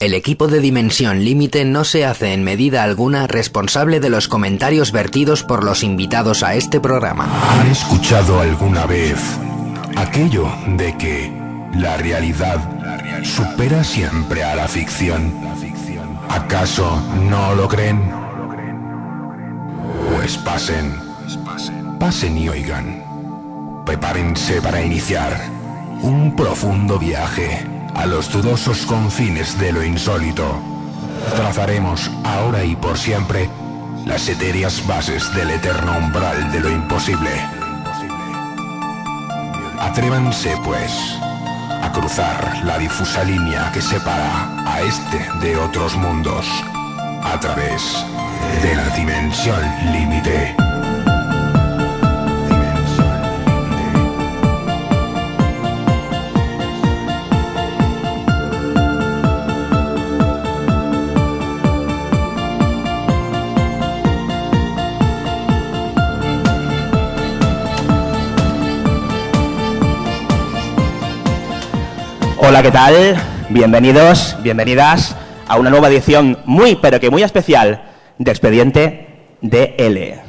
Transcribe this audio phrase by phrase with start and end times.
[0.00, 4.92] El equipo de Dimensión Límite no se hace en medida alguna responsable de los comentarios
[4.92, 7.28] vertidos por los invitados a este programa.
[7.50, 9.18] ¿Han escuchado alguna vez
[9.96, 11.30] aquello de que
[11.74, 12.58] la realidad
[13.24, 15.34] supera siempre a la ficción?
[16.30, 16.98] ¿Acaso
[17.28, 18.00] no lo creen?
[20.16, 20.98] Pues pasen,
[21.98, 23.04] pasen y oigan.
[23.84, 25.38] Prepárense para iniciar
[26.00, 30.46] un profundo viaje a los dudosos confines de lo insólito.
[31.36, 33.48] Trazaremos ahora y por siempre
[34.06, 37.30] las etéreas bases del eterno umbral de lo imposible.
[39.78, 40.92] Atrévanse, pues,
[41.82, 46.46] a cruzar la difusa línea que separa a este de otros mundos
[47.22, 47.82] a través
[48.62, 49.60] de la dimensión
[49.92, 50.69] límite.
[72.50, 73.14] Hola, ¿qué tal?
[73.48, 75.14] Bienvenidos, bienvenidas
[75.46, 77.84] a una nueva edición muy, pero que muy especial
[78.18, 80.20] de Expediente DL.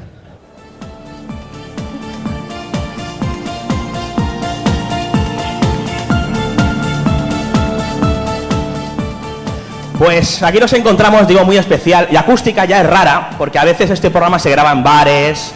[9.97, 12.08] Pues aquí nos encontramos, digo, muy especial.
[12.11, 15.53] Y acústica ya es rara, porque a veces este programa se graba en bares,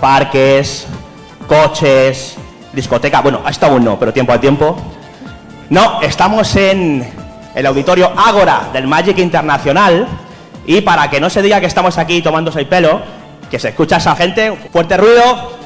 [0.00, 0.86] parques,
[1.48, 2.36] coches,
[2.72, 3.20] discoteca.
[3.20, 4.80] Bueno, hasta aún no, pero tiempo a tiempo.
[5.70, 7.06] No, estamos en
[7.54, 10.08] el auditorio Ágora del Magic Internacional.
[10.64, 13.02] Y para que no se diga que estamos aquí tomándose el pelo,
[13.50, 15.58] que se escucha esa gente, fuerte ruido.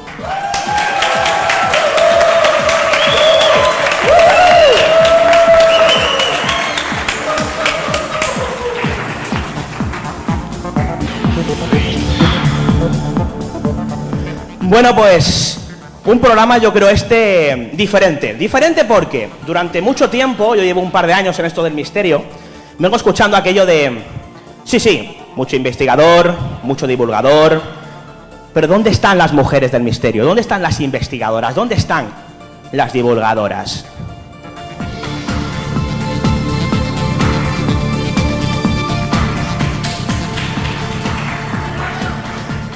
[14.62, 15.61] Bueno, pues
[16.04, 18.34] un programa yo creo este diferente.
[18.34, 22.24] Diferente porque durante mucho tiempo, yo llevo un par de años en esto del misterio,
[22.78, 24.02] vengo escuchando aquello de,
[24.64, 27.62] sí, sí, mucho investigador, mucho divulgador,
[28.52, 30.24] pero ¿dónde están las mujeres del misterio?
[30.24, 31.54] ¿Dónde están las investigadoras?
[31.54, 32.08] ¿Dónde están
[32.72, 33.86] las divulgadoras?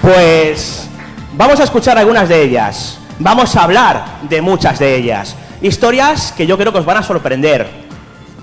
[0.00, 0.88] Pues
[1.32, 3.00] vamos a escuchar algunas de ellas.
[3.18, 5.34] Vamos a hablar de muchas de ellas.
[5.62, 7.66] Historias que yo creo que os van a sorprender.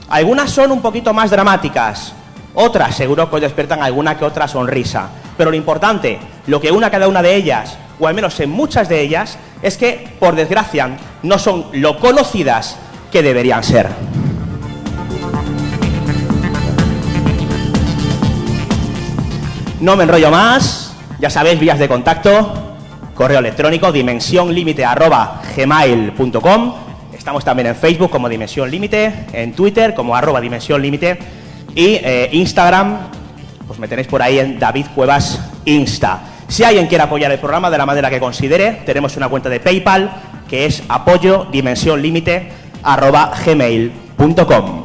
[0.09, 2.13] Algunas son un poquito más dramáticas,
[2.56, 5.09] otras seguro que os despiertan alguna que otra sonrisa.
[5.38, 8.89] Pero lo importante, lo que una cada una de ellas, o al menos en muchas
[8.89, 12.75] de ellas, es que, por desgracia, no son lo conocidas
[13.11, 13.90] que deberían ser.
[19.79, 22.62] No me enrollo más, ya sabéis, vías de contacto,
[23.13, 26.74] correo electrónico dimensionlimite@gmail.com.
[27.16, 31.19] Estamos también en Facebook como Dimensión Límite, en Twitter como arroba Dimensión Límite
[31.75, 32.97] y eh, Instagram,
[33.66, 36.22] pues me tenéis por ahí en David Cuevas Insta.
[36.47, 39.59] Si alguien quiere apoyar el programa de la manera que considere, tenemos una cuenta de
[39.59, 40.12] PayPal
[40.50, 42.50] que es apoyo dimensión límite
[42.84, 44.84] arroba gmail.com.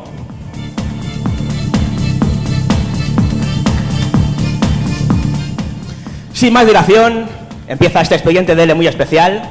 [6.32, 7.26] Sin más dilación,
[7.68, 9.42] empieza este expediente de L muy especial.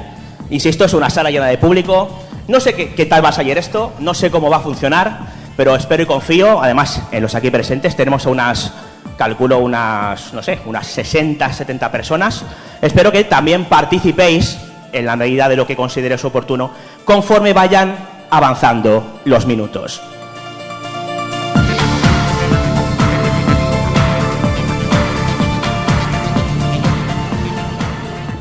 [0.50, 2.10] Insisto, es una sala llena de público.
[2.48, 5.20] No sé qué, qué, tal va a salir esto, no sé cómo va a funcionar,
[5.56, 6.62] pero espero y confío.
[6.62, 8.74] Además, en los aquí presentes tenemos a unas,
[9.18, 12.44] calculo unas, no sé, unas 60, 70 personas.
[12.82, 14.58] Espero que también participéis
[14.94, 16.72] en la medida de lo que consideréis oportuno,
[17.04, 17.96] conforme vayan
[18.30, 20.02] avanzando los minutos.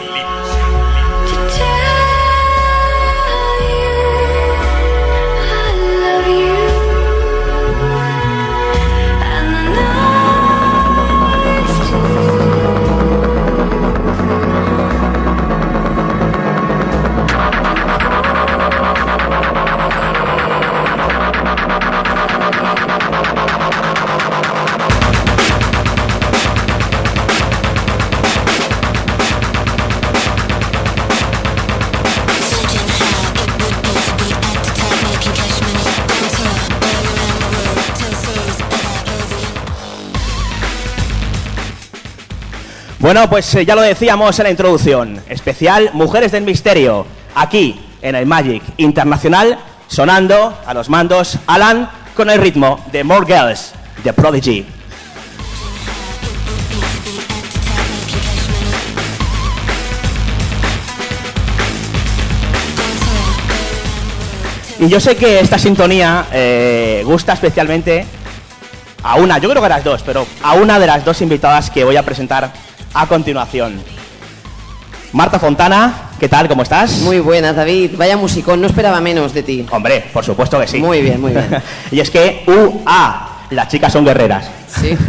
[43.07, 45.23] Bueno, pues eh, ya lo decíamos en la introducción.
[45.29, 47.07] Especial Mujeres del Misterio.
[47.37, 53.25] Aquí, en el Magic Internacional, sonando a los mandos Alan con el ritmo de More
[53.25, 54.67] Girls, de Prodigy.
[64.81, 68.05] Y yo sé que esta sintonía eh, gusta especialmente
[69.05, 71.71] a una, yo creo que a las dos, pero a una de las dos invitadas
[71.71, 72.67] que voy a presentar
[72.97, 73.81] a continuación.
[75.13, 76.49] Marta Fontana, ¿qué tal?
[76.49, 76.99] ¿Cómo estás?
[76.99, 77.93] Muy buenas, David.
[77.97, 79.67] Vaya musicón, no esperaba menos de ti.
[79.71, 80.79] Hombre, por supuesto que sí.
[80.79, 81.63] Muy bien, muy bien.
[81.91, 84.49] y es que UA, las chicas son guerreras.
[84.69, 84.97] Sí.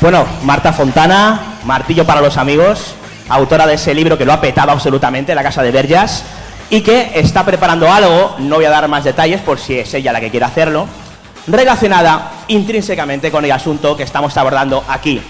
[0.00, 2.94] Bueno, Marta Fontana, Martillo para los amigos,
[3.28, 6.24] autora de ese libro que lo ha petado absolutamente, La Casa de Verjas,
[6.70, 10.12] y que está preparando algo, no voy a dar más detalles por si es ella
[10.12, 10.86] la que quiere hacerlo,
[11.48, 15.20] relacionada intrínsecamente con el asunto que estamos abordando aquí,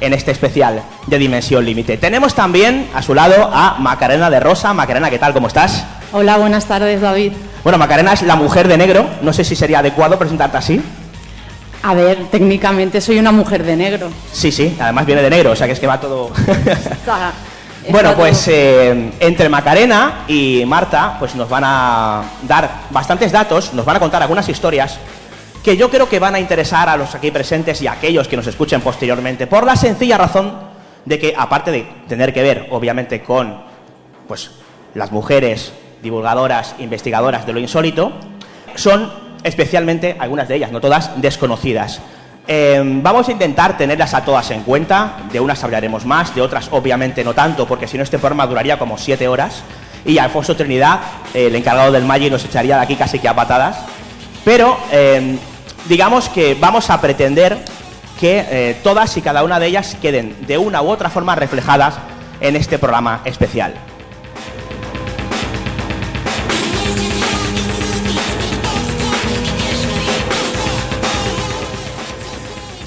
[0.00, 1.98] en este especial de Dimensión Límite.
[1.98, 4.72] Tenemos también a su lado a Macarena de Rosa.
[4.72, 5.34] Macarena, ¿qué tal?
[5.34, 5.84] ¿Cómo estás?
[6.12, 7.32] Hola, buenas tardes, David.
[7.62, 9.06] Bueno, Macarena es la mujer de negro.
[9.20, 10.80] No sé si sería adecuado presentarte así.
[11.82, 14.08] A ver, técnicamente soy una mujer de negro.
[14.32, 16.30] Sí, sí, además viene de negro, o sea que es que va todo...
[17.90, 23.86] Bueno, pues eh, entre Macarena y Marta, pues nos van a dar bastantes datos, nos
[23.86, 24.98] van a contar algunas historias
[25.64, 28.36] que yo creo que van a interesar a los aquí presentes y a aquellos que
[28.36, 30.52] nos escuchen posteriormente, por la sencilla razón
[31.04, 33.62] de que, aparte de tener que ver, obviamente, con
[34.26, 34.50] pues,
[34.94, 38.12] las mujeres divulgadoras, investigadoras de lo insólito,
[38.74, 39.10] son
[39.42, 42.02] especialmente, algunas de ellas, no todas, desconocidas.
[42.50, 46.68] Eh, vamos a intentar tenerlas a todas en cuenta, de unas hablaremos más, de otras
[46.72, 49.62] obviamente no tanto, porque si no este programa duraría como siete horas,
[50.06, 51.00] y Alfonso Trinidad,
[51.34, 53.80] el encargado del Maggi, nos echaría de aquí casi que a patadas.
[54.46, 55.36] Pero eh,
[55.90, 57.58] digamos que vamos a pretender
[58.18, 61.96] que eh, todas y cada una de ellas queden de una u otra forma reflejadas
[62.40, 63.74] en este programa especial.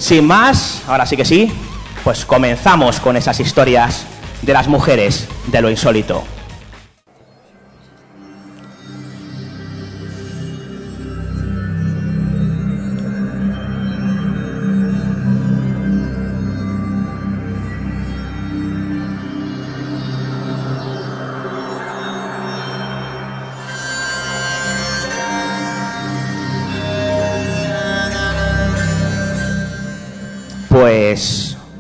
[0.02, 1.52] Sin más, ahora sí que sí,
[2.04, 4.08] pues comenzamos con esas historias
[4.42, 6.24] de las mujeres de lo insólito.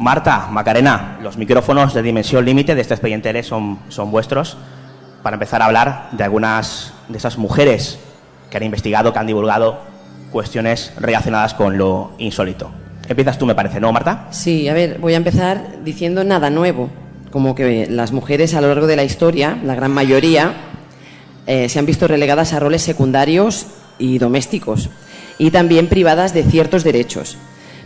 [0.01, 4.57] Marta, Macarena, los micrófonos de Dimensión Límite de este expediente son, son vuestros
[5.21, 7.99] para empezar a hablar de algunas de esas mujeres
[8.49, 9.79] que han investigado, que han divulgado
[10.31, 12.71] cuestiones relacionadas con lo insólito.
[13.07, 14.25] Empiezas tú, me parece, ¿no, Marta?
[14.31, 16.89] Sí, a ver, voy a empezar diciendo nada nuevo.
[17.29, 20.53] Como que las mujeres a lo largo de la historia, la gran mayoría,
[21.45, 23.67] eh, se han visto relegadas a roles secundarios
[23.99, 24.89] y domésticos
[25.37, 27.37] y también privadas de ciertos derechos.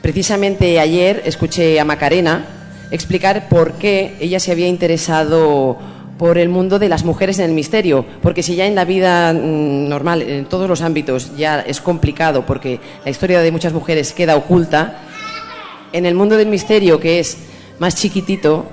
[0.05, 2.45] Precisamente ayer escuché a Macarena
[2.91, 5.79] explicar por qué ella se había interesado
[6.19, 9.33] por el mundo de las mujeres en el misterio, porque si ya en la vida
[9.33, 14.13] mm, normal, en todos los ámbitos, ya es complicado porque la historia de muchas mujeres
[14.13, 14.99] queda oculta,
[15.91, 17.39] en el mundo del misterio, que es
[17.79, 18.67] más chiquitito,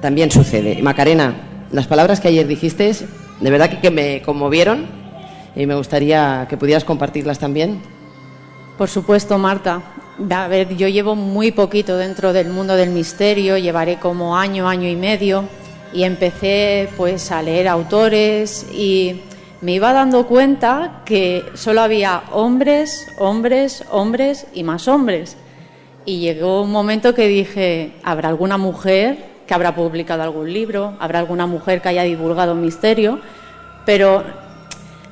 [0.00, 0.82] también sucede.
[0.82, 2.92] Macarena, las palabras que ayer dijiste,
[3.40, 4.88] de verdad que, que me conmovieron
[5.54, 7.99] y me gustaría que pudieras compartirlas también.
[8.80, 9.82] Por supuesto, Marta.
[10.30, 14.88] A ver, yo llevo muy poquito dentro del mundo del misterio, llevaré como año, año
[14.88, 15.44] y medio,
[15.92, 19.20] y empecé pues a leer autores y
[19.60, 25.36] me iba dando cuenta que solo había hombres, hombres, hombres y más hombres.
[26.06, 30.94] Y llegó un momento que dije, ¿habrá alguna mujer que habrá publicado algún libro?
[31.00, 33.20] ¿Habrá alguna mujer que haya divulgado un misterio?
[33.84, 34.24] Pero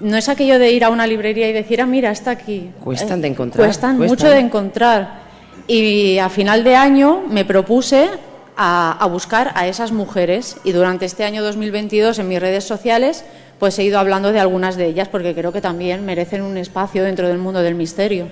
[0.01, 2.71] no es aquello de ir a una librería y decir, ah, mira, está aquí.
[2.83, 3.67] Cuestan de encontrar.
[3.67, 4.17] Cuestan, cuestan.
[4.17, 5.29] mucho de encontrar.
[5.67, 8.09] Y a final de año me propuse
[8.57, 13.25] a, a buscar a esas mujeres y durante este año 2022 en mis redes sociales
[13.59, 17.03] pues he ido hablando de algunas de ellas porque creo que también merecen un espacio
[17.03, 18.29] dentro del mundo del misterio.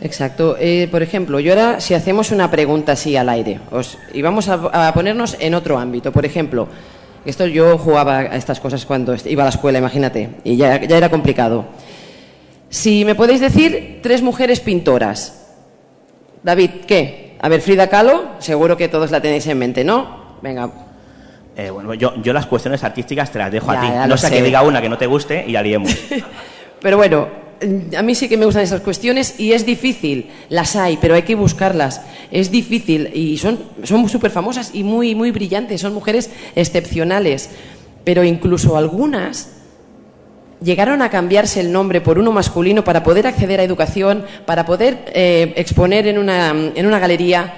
[0.00, 0.56] Exacto.
[0.58, 4.48] Eh, por ejemplo, yo ahora, si hacemos una pregunta así al aire, os, y vamos
[4.48, 6.68] a, a ponernos en otro ámbito, por ejemplo,
[7.30, 10.96] esto yo jugaba a estas cosas cuando iba a la escuela, imagínate, y ya, ya
[10.96, 11.66] era complicado.
[12.68, 15.40] Si me podéis decir tres mujeres pintoras.
[16.42, 17.36] David, ¿qué?
[17.40, 20.36] A ver, Frida Kahlo, seguro que todos la tenéis en mente, ¿no?
[20.42, 20.70] Venga,
[21.56, 24.10] Eh, bueno, yo, yo las cuestiones artísticas te las dejo Ya, a ti.
[24.10, 24.28] no sé.
[24.30, 25.94] que diga una que no te guste y ya liemos.
[26.80, 27.28] Pero bueno,
[27.96, 30.30] a mí sí que me gustan esas cuestiones y es difícil.
[30.48, 32.00] Las hay, pero hay que buscarlas.
[32.30, 35.80] Es difícil y son son súper famosas y muy, muy brillantes.
[35.80, 37.50] Son mujeres excepcionales.
[38.04, 39.50] Pero incluso algunas
[40.62, 45.04] llegaron a cambiarse el nombre por uno masculino para poder acceder a educación, para poder
[45.14, 47.54] eh, exponer en una, en una galería,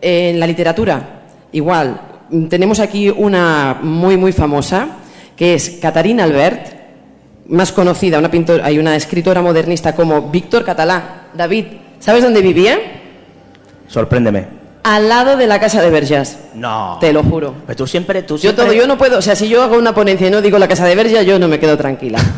[0.00, 1.22] en la literatura.
[1.52, 2.00] Igual,
[2.48, 4.98] tenemos aquí una muy, muy famosa,
[5.36, 6.69] que es Catarina Albert,
[7.50, 11.28] más conocida, una pintora, hay una escritora modernista como Víctor Catalá.
[11.34, 11.66] David,
[11.98, 12.78] ¿sabes dónde vivía?
[13.88, 14.46] Sorpréndeme.
[14.82, 16.38] Al lado de la casa de Verjas.
[16.54, 16.96] No.
[17.00, 17.54] Te lo juro.
[17.66, 18.64] Pero tú siempre, tú Yo siempre...
[18.64, 20.68] todo, yo no puedo, o sea, si yo hago una ponencia y no digo la
[20.68, 22.18] casa de Verjas, yo no me quedo tranquila.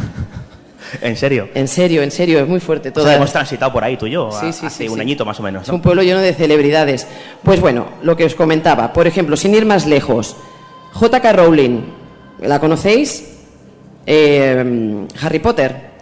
[1.00, 1.48] En serio.
[1.54, 3.10] En serio, en serio, es muy fuerte O sea, todo.
[3.12, 5.42] hemos transitado por ahí tú y yo, Sí, sí, hace sí, un añito más o
[5.42, 5.62] menos.
[5.62, 7.06] Es un pueblo lleno de celebridades.
[7.42, 10.36] Pues bueno, lo que os comentaba, por ejemplo, sin ir más lejos,
[10.92, 11.32] J.K.
[11.32, 11.80] Rowling,
[12.40, 13.31] ¿la conocéis?
[14.06, 15.92] Eh, Harry Potter.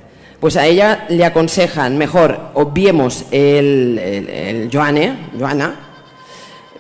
[0.41, 5.75] Pues a ella le aconsejan, mejor, obviemos el, Joanne, Joanna,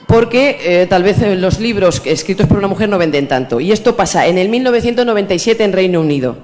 [0.07, 3.61] porque eh, tal vez los libros escritos por una mujer no venden tanto.
[3.61, 6.39] Y esto pasa en el 1997 en Reino Unido.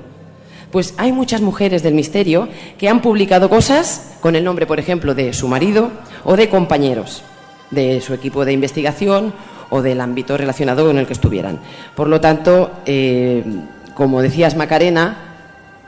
[0.71, 5.15] Pues hay muchas mujeres del misterio que han publicado cosas con el nombre, por ejemplo,
[5.15, 5.91] de su marido
[6.23, 7.23] o de compañeros
[7.71, 9.33] de su equipo de investigación
[9.71, 11.59] o del ámbito relacionado con el que estuvieran.
[11.95, 13.43] Por lo tanto, eh,
[13.97, 15.17] como decías Macarena,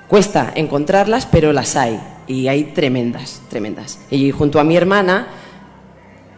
[0.08, 2.00] cuesta encontrarlas, pero las hay.
[2.26, 4.00] Y hay tremendas, tremendas.
[4.10, 5.28] Y junto a mi hermana,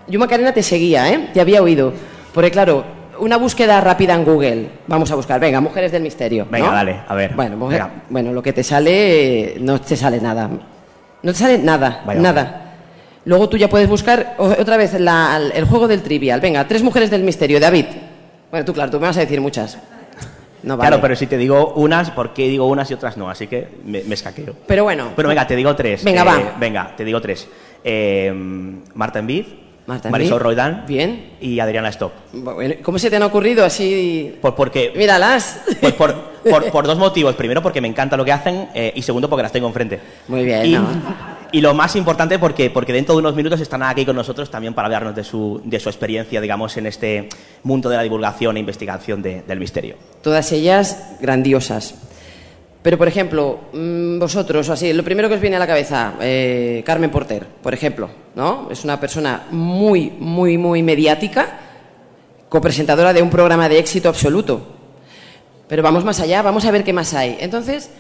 [0.07, 1.31] yo Macarena te seguía, ¿eh?
[1.33, 1.93] Te había oído.
[2.35, 2.85] Porque claro,
[3.19, 4.71] una búsqueda rápida en Google.
[4.87, 6.47] Vamos a buscar, venga, mujeres del misterio.
[6.51, 6.73] Venga, ¿no?
[6.73, 7.35] dale, a ver.
[7.35, 10.49] Bueno, mujer- bueno, lo que te sale, no te sale nada.
[11.23, 12.67] No te sale nada, Vaya, nada.
[13.25, 16.41] Luego tú ya puedes buscar otra vez la- el juego del trivial.
[16.41, 17.61] Venga, tres mujeres del misterio.
[17.61, 17.87] David.
[18.51, 19.77] Bueno, tú, claro, tú me vas a decir muchas.
[20.63, 20.89] No vale.
[20.89, 23.31] Claro, pero si te digo unas, ¿por qué digo unas y otras no?
[23.31, 24.55] Así que me, me escaqueo.
[24.67, 25.11] Pero bueno.
[25.15, 26.05] Bueno, venga, te digo tres.
[26.05, 26.57] Venga, Eh, va.
[26.59, 27.49] Venga, te digo tres.
[27.83, 28.31] Eh,
[28.95, 29.45] Marta Envid,
[29.87, 30.45] Marta Marisol Envid.
[30.45, 31.31] Roldán Bien.
[31.41, 32.13] y Adriana Stop.
[32.33, 34.37] Bueno, ¿Cómo se te han ocurrido así?
[34.43, 35.63] Por, porque, Míralas.
[35.81, 36.15] pues por,
[36.49, 37.35] por- por dos motivos.
[37.37, 39.99] Primero, porque me encanta lo que hacen eh, y segundo, porque las tengo enfrente.
[40.29, 40.87] Muy bien, Y, ¿no?
[41.53, 44.75] Y lo más importante, porque, porque dentro de unos minutos están aquí con nosotros también
[44.75, 47.29] para hablarnos de su, de su experiencia, digamos, en este
[47.63, 49.97] mundo de la divulgación e investigación de- del misterio.
[50.23, 51.95] Todas ellas grandiosas.
[52.83, 56.83] Pero, por ejemplo, mm, vosotros, así, lo primero que os viene a la cabeza, eh,
[56.87, 58.69] Carmen Porter, por ejemplo, ¿no?
[58.71, 61.59] Es una persona muy, muy, muy mediática,
[62.49, 64.63] copresentadora de un programa de éxito absoluto.
[65.69, 67.37] Pero vamos más allá, vamos a ver qué más hay.
[67.41, 67.91] Entonces,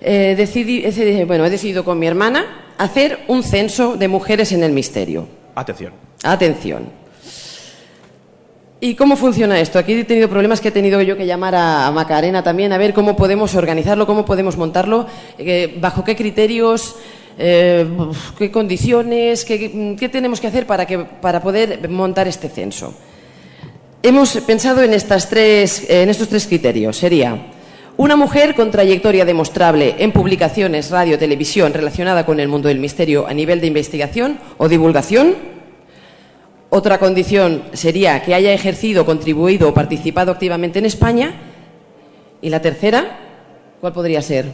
[0.00, 0.84] eh, decidí,
[1.24, 2.46] bueno, he decidido con mi hermana
[2.78, 5.26] hacer un censo de mujeres en el misterio.
[5.54, 5.92] Atención.
[6.22, 6.86] Atención.
[8.80, 9.78] ¿Y cómo funciona esto?
[9.78, 12.94] Aquí he tenido problemas que he tenido yo que llamar a, Macarena también, a ver
[12.94, 15.06] cómo podemos organizarlo, cómo podemos montarlo,
[15.36, 16.94] eh, bajo qué criterios,
[17.38, 17.84] eh,
[18.38, 22.94] qué condiciones, qué, qué tenemos que hacer para, que, para poder montar este censo.
[24.00, 26.96] Hemos pensado en, estas tres, en estos tres criterios.
[26.96, 27.36] Sería
[27.98, 33.26] una mujer con trayectoria demostrable en publicaciones, radio, televisión relacionada con el mundo del misterio
[33.26, 35.34] a nivel de investigación o divulgación.
[36.70, 41.34] Otra condición sería que haya ejercido, contribuido o participado activamente en España.
[42.40, 43.18] ¿Y la tercera?
[43.80, 44.52] ¿Cuál podría ser?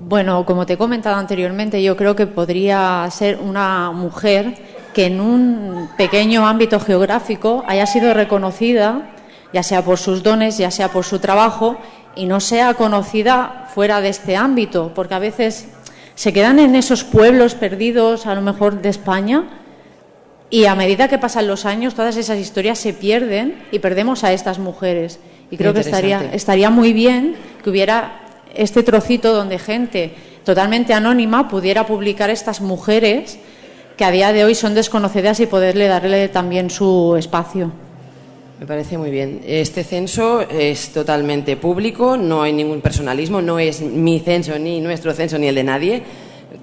[0.00, 4.58] Bueno, como te he comentado anteriormente, yo creo que podría ser una mujer
[4.94, 9.12] que en un pequeño ámbito geográfico haya sido reconocida,
[9.52, 11.76] ya sea por sus dones, ya sea por su trabajo,
[12.16, 15.68] y no sea conocida fuera de este ámbito, porque a veces
[16.14, 19.44] se quedan en esos pueblos perdidos, a lo mejor de España,
[20.50, 24.32] y a medida que pasan los años, todas esas historias se pierden y perdemos a
[24.32, 25.20] estas mujeres.
[25.50, 28.20] Y creo que estaría, estaría muy bien que hubiera
[28.54, 30.14] este trocito donde gente
[30.44, 33.38] totalmente anónima pudiera publicar estas mujeres
[33.96, 37.70] que a día de hoy son desconocidas y poderle darle también su espacio.
[38.60, 39.40] Me parece muy bien.
[39.46, 45.14] Este censo es totalmente público, no hay ningún personalismo, no es mi censo, ni nuestro
[45.14, 46.02] censo, ni el de nadie.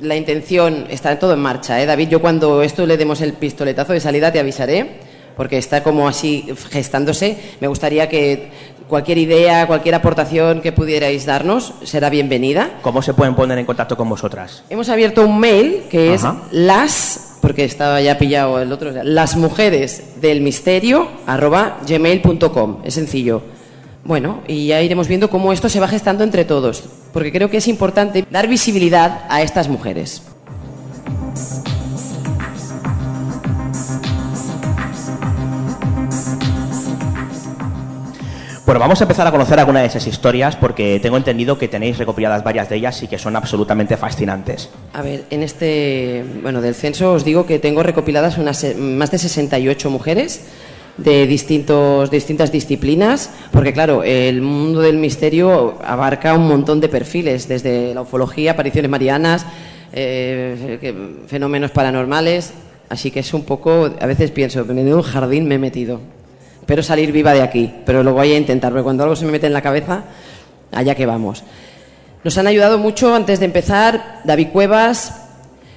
[0.01, 1.81] La intención está todo en marcha.
[1.81, 1.87] ¿eh?
[1.87, 4.99] David, yo cuando esto le demos el pistoletazo de salida te avisaré,
[5.37, 7.37] porque está como así gestándose.
[7.61, 8.49] Me gustaría que
[8.87, 12.79] cualquier idea, cualquier aportación que pudierais darnos será bienvenida.
[12.81, 14.63] ¿Cómo se pueden poner en contacto con vosotras?
[14.69, 20.19] Hemos abierto un mail que es las porque estaba ya pillado el otro, las mujeres
[20.19, 23.41] del misterio arroba gmail.com, es sencillo.
[24.03, 27.57] Bueno, y ya iremos viendo cómo esto se va gestando entre todos, porque creo que
[27.57, 30.23] es importante dar visibilidad a estas mujeres.
[38.67, 41.97] Bueno, vamos a empezar a conocer algunas de esas historias porque tengo entendido que tenéis
[41.97, 44.69] recopiladas varias de ellas y que son absolutamente fascinantes.
[44.91, 49.19] A ver, en este, bueno, del censo os digo que tengo recopiladas unas más de
[49.19, 50.41] 68 mujeres
[50.97, 57.47] de distintos distintas disciplinas, porque claro, el mundo del misterio abarca un montón de perfiles,
[57.47, 59.45] desde la ufología, apariciones marianas,
[59.93, 60.93] eh,
[61.27, 62.51] fenómenos paranormales,
[62.89, 66.16] así que es un poco, a veces pienso, en un jardín me he metido.
[66.67, 69.31] Espero salir viva de aquí, pero lo voy a intentar, porque cuando algo se me
[69.31, 70.03] mete en la cabeza,
[70.73, 71.45] allá que vamos.
[72.25, 75.29] Nos han ayudado mucho, antes de empezar, David Cuevas,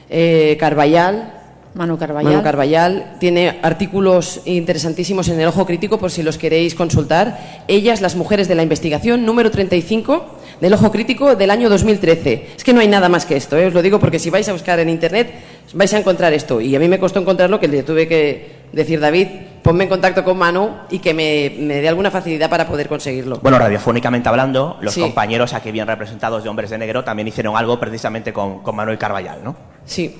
[0.08, 1.32] eh, Carballal,
[1.74, 2.32] Manu Carballal.
[2.32, 7.62] Manu Carballal tiene artículos interesantísimos en el Ojo Crítico por si los queréis consultar.
[7.68, 12.48] Ellas, las mujeres de la investigación, número 35 del Ojo Crítico del año 2013.
[12.56, 13.66] Es que no hay nada más que esto, ¿eh?
[13.66, 15.30] os lo digo porque si vais a buscar en Internet
[15.72, 16.60] vais a encontrar esto.
[16.60, 19.28] Y a mí me costó encontrarlo que le tuve que decir, David,
[19.62, 23.38] ponme en contacto con Manu y que me, dé alguna facilidad para poder conseguirlo.
[23.42, 27.78] Bueno, radiofónicamente hablando, los compañeros aquí bien representados de Hombres de Negro también hicieron algo
[27.78, 29.56] precisamente con, con Manuel Carballal, ¿no?
[29.84, 30.16] Sí.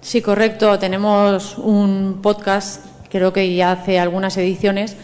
[0.00, 0.78] Sí, correcto.
[0.78, 4.96] Tenemos un podcast, creo que ya hace algunas ediciones,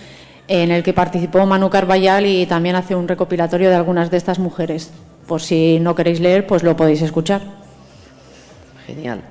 [0.49, 4.39] en el que participó Manu Carballal y también hace un recopilatorio de algunas de estas
[4.39, 4.91] mujeres.
[5.27, 7.43] Por si no queréis leer, pues lo podéis escuchar.
[8.87, 9.23] Genial.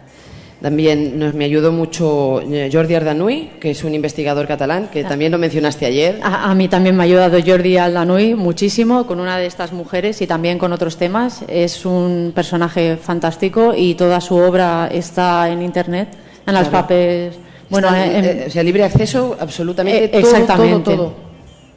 [0.62, 5.32] También nos me ayudó mucho eh, Jordi Ardanui, que es un investigador catalán, que también
[5.32, 6.20] lo mencionaste ayer.
[6.24, 10.28] A, mí también me ha ayudado Jordi Ardanui muchísimo con una de estas mujeres y
[10.28, 11.44] también con otros temas.
[11.48, 16.10] Es un personaje fantástico y toda su obra está en internet,
[16.48, 17.36] en las papeles.
[17.70, 20.84] Bueno, eh, o sea, libre acceso absolutamente eh, exactamente.
[20.86, 21.28] todo, todo.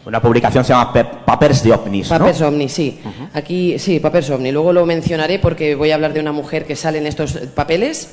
[0.06, 0.90] Una publicación se llama
[1.26, 2.18] Papers de OVNIs, ¿no?
[2.18, 2.98] Papers OVNIs, sí.
[3.34, 4.52] Aquí, sí, Papers OVNI.
[4.52, 8.08] Luego lo mencionaré porque voy a hablar de una mujer que sale en estos papeles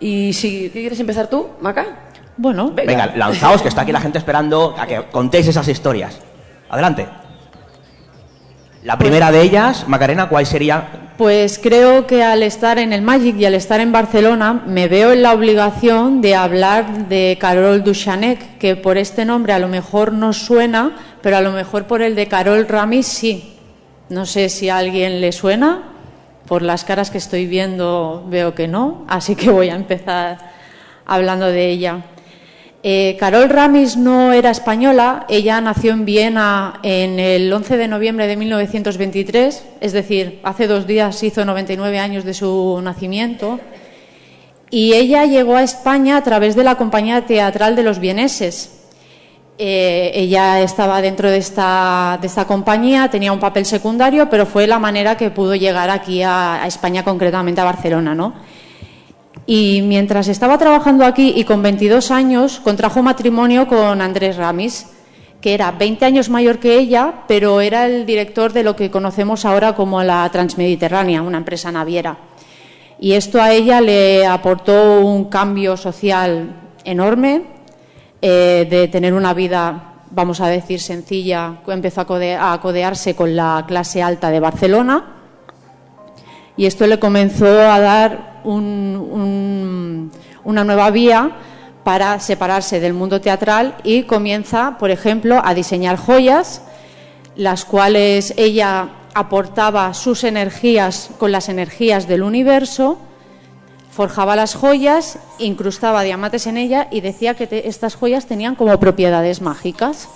[0.00, 1.86] y si quieres empezar tú, Maca.
[2.36, 3.06] Bueno, venga.
[3.14, 6.18] lanzaos, que está aquí la gente esperando a que contéis esas historias.
[6.70, 7.06] Adelante.
[8.82, 11.10] La primera de ellas, Macarena, ¿cuál sería?
[11.18, 15.12] Pues creo que al estar en el Magic y al estar en Barcelona me veo
[15.12, 20.14] en la obligación de hablar de Carol Duchanek, que por este nombre a lo mejor
[20.14, 23.58] no suena, pero a lo mejor por el de Carol Ramis sí.
[24.08, 25.89] No sé si a alguien le suena.
[26.50, 30.50] Por las caras que estoy viendo veo que no, así que voy a empezar
[31.06, 32.02] hablando de ella.
[32.82, 38.26] Eh, Carol Ramis no era española, ella nació en Viena en el 11 de noviembre
[38.26, 43.60] de 1923, es decir, hace dos días hizo 99 años de su nacimiento,
[44.70, 48.79] y ella llegó a España a través de la compañía teatral de los vieneses.
[49.62, 52.18] Eh, ella estaba dentro de esta,
[52.48, 57.04] compañía, tenía un papel secundario, pero fue la manera que pudo llegar aquí a, España,
[57.04, 58.14] concretamente a Barcelona.
[58.14, 58.32] ¿no?
[59.44, 64.86] Y mientras estaba trabajando aquí y con 22 años, contrajo matrimonio con Andrés Ramis,
[65.42, 69.44] que era 20 años mayor que ella, pero era el director de lo que conocemos
[69.44, 72.16] ahora como la Transmediterránea, una empresa naviera.
[72.98, 76.48] Y esto a ella le aportó un cambio social
[76.84, 77.59] enorme,
[78.22, 84.02] eh, de tener una vida, vamos a decir, sencilla, empezó a, codearse con la clase
[84.02, 85.16] alta de Barcelona
[86.56, 90.10] y esto le comenzó a dar una
[90.64, 91.30] nueva vía
[91.84, 96.62] para separarse del mundo teatral y comienza, por ejemplo, a diseñar joyas.
[97.36, 102.98] las cuales ella aportaba sus energías con las energías del universo,
[104.00, 109.42] forjaba las joyas, incrustaba diamantes en ella y decía que estas joyas tenían como propiedades
[109.42, 110.08] mágicas.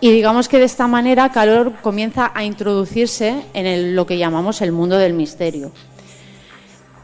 [0.00, 4.72] Y digamos que de esta manera Carol comienza a introducirse en lo que llamamos el
[4.72, 5.70] mundo del misterio.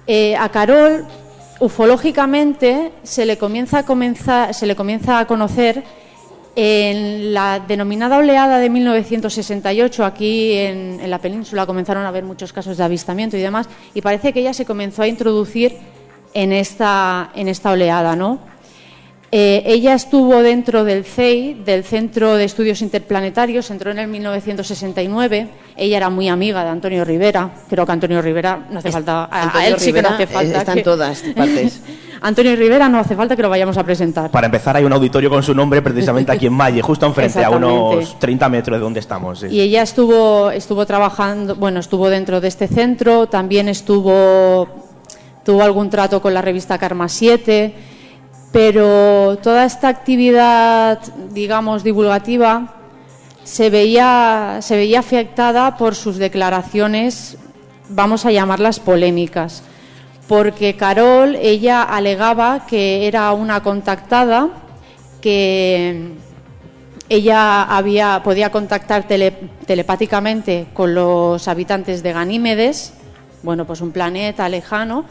[0.06, 1.04] Eh, a Carol,
[1.60, 3.80] ufológicamente, se le comienza
[5.18, 5.84] a conocer
[6.56, 12.76] en la denominada oleada de 1968, aquí en, la península comenzaron a haber muchos casos
[12.76, 15.76] de avistamiento y demás, y parece que ella se comenzó a introducir
[16.32, 17.30] en esta
[17.64, 18.53] oleada, ¿no?
[19.36, 25.48] Eh, ella estuvo dentro del CEI, del Centro de Estudios Interplanetarios, entró en el 1969.
[25.76, 27.50] Ella era muy amiga de Antonio Rivera.
[27.68, 29.24] Creo que Antonio Rivera no hace falta.
[29.24, 30.54] A, a Antonio él sí que no Rivera, hace falta.
[30.54, 31.80] eh, está en que- todas partes.
[32.20, 34.30] Antonio Rivera no hace falta que lo vayamos a presentar.
[34.30, 37.50] Para empezar, hay un auditorio con su nombre precisamente aquí en Valle, justo enfrente, a
[37.50, 39.40] unos 30 metros de donde estamos.
[39.40, 39.48] sí.
[39.48, 44.68] Y ella estuvo, estuvo trabajando, bueno, estuvo dentro de este centro, también estuvo,
[45.44, 47.74] tuvo algún trato con la revista Karma 7,
[48.54, 51.00] pero toda esta actividad,
[51.32, 52.72] digamos, divulgativa
[53.42, 57.36] se veía, se veía afectada por sus declaraciones,
[57.88, 59.64] vamos a llamarlas polémicas,
[60.28, 64.50] porque Carol, ella alegaba que era una contactada,
[65.20, 66.12] que
[67.08, 72.92] ella había, podía contactar tele- telepáticamente con los habitantes de Ganímedes,
[73.42, 75.06] bueno, pues un planeta lejano,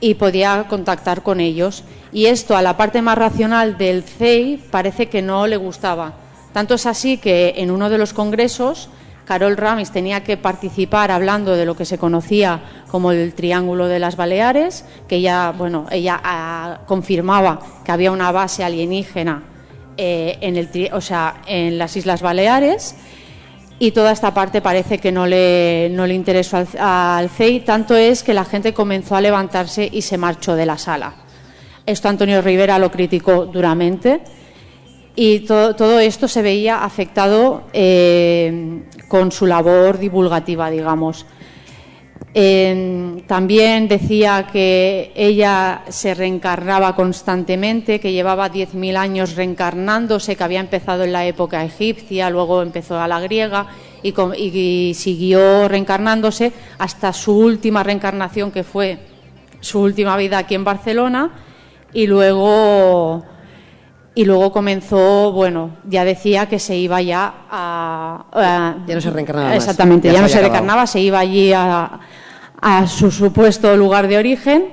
[0.00, 1.84] y podía contactar con ellos.
[2.12, 6.14] Y esto a la parte más racional del CEI parece que no le gustaba.
[6.52, 8.88] Tanto es así que en uno de los congresos
[9.26, 13.98] Carol Ramis tenía que participar hablando de lo que se conocía como el Triángulo de
[13.98, 19.42] las Baleares, que ella, bueno, ella ah, confirmaba que había una base alienígena
[19.96, 22.94] eh, en, el, o sea, en las Islas Baleares
[23.78, 28.22] y toda esta parte parece que no le, no le interesó al, CEI, tanto es
[28.22, 31.14] que la gente comenzó a levantarse y se marchó de la sala.
[31.84, 34.20] Esto Antonio Rivera lo criticó duramente
[35.14, 41.26] y to- todo esto se veía afectado eh, con su labor divulgativa, digamos.
[42.38, 50.60] Eh, también decía que ella se reencarnaba constantemente, que llevaba 10.000 años reencarnándose, que había
[50.60, 53.68] empezado en la época egipcia, luego empezó a la griega
[54.02, 58.98] y, siguió reencarnándose hasta su última reencarnación, que fue
[59.60, 61.30] su última vida aquí en Barcelona,
[61.94, 63.24] y luego
[64.14, 68.26] y luego comenzó, bueno, ya decía que se iba ya a...
[68.32, 69.56] a- Ya no se reencarnaba más.
[69.56, 71.98] Exactamente, Ya ya, se no se reencarnaba, se iba allí a,
[72.60, 74.68] a su supuesto lugar de origen.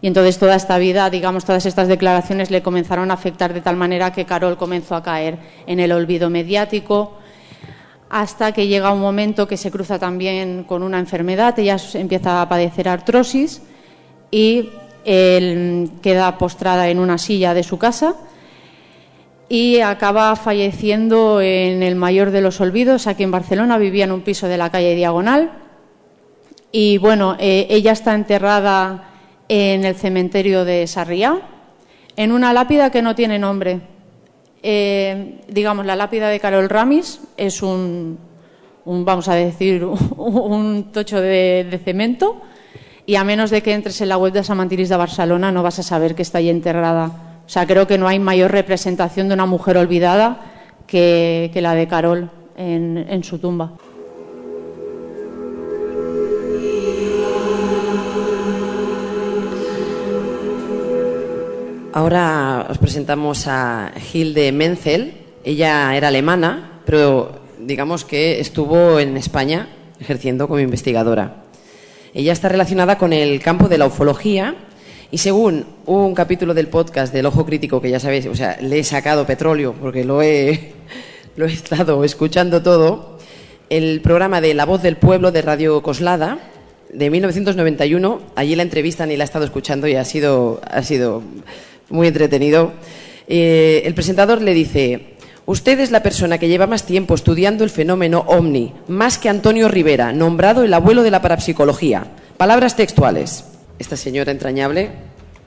[0.00, 3.76] Y entonces toda esta vida, digamos, todas estas declaraciones le comenzaron a afectar de tal
[3.76, 7.18] manera que Carol comenzó a caer en el olvido mediático
[8.12, 12.48] hasta que llega un momento que se cruza también con una enfermedad, ella empieza a
[12.48, 13.62] padecer artrosis
[14.30, 14.68] y
[15.06, 18.16] él queda postrada en una silla de su casa
[19.48, 24.20] y acaba falleciendo en el mayor de los olvidos, aquí en Barcelona, vivía en un
[24.20, 25.61] piso de la calle Diagonal.
[26.74, 29.10] Y bueno, eh, ella está enterrada
[29.48, 31.38] en el cementerio de Sarriá,
[32.16, 33.80] en una lápida que no tiene nombre.
[34.62, 38.18] Eh, digamos, la lápida de Carol Ramis es un,
[38.86, 39.84] un, vamos a decir,
[40.16, 42.40] un tocho de, cemento
[43.04, 45.78] y a menos de que entres en la web de Samantiris de Barcelona no vas
[45.78, 47.40] a saber que está ahí enterrada.
[47.44, 50.40] O sea, creo que no hay mayor representación de una mujer olvidada
[50.86, 53.72] que, la de Carol en su tumba.
[61.94, 65.12] Ahora os presentamos a Hilde Menzel.
[65.44, 69.68] Ella era alemana, pero digamos que estuvo en España
[70.00, 71.44] ejerciendo como investigadora.
[72.14, 74.54] Ella está relacionada con el campo de la ufología
[75.10, 78.78] y según un capítulo del podcast del Ojo Crítico, que ya sabéis, o sea, le
[78.78, 80.72] he sacado petróleo porque lo he,
[81.36, 83.18] lo he estado escuchando todo,
[83.68, 86.38] el programa de La Voz del Pueblo de Radio Coslada
[86.90, 91.22] de 1991, allí la entrevistan y la he estado escuchando y ha sido, ha sido
[91.90, 92.72] muy entretenido.
[93.28, 95.14] Eh, el presentador le dice,
[95.46, 99.68] usted es la persona que lleva más tiempo estudiando el fenómeno ovni, más que Antonio
[99.68, 102.06] Rivera, nombrado el abuelo de la parapsicología.
[102.36, 103.44] Palabras textuales.
[103.78, 104.90] Esta señora entrañable,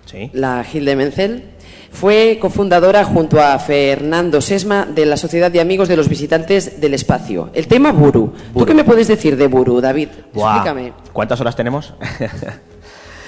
[0.06, 0.30] Sí.
[0.34, 1.43] la Hilde Menzel,
[1.91, 6.93] fue cofundadora junto a Fernando Sesma de la Sociedad de Amigos de los Visitantes del
[6.93, 7.50] Espacio.
[7.54, 8.34] El tema Buru.
[8.54, 10.10] ¿Tú qué me puedes decir de Buru, David?
[10.34, 10.93] Buah, Explícame.
[11.13, 11.93] ¿Cuántas horas tenemos?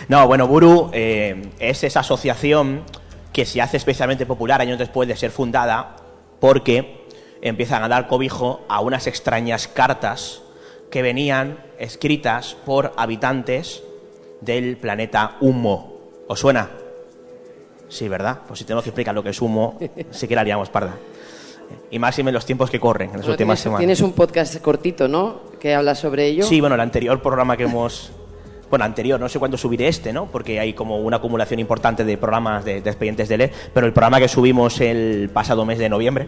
[0.09, 2.83] no, bueno, Buru eh, es esa asociación
[3.33, 5.95] que se hace especialmente popular años después de ser fundada
[6.39, 7.05] porque
[7.41, 10.41] empiezan a dar cobijo a unas extrañas cartas
[10.89, 13.83] que venían escritas por habitantes
[14.41, 15.97] del planeta Humo.
[16.27, 16.69] ¿Os suena?
[17.89, 18.39] Sí, ¿verdad?
[18.47, 19.77] Pues si tenemos que explicar lo que es humo,
[20.11, 20.95] sí que la haríamos parda.
[21.91, 23.79] Y más en los tiempos que corren, en las Bueno, últimas tienes, semanas.
[23.79, 25.41] tienes un podcast cortito, ¿no?
[25.59, 26.43] Que habla sobre ello.
[26.43, 28.11] Sí, bueno, el anterior programa que hemos...
[28.69, 30.25] Bueno, anterior, no sé cuándo subiré este, ¿no?
[30.25, 33.93] Porque hay como una acumulación importante de programas de, de expedientes de ley, pero el
[33.93, 36.27] programa que subimos el pasado mes de noviembre,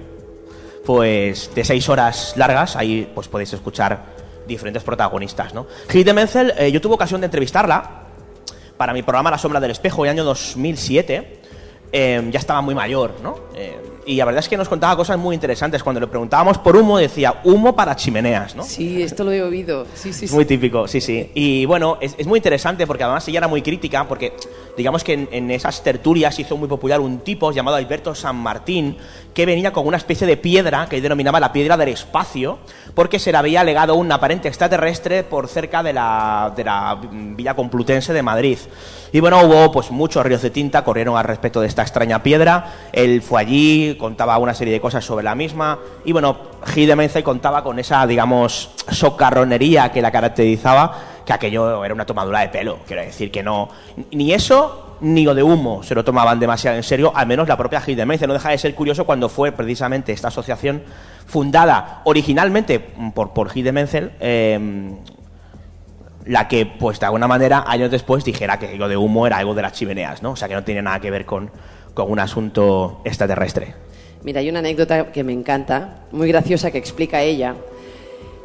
[0.86, 5.68] pues de seis horas largas, ahí pues podéis escuchar diferentes protagonistas, ¿no?
[5.94, 8.08] Hilde Menzel, eh, yo tuve ocasión de entrevistarla
[8.76, 11.42] para mi programa La Sombra del Espejo, el año 2007,
[11.92, 13.40] eh, ya estaba muy mayor, ¿no?
[13.56, 13.78] Eh,
[14.10, 15.84] y la verdad es que nos contaba cosas muy interesantes.
[15.84, 18.64] Cuando le preguntábamos por humo, decía humo para chimeneas, ¿no?
[18.64, 19.86] Sí, esto lo he oído.
[19.94, 20.36] Sí, sí, Es sí.
[20.36, 21.30] muy típico, sí, sí.
[21.36, 24.34] Y bueno, es, es muy interesante porque además ella era muy crítica porque
[24.76, 28.98] digamos que en, en esas tertulias hizo muy popular un tipo llamado Alberto San Martín
[29.36, 32.58] que venía con una especie de piedra que denominaba la piedra del espacio
[32.96, 37.56] porque se le había legado un aparente extraterrestre por cerca de la, de la Villa
[37.56, 38.58] Complutense de Madrid.
[39.12, 42.74] Y bueno, hubo pues muchos ríos de tinta, corrieron al respecto de esta extraña piedra.
[42.92, 45.78] Él fue allí, contaba una serie de cosas sobre la misma.
[46.06, 51.86] Y bueno, Gil de Menzel contaba con esa, digamos, socarronería que la caracterizaba, que aquello
[51.86, 52.80] era una tomadura de pelo.
[52.88, 53.70] Quiero decir que no,
[54.12, 57.56] ni eso ni lo de humo se lo tomaban demasiado en serio, al menos la
[57.56, 58.28] propia Gil de Menzel.
[58.28, 60.82] No deja de ser curioso cuando fue precisamente esta asociación
[61.28, 62.80] fundada originalmente
[63.14, 64.96] por, por Gil de Menzel, eh,
[66.26, 69.54] la que, pues de alguna manera, años después dijera que lo de humo era algo
[69.54, 70.32] de las chimeneas, ¿no?
[70.32, 71.50] O sea, que no tiene nada que ver con,
[71.94, 73.74] con un asunto extraterrestre.
[74.24, 77.56] Mira, hay una anécdota que me encanta, muy graciosa, que explica ella,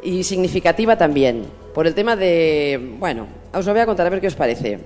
[0.03, 2.95] y significativa también, por el tema de...
[2.99, 4.79] Bueno, os lo voy a contar a ver qué os parece.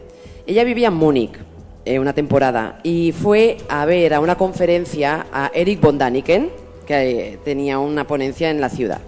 [0.48, 1.34] Ella vivía en Múnich
[1.86, 6.50] eh, una temporada y fue a ver a una conferencia a Eric von Daniken,
[6.88, 9.00] que eh, tenía una ponencia en la ciudad.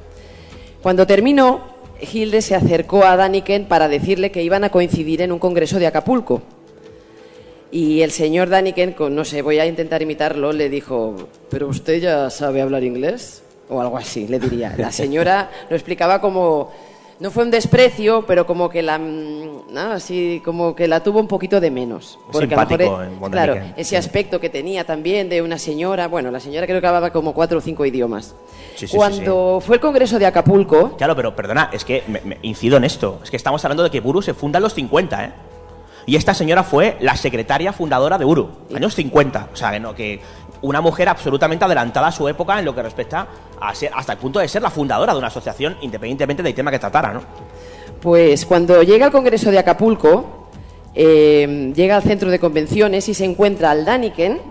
[0.83, 1.61] Cuando terminó,
[1.99, 5.87] Hilde se acercó a Daniken para decirle que iban a coincidir en un congreso de
[5.87, 6.41] Acapulco.
[7.71, 11.15] Y el señor Daniken, con- no sé, voy a intentar imitarlo, le dijo,
[11.49, 13.43] ¿pero usted ya sabe hablar inglés?
[13.69, 14.75] O algo así, le diría.
[14.77, 16.69] La señora lo explicaba como,
[17.21, 19.79] no fue un desprecio, pero como que la, mm, ¿no?
[19.93, 22.19] así, como que la tuvo un poquito de menos.
[22.27, 23.95] a lo Simpático, mejor, eh, claro, ese sí.
[23.95, 27.59] aspecto que tenía también de una señora, bueno, la señora creo que hablaba como cuatro
[27.59, 28.35] o cinco idiomas.
[28.75, 32.19] Sí, sí, sí, Cuando fue el congreso de Acapulco, Claro, pero perdona, es que me,
[32.25, 33.21] me incido en esto.
[33.23, 35.31] Es que estamos hablando de que Buru se funda en los 50, ¿eh?
[36.05, 39.49] Y esta señora fue la secretaria fundadora de Uru, años 50.
[39.53, 40.19] O sea, que, no, que
[40.61, 43.27] una mujer absolutamente adelantada a su época en lo que respecta
[43.59, 46.71] a ser, hasta el punto de ser la fundadora de una asociación, independientemente del tema
[46.71, 47.21] que tratara, ¿no?
[48.01, 50.47] Pues cuando llega al Congreso de Acapulco,
[50.95, 54.41] eh, llega al centro de convenciones y se encuentra al Daniken,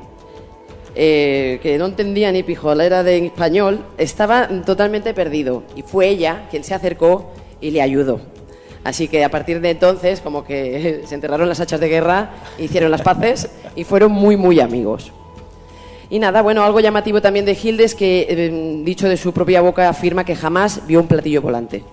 [0.94, 5.64] eh, que no entendía ni pijolera de español, estaba totalmente perdido.
[5.76, 8.20] Y fue ella quien se acercó y le ayudó.
[8.82, 12.90] Así que a partir de entonces, como que se enterraron las hachas de guerra, hicieron
[12.90, 15.12] las paces y fueron muy, muy amigos.
[16.08, 19.60] Y nada, bueno, algo llamativo también de Hilde es que, eh, dicho de su propia
[19.60, 21.84] boca, afirma que jamás vio un platillo volante.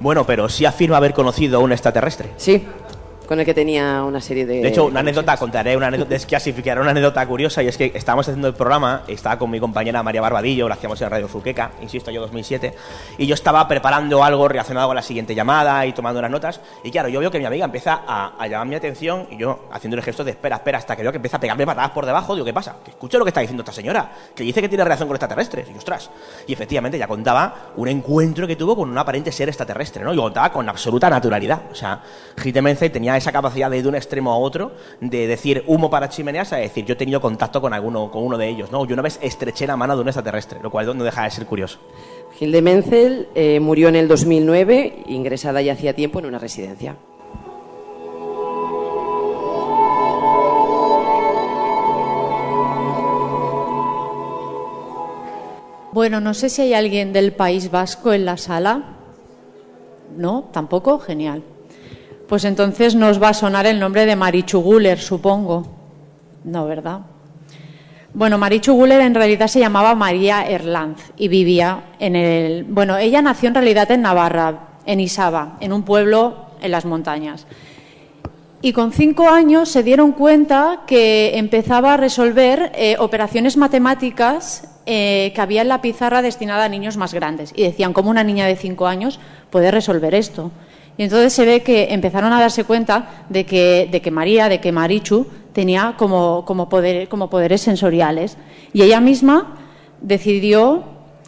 [0.00, 2.30] Bueno, pero sí afirma haber conocido a un extraterrestre.
[2.36, 2.66] Sí,
[3.32, 4.60] con el que tenía una serie de...
[4.60, 8.28] De hecho, una anécdota, contaré una anécdota, desclasificaré una anécdota curiosa y es que estábamos
[8.28, 12.10] haciendo el programa, estaba con mi compañera María Barbadillo, lo hacíamos en Radio Zuqueca, insisto,
[12.10, 12.74] yo 2007,
[13.16, 16.90] y yo estaba preparando algo relacionado con la siguiente llamada y tomando unas notas, y
[16.90, 19.96] claro, yo veo que mi amiga empieza a, a llamar mi atención y yo haciendo
[19.96, 22.34] el gesto de espera, espera, hasta que veo que empieza a pegarme patadas por debajo,
[22.34, 22.76] digo, ¿qué pasa?
[22.84, 25.70] Que escucho lo que está diciendo esta señora, que dice que tiene relación con extraterrestres,
[25.74, 26.10] y ostras,
[26.46, 30.12] y efectivamente ya contaba un encuentro que tuvo con un aparente ser extraterrestre, ¿no?
[30.12, 32.02] Y contaba con absoluta naturalidad, o sea,
[32.36, 36.08] Gitemense tenía esa capacidad de ir de un extremo a otro, de decir humo para
[36.08, 38.84] chimeneas a decir yo he tenido contacto con alguno, con uno de ellos, ¿no?
[38.84, 41.46] Yo una vez estreché la mano de un extraterrestre, lo cual no deja de ser
[41.46, 41.78] curioso.
[42.38, 46.96] Hilde Menzel eh, murió en el 2009, ingresada ya hacía tiempo en una residencia.
[55.92, 58.96] Bueno, no sé si hay alguien del País Vasco en la sala.
[60.16, 60.48] ¿No?
[60.50, 60.98] ¿Tampoco?
[60.98, 61.42] Genial.
[62.32, 65.66] Pues entonces nos va a sonar el nombre de Marichu Guller, supongo.
[66.44, 67.00] No, ¿verdad?
[68.14, 72.64] Bueno, Marichu Guller en realidad se llamaba María Erlanz y vivía en el...
[72.64, 77.46] Bueno, ella nació en realidad en Navarra, en Isaba, en un pueblo en las montañas.
[78.62, 85.32] Y con cinco años se dieron cuenta que empezaba a resolver eh, operaciones matemáticas eh,
[85.34, 87.52] que había en la pizarra destinada a niños más grandes.
[87.54, 90.50] Y decían, ¿cómo una niña de cinco años puede resolver esto?
[90.98, 94.60] Y entonces se ve que empezaron a darse cuenta de que, de que María, de
[94.60, 98.36] que Marichu, tenía como, como, poder- como poderes sensoriales.
[98.72, 99.56] Y ella misma
[100.00, 100.84] decidió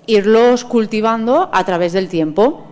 [0.06, 2.64] irlos cultivando a través del tiempo.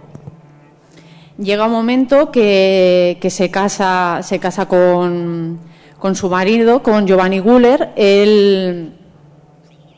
[1.38, 5.58] Llega un momento que, que se casa, se casa con,
[5.98, 7.90] con su marido, con Giovanni Guller.
[7.96, 8.92] Él,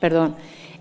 [0.00, 0.36] perdón,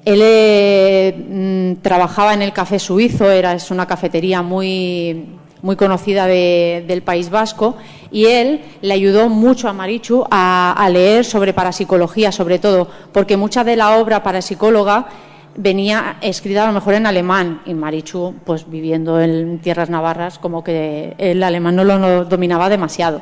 [0.06, 6.28] él eh, mm, trabajaba en el Café Suizo, era, es una cafetería muy, muy conocida
[6.28, 7.76] de- del País Vasco,
[8.12, 13.64] y él le ayudó mucho a Marichu a, leer sobre parapsicología, sobre todo, porque mucha
[13.64, 15.08] de la obra parapsicóloga
[15.56, 20.64] venía escrita a lo mejor en alemán, y Marichu, pues viviendo en tierras navarras, como
[20.64, 23.22] que el alemán no lo dominaba demasiado.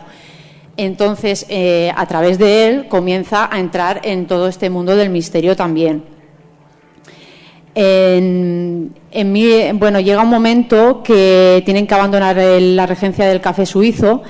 [0.77, 5.56] Entonces, eh, a través de él comienza a entrar en todo este mundo del misterio
[5.56, 6.20] también.
[7.73, 13.65] En, en bueno, llega un momento que tienen que abandonar el- la regencia del café
[13.65, 14.23] suizo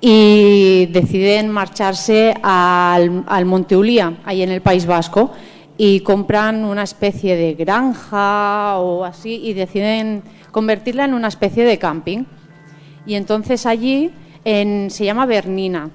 [0.00, 5.30] y deciden marcharse al, Monte Ulía, ahí en el País Vasco,
[5.78, 11.78] y compran una especie de granja o así y deciden convertirla en una especie de
[11.78, 12.24] camping.
[13.06, 14.10] Y entonces allí
[14.44, 15.90] se llama Bernina.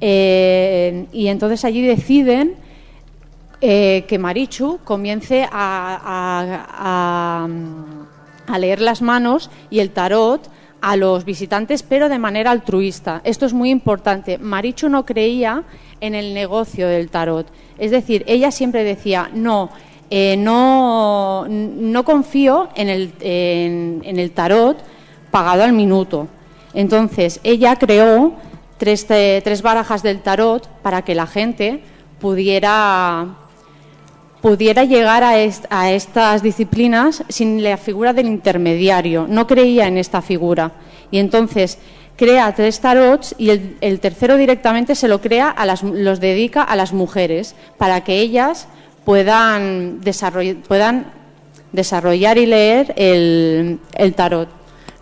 [0.00, 2.54] Eh, y entonces allí deciden
[3.68, 7.48] eh, que Marichu comience a,
[8.46, 10.48] a- leer las manos y el tarot
[10.80, 13.20] a los visitantes, pero de manera altruista.
[13.24, 14.38] Esto es muy importante.
[14.38, 15.64] Marichu no creía
[16.00, 17.46] en el negocio del tarot.
[17.78, 19.70] Es decir, ella siempre decía, no,
[20.10, 24.78] eh, no, no confío en el, en el tarot
[25.30, 26.28] pagado al minuto.
[26.72, 28.34] Entonces, ella creó
[28.78, 31.82] tres, eh, tres barajas del tarot para que la gente
[32.20, 33.26] pudiera
[34.46, 39.26] pudiera llegar a, est- a estas disciplinas sin la figura del intermediario.
[39.28, 40.70] No creía en esta figura.
[41.10, 41.78] Y entonces
[42.14, 46.76] crea tres tarots y el, tercero directamente se lo crea a las, los dedica a
[46.76, 48.68] las mujeres para que ellas
[49.04, 51.06] puedan, desarroll- puedan
[51.72, 53.80] desarrollar y leer el
[54.14, 54.48] tarot.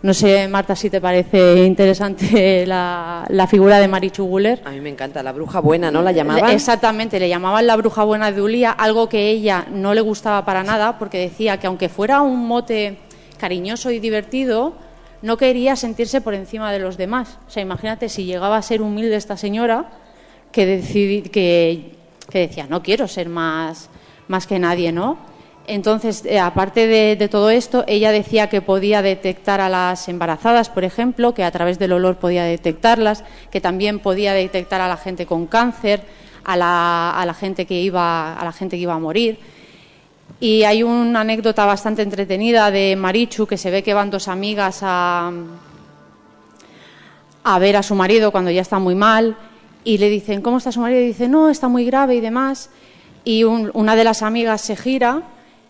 [0.05, 4.61] No sé, Marta, si te parece interesante la, la figura de Marichu Guller.
[4.67, 6.03] A mí me encanta, la bruja buena, ¿no?
[6.03, 6.51] La llamaban.
[6.51, 10.63] Exactamente, le llamaban la bruja buena de Ulía, algo que ella no le gustaba para
[10.63, 12.99] nada, porque decía que aunque fuera un mote
[13.39, 14.75] cariñoso y divertido,
[15.23, 17.39] no quería sentirse por encima de los demás.
[17.49, 19.87] O sea, imagínate si llegaba a ser humilde esta señora
[20.53, 21.97] que, decidi- que,
[22.29, 23.89] que decía, no quiero ser más,
[24.29, 25.17] más que nadie, ¿no?
[25.67, 30.85] Entonces, eh, aparte de, todo esto, ella decía que podía detectar a las embarazadas, por
[30.85, 35.25] ejemplo, que a través del olor podía detectarlas, que también podía detectar a la gente
[35.25, 36.03] con cáncer,
[36.45, 39.39] a la, a la gente que iba, a la gente que iba a morir.
[40.39, 44.81] Y hay una anécdota bastante entretenida de Marichu, que se ve que van dos amigas
[44.83, 45.33] a,
[47.45, 49.37] a ver a su marido cuando ya está muy mal
[49.85, 51.01] y le dicen, ¿cómo está su marido?
[51.01, 52.71] Y dice, no, está muy grave y demás.
[53.25, 55.23] Y un- una de las amigas se gira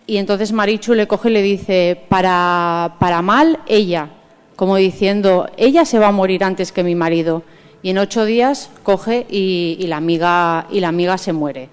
[0.07, 4.11] y entonces Marichu le coge y le dice, para, para mal, ella.
[4.57, 7.43] Como diciendo, ella se va a morir antes que mi marido.
[7.83, 11.69] Y en ocho días coge y, la, amiga, y la amiga se muere.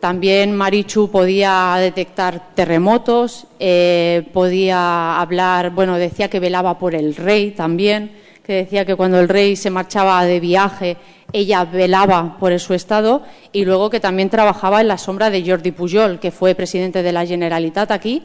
[0.00, 7.50] También Marichu podía detectar terremotos, eh, podía hablar, bueno, decía que velaba por el rey
[7.50, 8.10] también,
[8.42, 10.96] que decía que cuando el rey se marchaba de viaje,
[11.32, 15.72] ella velaba por su estado y luego que también trabajaba en la sombra de Jordi
[15.72, 18.22] Pujol, que fue presidente de la Generalitat aquí,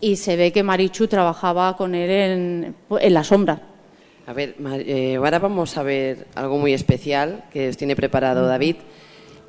[0.00, 3.60] y se ve que Marichu trabajaba con él en, en la sombra.
[4.26, 8.76] A ver, eh, ahora vamos a ver algo muy especial que os tiene preparado David.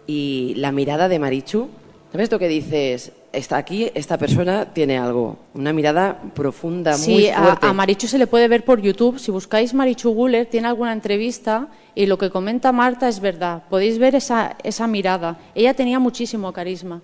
[0.05, 1.69] Y la mirada de Marichu,
[2.11, 3.11] ¿sabes lo que dices?
[3.35, 7.67] Está aquí, esta persona tiene algo, una mirada profunda, muy Sí, a, fuerte.
[7.67, 9.19] a Marichu se le puede ver por YouTube.
[9.19, 13.63] Si buscáis Marichu Guller, tiene alguna entrevista y lo que comenta Marta es verdad.
[13.69, 15.37] Podéis ver esa, esa mirada.
[15.53, 17.01] Ella tenía muchísimo carisma.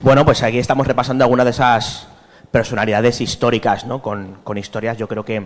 [0.00, 2.06] Bueno, pues aquí estamos repasando algunas de esas
[2.50, 4.00] personalidades históricas, ¿no?
[4.02, 5.42] Con, con historias, yo creo que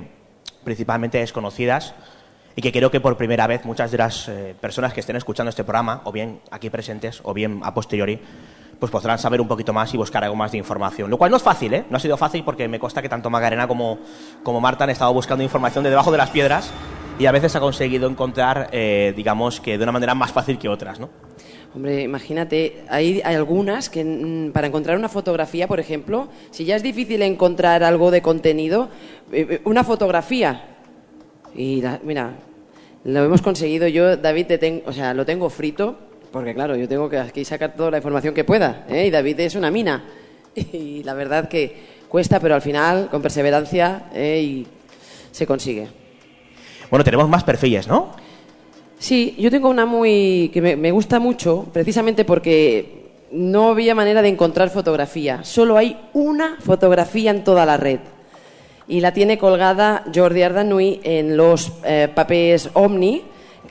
[0.65, 1.95] principalmente desconocidas
[2.55, 5.49] y que creo que por primera vez muchas de las eh, personas que estén escuchando
[5.51, 8.21] este programa, o bien aquí presentes, o bien a posteriori,
[8.83, 11.09] pues podrán saber un poquito más y buscar algo más de información.
[11.09, 11.85] Lo cual no es fácil, ¿eh?
[11.89, 14.01] No ha sido fácil porque me consta que tanto Magarena como,
[14.43, 16.73] como Marta han estado buscando información de debajo de las piedras
[17.17, 20.69] y a veces ha conseguido encontrar, eh, digamos, que de una manera más fácil que
[20.69, 21.11] otras, ¿no?
[21.77, 26.83] Hombre, imagínate, hay, algunas que mm, para encontrar una fotografía, por ejemplo, si ya es
[26.83, 28.89] difícil encontrar algo de contenido,
[29.31, 30.65] eh, eh, una fotografía.
[31.55, 32.33] Y mira,
[33.05, 33.87] lo hemos conseguido.
[33.87, 35.97] Yo, David, te ten- o sea, lo tengo frito,
[36.33, 38.87] porque claro, yo tengo que aquí sacar toda la información que pueda.
[38.89, 39.07] ¿eh?
[39.07, 40.05] Y David es una mina.
[40.55, 41.75] Y la verdad que
[42.09, 44.41] cuesta, pero al final, con perseverancia, ¿eh?
[44.43, 44.67] y
[45.31, 45.89] se consigue.
[46.91, 48.11] Bueno, tenemos más perfiles, ¿no?
[48.99, 53.03] Sí, yo tengo una muy que me, me gusta mucho, precisamente porque
[53.33, 55.43] no había manera de encontrar fotografía.
[55.43, 58.01] Solo hay una fotografía en toda la red.
[58.87, 63.23] Y la tiene colgada Jordi Ardanui en los eh, papers Omni,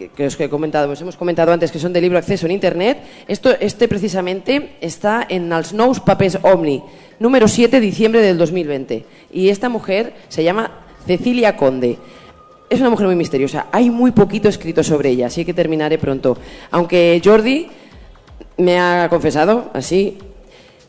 [0.02, 2.58] que, que os he comentado, os hemos comentado antes que son de libre acceso en
[2.58, 2.98] Internet.
[3.28, 6.82] Esto, este precisamente está en els nous papers Omni,
[7.22, 9.06] número 7 de diciembre del 2020.
[9.34, 10.72] Y esta mujer se llama
[11.06, 11.98] Cecilia Conde.
[12.70, 13.68] Es una mujer muy misteriosa.
[13.72, 16.38] Hay muy poquito escrito sobre ella, así que terminaré pronto.
[16.72, 17.68] Aunque Jordi
[18.58, 20.18] me ha confesado, así,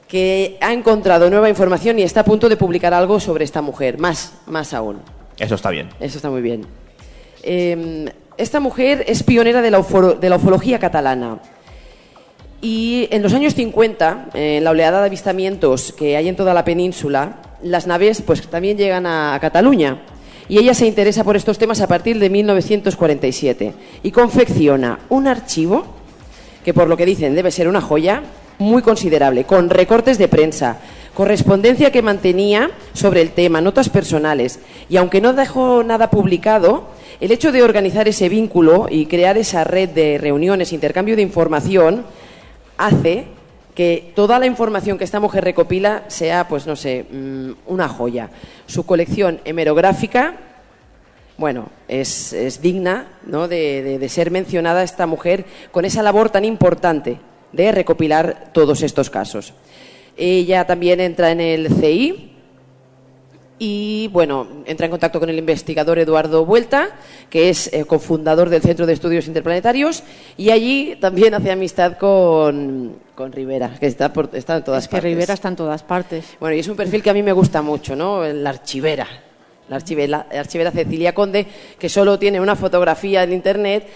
[0.06, 3.98] que ha encontrado nueva información y está a punto de publicar algo sobre esta mujer,
[3.98, 5.00] más, más aún.
[5.38, 5.88] Eso está bien.
[5.98, 6.64] Eso está muy bien.
[7.42, 11.38] Eh, esta mujer es pionera de la, ufología catalana.
[12.60, 16.54] Y en los años 50, eh, en la oleada de avistamientos que hay en toda
[16.54, 20.02] la península, las naves pues también llegan a Cataluña.
[20.48, 23.72] Y ella se interesa por estos temas a partir de 1947
[24.02, 25.86] y confecciona un archivo
[26.64, 28.22] que por lo que dicen debe ser una joya
[28.58, 30.78] muy considerable, con recortes de prensa,
[31.14, 34.60] correspondencia que mantenía sobre el tema, notas personales.
[34.88, 36.88] Y aunque no dejó nada publicado,
[37.20, 42.04] el hecho de organizar ese vínculo y crear esa red de reuniones, intercambio de información,
[42.78, 43.26] hace
[43.74, 48.30] que toda la información que esta mujer recopila sea, pues no sé, mm, una joya.
[48.66, 50.36] Su colección hemerográfica,
[51.38, 53.48] bueno, es, digna ¿no?
[53.48, 57.18] de ser mencionada esta mujer con esa labor tan importante
[57.52, 59.54] de recopilar todos estos casos.
[60.16, 62.32] Ella también entra en el CI
[63.64, 66.90] y, bueno, entra en contacto con el investigador Eduardo Vuelta,
[67.30, 70.02] que es eh, cofundador del Centro de Estudios Interplanetarios,
[70.36, 74.88] y allí también hace amistad con, con Rivera, que está, por, está en todas Es
[74.88, 75.10] que partes.
[75.12, 76.24] Rivera está en todas partes.
[76.40, 78.24] Bueno, y es un perfil que a mí me gusta mucho, ¿no?
[78.24, 79.06] La archivera.
[79.68, 81.46] La archivera, la archivera Cecilia Conde,
[81.78, 83.86] que solo tiene una fotografía en internet,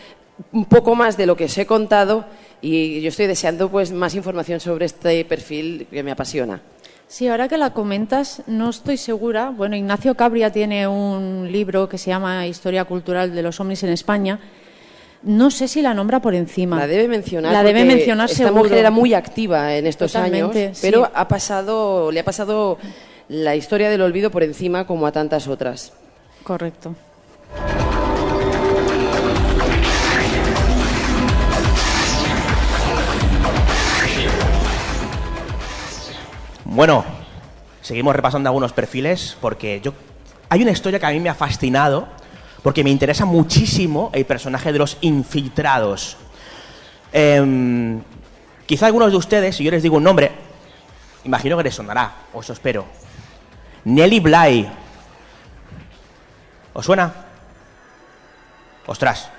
[0.52, 2.24] un poco más de lo que os he contado,
[2.60, 6.60] y yo estoy deseando pues más información sobre este perfil que me apasiona.
[7.08, 9.50] Sí, ahora que la comentas, no estoy segura.
[9.50, 13.90] Bueno, Ignacio Cabria tiene un libro que se llama Historia Cultural de los Ovnis en
[13.90, 14.40] España.
[15.22, 16.76] No sé si la nombra por encima.
[16.78, 17.52] La debe mencionar.
[17.52, 18.64] La debe mencionar Esta seguro.
[18.64, 20.86] mujer era muy activa en estos Totalmente, años, sí.
[20.88, 22.78] pero ha pasado, le ha pasado
[23.28, 25.92] la historia del olvido por encima como a tantas otras.
[26.42, 26.94] Correcto.
[36.76, 37.06] Bueno,
[37.80, 39.94] seguimos repasando algunos perfiles porque yo
[40.50, 42.06] hay una historia que a mí me ha fascinado
[42.62, 46.18] porque me interesa muchísimo el personaje de los infiltrados.
[47.14, 48.02] Em,
[48.66, 50.32] quizá algunos de ustedes, si yo les digo un nombre,
[51.24, 52.84] imagino que les sonará, o espero.
[53.84, 54.68] Nelly Bly.
[56.74, 57.10] ¿Os suena?
[58.86, 59.30] Ostras.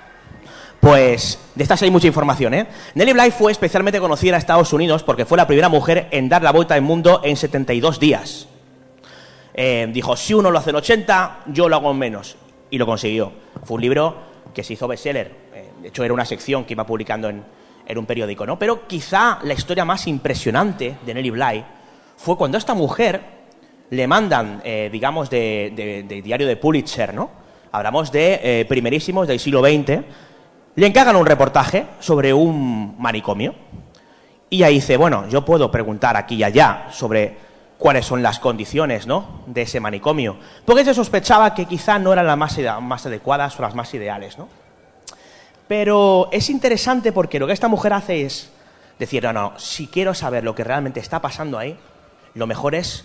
[0.80, 2.68] Pues de estas hay mucha información, ¿eh?
[2.96, 6.44] Nelly Bly fue especialmente conocida en Estados Unidos porque fue la primera mujer en dar
[6.44, 8.48] la vuelta al mundo en 72 días.
[9.54, 12.38] Eh, dijo, si uno lo hace en 80, yo lo hago en menos.
[12.70, 13.32] Y lo consiguió.
[13.64, 14.16] Fue un libro
[14.54, 15.32] que se hizo bestseller.
[15.54, 17.44] Eh, de hecho, era una sección que iba publicando en,
[17.86, 18.60] en un periódico, ¿no?
[18.60, 21.66] Pero quizá la historia más impresionante de Nelly Bly
[22.18, 23.22] fue cuando a esta mujer
[23.90, 27.32] le mandan, eh, digamos, de, de- de diario de Pulitzer, ¿no?
[27.72, 30.02] Hablamos de eh, primerísimos del siglo XX.
[30.78, 33.56] Le encargan un reportaje sobre un manicomio.
[34.48, 37.36] Y ahí dice, bueno, yo puedo preguntar aquí y allá sobre
[37.80, 39.42] cuáles son las condiciones ¿no?
[39.48, 40.38] de ese manicomio.
[40.66, 44.38] Porque se sospechaba que quizá no eran las más, más adecuadas o las más ideales.
[44.38, 44.50] ¿no?
[45.68, 48.52] Pero es interesante porque lo que esta mujer hace es
[49.00, 51.76] decir, no, no, si quiero saber lo que realmente está pasando ahí,
[52.36, 53.04] lo mejor es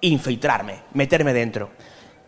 [0.00, 1.70] infiltrarme, meterme dentro.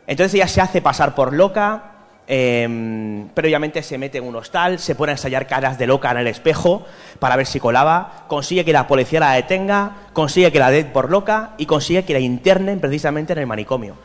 [0.07, 1.94] Entonces ella se hace pasar por loca,
[2.27, 6.19] eh, previamente se mete en un hostal, se pone a ensayar caras de loca en
[6.19, 6.85] el espejo
[7.19, 11.11] para ver si colaba, consigue que la policía la detenga, consigue que la den por
[11.11, 13.97] loca y consigue que la internen precisamente en el manicomio.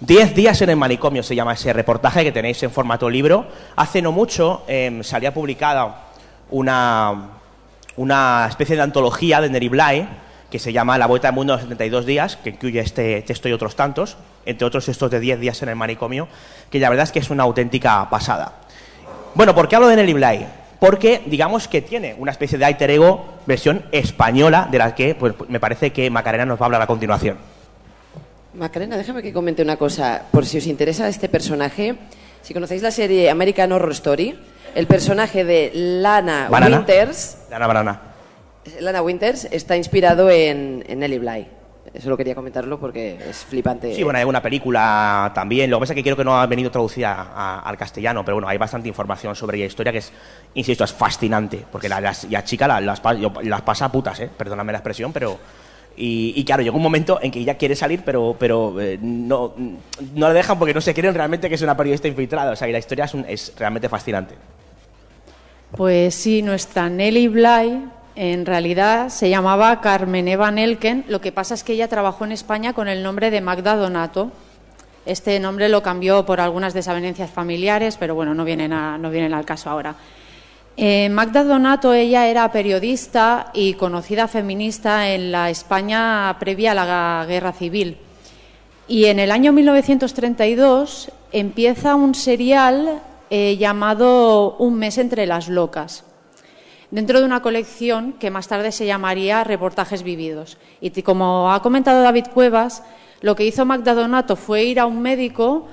[0.00, 3.46] Diez días en el manicomio se llama ese reportaje que tenéis en formato libro.
[3.76, 6.08] Hace no mucho eh, salía publicada
[6.50, 7.30] una,
[7.96, 10.08] una especie de antología de Neri Bly
[10.50, 13.48] que se llama La Vuelta al Mundo en los 72 días, que incluye este texto
[13.48, 16.28] y otros tantos, entre otros estos de 10 días en el manicomio,
[16.70, 18.52] que la verdad es que es una auténtica pasada.
[19.34, 20.46] Bueno, ¿por qué hablo de Nelly Bly?
[20.78, 25.34] Porque digamos que tiene una especie de alter ego versión española de la que pues,
[25.48, 27.38] me parece que Macarena nos va a hablar a continuación.
[28.54, 30.22] Macarena, déjame que comente una cosa.
[30.30, 31.96] Por si os interesa este personaje,
[32.42, 34.38] si conocéis la serie American Horror Story,
[34.74, 36.78] el personaje de Lana Banana.
[36.78, 38.00] Winters, Lana Banana.
[38.80, 41.46] Lana Winters está inspirado en, en Nellie Bly.
[42.02, 43.94] Solo quería comentarlo porque es flipante.
[43.94, 45.70] Sí, bueno, hay una película también.
[45.70, 48.34] Lo que pasa es que creo que no ha venido traducida a- al castellano, pero
[48.34, 50.12] bueno, hay bastante información sobre ella historia que es,
[50.54, 51.64] insisto, es fascinante.
[51.70, 53.00] Porque la, las, la chica la- las
[53.62, 54.28] pasa a putas, ¿eh?
[54.36, 55.38] Perdóname la expresión, pero.
[55.96, 59.54] Y, y claro, llega un momento en que ella quiere salir, pero, pero eh, no,
[59.56, 62.52] no la dejan porque no se creen realmente que es una periodista infiltrada.
[62.52, 64.34] O sea, y la historia es, un- es realmente fascinante.
[65.74, 67.84] Pues sí, nuestra Nelly Bly
[68.16, 71.04] en realidad se llamaba Carmen Eva Nelken.
[71.06, 74.32] Lo que pasa es que ella trabajó en España con el nombre de Magda Donato.
[75.04, 79.94] Este nombre lo cambió por algunas desavenencias familiares, pero bueno, no vienen, al caso ahora.
[80.78, 87.24] Eh, Magda Donato, ella era periodista y conocida feminista en la España previa a la
[87.28, 87.98] Guerra Civil.
[88.88, 96.04] Y en el año 1932 empieza un serial eh, llamado Un mes entre las locas,
[96.90, 100.58] dentro de una colección que más tarde se llamaría Reportajes Vividos.
[100.80, 102.82] Y como ha comentado David Cuevas,
[103.20, 105.66] lo que hizo Magda Donato fue ir a un médico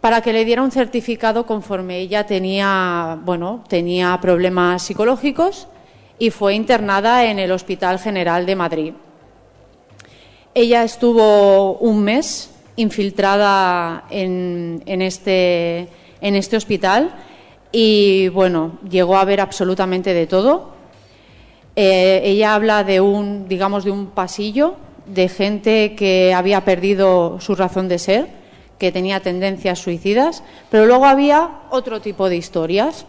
[0.00, 5.66] para que le diera un certificado conforme ella tenía, bueno, tenía problemas psicológicos
[6.18, 8.92] y fue internada en el Hospital General de Madrid.
[10.54, 15.88] Ella estuvo un mes infiltrada en, este,
[16.20, 17.14] en este hospital
[17.72, 20.70] y bueno, llegó a ver absolutamente de todo.
[21.74, 27.54] Eh, ella habla de un, digamos, de un pasillo de gente que había perdido su
[27.54, 28.28] razón de ser,
[28.78, 33.06] que tenía tendencias suicidas, pero luego había otro tipo de historias.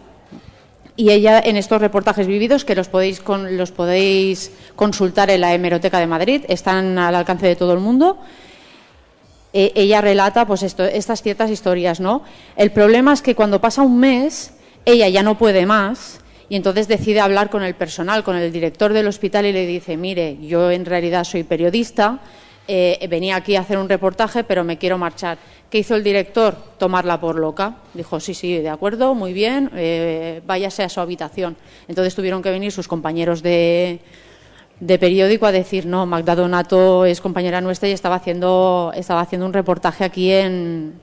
[0.96, 5.54] Y ella en estos reportajes vividos, que los podéis, con- los podéis consultar en la
[5.54, 8.18] Hemeroteca de Madrid, están al alcance de todo el mundo,
[9.52, 12.22] eh, ella relata pues esto, estas ciertas historias, ¿no?
[12.56, 14.52] El problema es que cuando pasa un mes,
[14.84, 18.92] ella ya no puede más y entonces decide hablar con el personal, con el director
[18.92, 22.20] del hospital y le dice, mire, yo en realidad soy periodista,
[22.66, 25.38] eh, venía aquí a hacer un reportaje, pero me quiero marchar.
[25.70, 26.56] ¿Qué hizo el director?
[26.78, 27.76] Tomarla por loca.
[27.92, 31.56] Dijo, sí, sí, de acuerdo, muy bien, eh, váyase a su habitación.
[31.88, 34.00] Entonces tuvieron que venir sus compañeros de,
[34.80, 39.46] de periódico a decir, no, Magda Donato es compañera nuestra y estaba haciendo, estaba haciendo
[39.46, 40.94] un reportaje aquí en,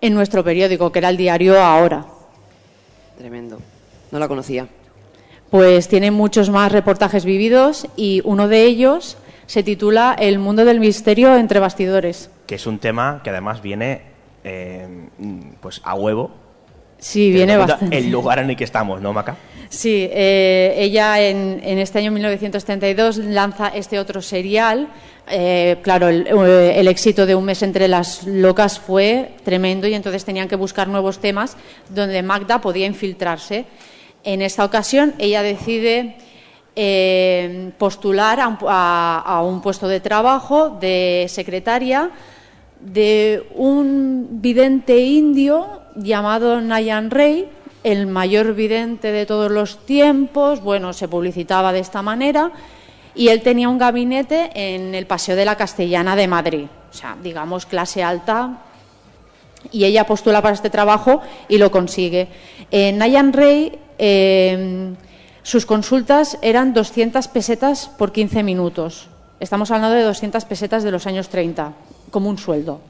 [0.00, 2.06] en nuestro periódico, que era el diario Ahora.
[3.18, 3.58] Tremendo.
[4.10, 4.68] No la conocía.
[5.50, 10.80] Pues tiene muchos más reportajes vividos y uno de ellos se titula El mundo del
[10.80, 12.30] misterio entre bastidores.
[12.46, 14.02] Que es un tema que además viene
[14.44, 15.08] eh,
[15.60, 16.30] pues a huevo.
[16.98, 17.96] Sí, viene bastante.
[17.96, 19.36] El lugar en el que estamos, ¿no, Maca?
[19.68, 24.88] Sí, eh, ella en, en este año 1932 lanza este otro serial.
[25.28, 29.94] Eh, claro, el, eh, el éxito de Un mes entre las locas fue tremendo y
[29.94, 31.56] entonces tenían que buscar nuevos temas
[31.88, 33.64] donde Magda podía infiltrarse.
[34.22, 36.16] En esta ocasión ella decide
[36.76, 42.10] eh, postular a un, a un puesto de trabajo de secretaria
[42.80, 47.48] de un vidente indio llamado Nayan Rey,
[47.86, 52.50] el mayor vidente de todos los tiempos, bueno, se publicitaba de esta manera,
[53.14, 57.16] y él tenía un gabinete en el Paseo de la Castellana de Madrid, o sea,
[57.22, 58.58] digamos clase alta,
[59.70, 62.26] y ella postula para este trabajo y lo consigue.
[62.72, 64.92] Eh, Nayan Rey, eh,
[65.44, 69.06] sus consultas eran 200 pesetas por 15 minutos.
[69.38, 71.72] Estamos hablando de 200 pesetas de los años 30,
[72.10, 72.80] como un sueldo.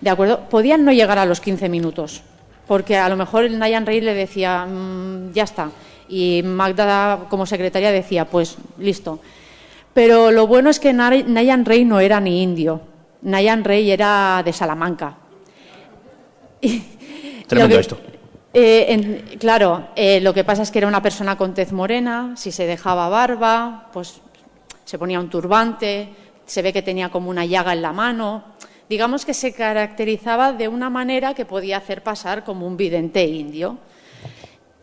[0.00, 0.48] ¿De acuerdo?
[0.50, 2.22] Podían no llegar a los 15 minutos,
[2.66, 5.70] porque a lo mejor el Nayan Rey le decía, "Mm, ya está.
[6.08, 9.20] Y Magda, como secretaria, decía, pues listo.
[9.92, 12.80] Pero lo bueno es que Nay- Nayan Rey no era ni indio.
[13.22, 15.16] Nayan Rey era de Salamanca.
[17.46, 17.98] Tremendo que- esto.
[18.52, 22.34] eh, en- claro, eh, lo que pasa es que era una persona con tez morena,
[22.36, 24.20] si se dejaba barba, pues
[24.84, 26.08] se ponía un turbante,
[26.46, 28.44] se ve que tenía como una llaga en la mano.
[28.88, 33.78] Digamos que se caracterizaba de una manera que podía hacer pasar como un vidente indio.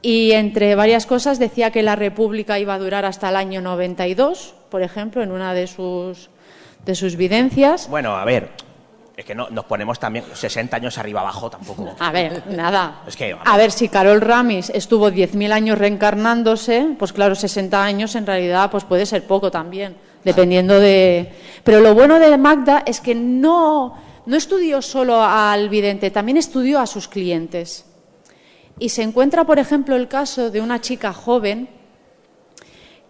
[0.01, 4.55] Y entre varias cosas decía que la República iba a durar hasta el año 92,
[4.69, 6.31] por ejemplo, en una de sus,
[6.85, 7.87] de sus videncias.
[7.87, 8.49] Bueno, a ver,
[9.15, 11.95] es que no, nos ponemos también 60 años arriba abajo tampoco.
[11.99, 13.03] A ver, nada.
[13.05, 18.15] Es que, A ver, si Carol Ramis estuvo 10.000 años reencarnándose, pues claro, 60 años
[18.15, 21.31] en realidad pues puede ser poco también, dependiendo de...
[21.63, 23.95] Pero lo bueno de Magda es que no,
[24.25, 27.85] no estudió solo al vidente, también estudió a sus clientes.
[28.79, 31.69] Y se encuentra, por ejemplo, el caso de una chica joven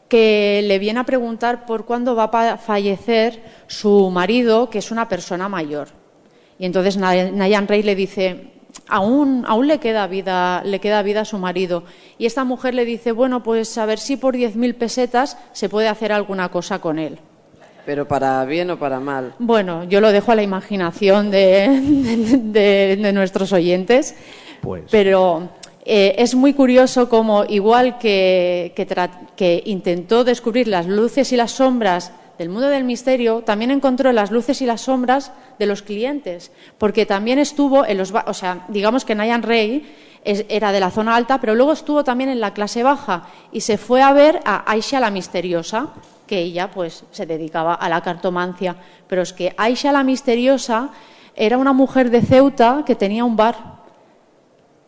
[0.10, 5.08] que le viene a preguntar por cuándo va a fallecer su marido, que es una
[5.08, 5.88] persona mayor.
[6.60, 8.52] Y entonces Na- Nayan Rey le dice,
[8.92, 11.84] aún, aún le, queda vida, le queda vida a su marido.
[12.20, 15.88] Y esta mujer le dice, bueno, pues a ver si por 10.000 pesetas se puede
[15.88, 17.18] hacer alguna cosa con él.
[17.86, 19.34] Pero para bien o para mal.
[19.40, 21.68] Bueno, yo lo dejo a la imaginación de,
[22.44, 24.14] de- de nuestros oyentes,
[24.62, 24.84] Pues.
[24.92, 25.50] pero
[25.84, 28.74] eh, es muy curioso como igual que,
[29.36, 32.12] que intentó descubrir las luces y las sombras
[32.42, 37.06] del mundo del misterio, también encontró las luces y las sombras de los clientes, porque
[37.06, 39.86] también estuvo en los, o sea, digamos que Nayan Rey
[40.24, 43.78] era de la zona alta, pero luego estuvo también en la clase baja y se
[43.78, 45.90] fue a ver a Aisha la misteriosa,
[46.26, 48.76] que ella pues se dedicaba a la cartomancia,
[49.08, 50.90] pero es que Aisha la misteriosa
[51.36, 53.56] era una mujer de Ceuta que tenía un bar.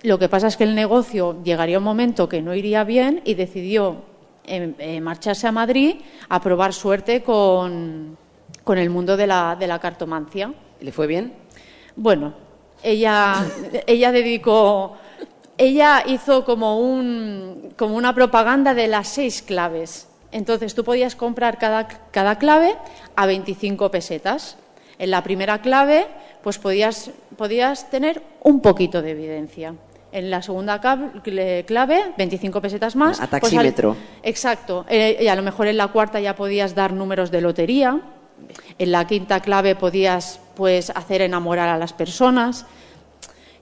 [0.01, 3.35] Lo que pasa es que el negocio llegaría un momento que no iría bien y
[3.35, 4.11] decidió
[4.45, 5.95] eh, marcharse a Madrid
[6.29, 8.17] a probar suerte con,
[8.63, 10.53] con el mundo de la, de la cartomancia.
[10.81, 11.33] ¿Le fue bien?
[11.95, 12.33] Bueno,
[12.81, 13.45] ella,
[13.87, 14.97] ella dedicó,
[15.57, 20.07] ella hizo como, un, como una propaganda de las seis claves.
[20.31, 22.75] Entonces tú podías comprar cada, cada clave
[23.15, 24.57] a 25 pesetas.
[24.99, 26.07] En la primera clave,
[26.41, 29.75] pues podías, podías tener un poquito de evidencia.
[30.13, 33.19] En la segunda clave, 25 pesetas más.
[33.19, 33.97] A pues al- taxímetro.
[34.21, 34.85] exacto.
[34.87, 37.99] Eh, y a lo mejor en la cuarta ya podías dar números de lotería.
[38.77, 42.65] En la quinta clave podías pues hacer enamorar a las personas.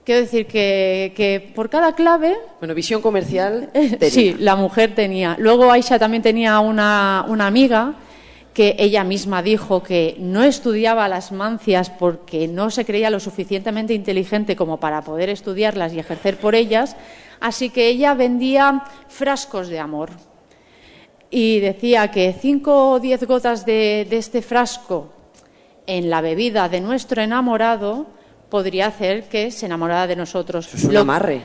[0.04, 3.70] Quiero decir que, que por cada clave Bueno, visión comercial.
[3.72, 4.10] tenía.
[4.10, 5.36] Sí, la mujer tenía.
[5.38, 7.94] Luego Aisha también tenía una, una amiga
[8.54, 13.94] que ella misma dijo que no estudiaba las mancias porque no se creía lo suficientemente
[13.94, 16.96] inteligente como para poder estudiarlas y ejercer por ellas,
[17.40, 20.10] así que ella vendía frascos de amor.
[21.30, 25.08] Y decía que cinco o diez gotas de, de este frasco
[25.86, 28.06] en la bebida de nuestro enamorado
[28.50, 30.72] podría hacer que se enamorara de nosotros.
[30.74, 31.40] Es un Lo- amarre.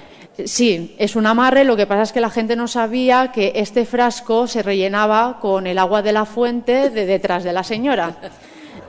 [0.46, 1.64] Sí, es un amarre.
[1.64, 5.66] Lo que pasa es que la gente no sabía que este frasco se rellenaba con
[5.68, 8.16] el agua de la fuente de detrás de la señora.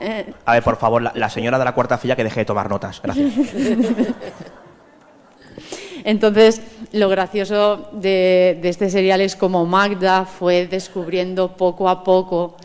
[0.01, 2.45] Eh, A ver, por favor, la, la señora de la cuarta fila que deje de
[2.45, 3.01] tomar notas.
[3.03, 3.33] Gracias.
[6.05, 12.57] Entonces, lo gracioso de, de este serial es como Magda fue descubriendo poco a poco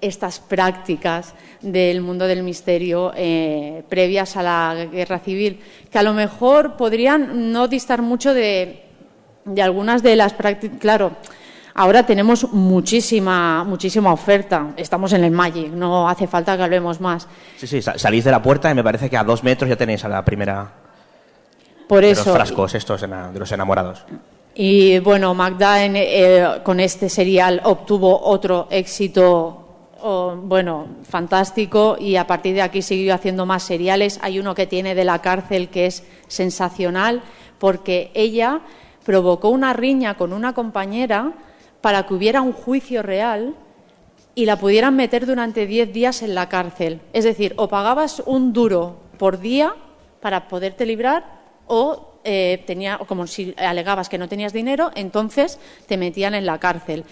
[0.00, 6.12] estas prácticas del mundo del misterio eh, previas a la guerra civil, que a lo
[6.14, 8.82] mejor podrían no distar mucho de,
[9.44, 10.78] de algunas de las prácticas.
[10.78, 11.12] Claro,
[11.74, 14.72] ahora tenemos muchísima, muchísima oferta.
[14.76, 17.28] Estamos en el Magic, no hace falta que hablemos más.
[17.58, 19.76] Sí, sí, sa- salís de la puerta y me parece que a dos metros ya
[19.76, 20.72] tenéis a la primera
[21.88, 24.04] Por de eso, los frascos estos de los enamorados.
[24.54, 29.69] Y bueno, Magda en- eh, con este serial obtuvo otro éxito,
[30.02, 34.18] oh, bueno, fantástico y a partir de aquí siguió haciendo más seriales.
[34.22, 37.22] Hay uno que tiene de la cárcel que es sensacional
[37.58, 38.60] porque ella
[39.04, 41.32] provocó una riña con una compañera
[41.80, 43.54] para que hubiera un juicio real
[44.34, 47.00] y la pudieran meter durante 10 días en la cárcel.
[47.12, 49.74] Es decir, o pagabas un duro por día
[50.20, 55.96] para poderte librar o eh, tenía, como si alegabas que no tenías dinero, entonces te
[55.96, 57.04] metían en la cárcel.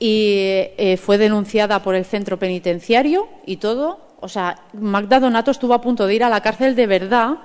[0.00, 0.34] Y
[0.76, 4.00] eh, fue denunciada por el centro penitenciario y todo.
[4.20, 7.36] O sea, Magda Donato estuvo a punto de ir a la cárcel de verdad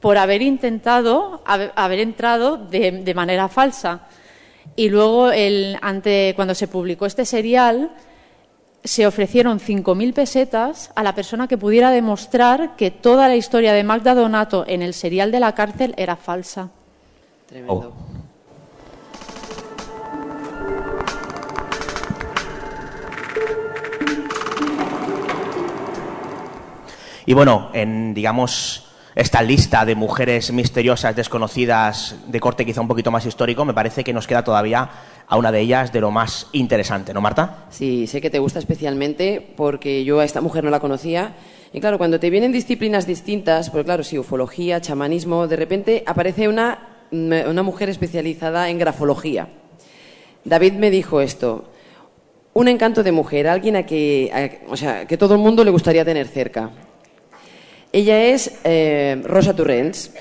[0.00, 4.08] por haber intentado haber, haber entrado de, de manera falsa.
[4.76, 7.92] Y luego, el, ante, cuando se publicó este serial,
[8.84, 13.84] se ofrecieron 5.000 pesetas a la persona que pudiera demostrar que toda la historia de
[13.84, 16.70] Magda Donato en el serial de la cárcel era falsa.
[17.46, 17.94] Tremendo.
[17.96, 18.21] Oh.
[27.26, 33.10] Y bueno, en, digamos, esta lista de mujeres misteriosas, desconocidas, de corte quizá un poquito
[33.10, 34.88] más histórico, me parece que nos queda todavía
[35.28, 37.66] a una de ellas de lo más interesante, ¿no, Marta?
[37.70, 41.34] Sí, sé que te gusta especialmente porque yo a esta mujer no la conocía.
[41.72, 46.48] Y claro, cuando te vienen disciplinas distintas, porque claro, sí, ufología, chamanismo, de repente aparece
[46.48, 49.48] una, una mujer especializada en grafología.
[50.44, 51.64] David me dijo esto,
[52.54, 54.30] un encanto de mujer, alguien a que,
[54.66, 56.70] a- o sea, que todo el mundo le gustaría tener cerca.
[57.92, 60.12] Ella es eh, Rosa Turrens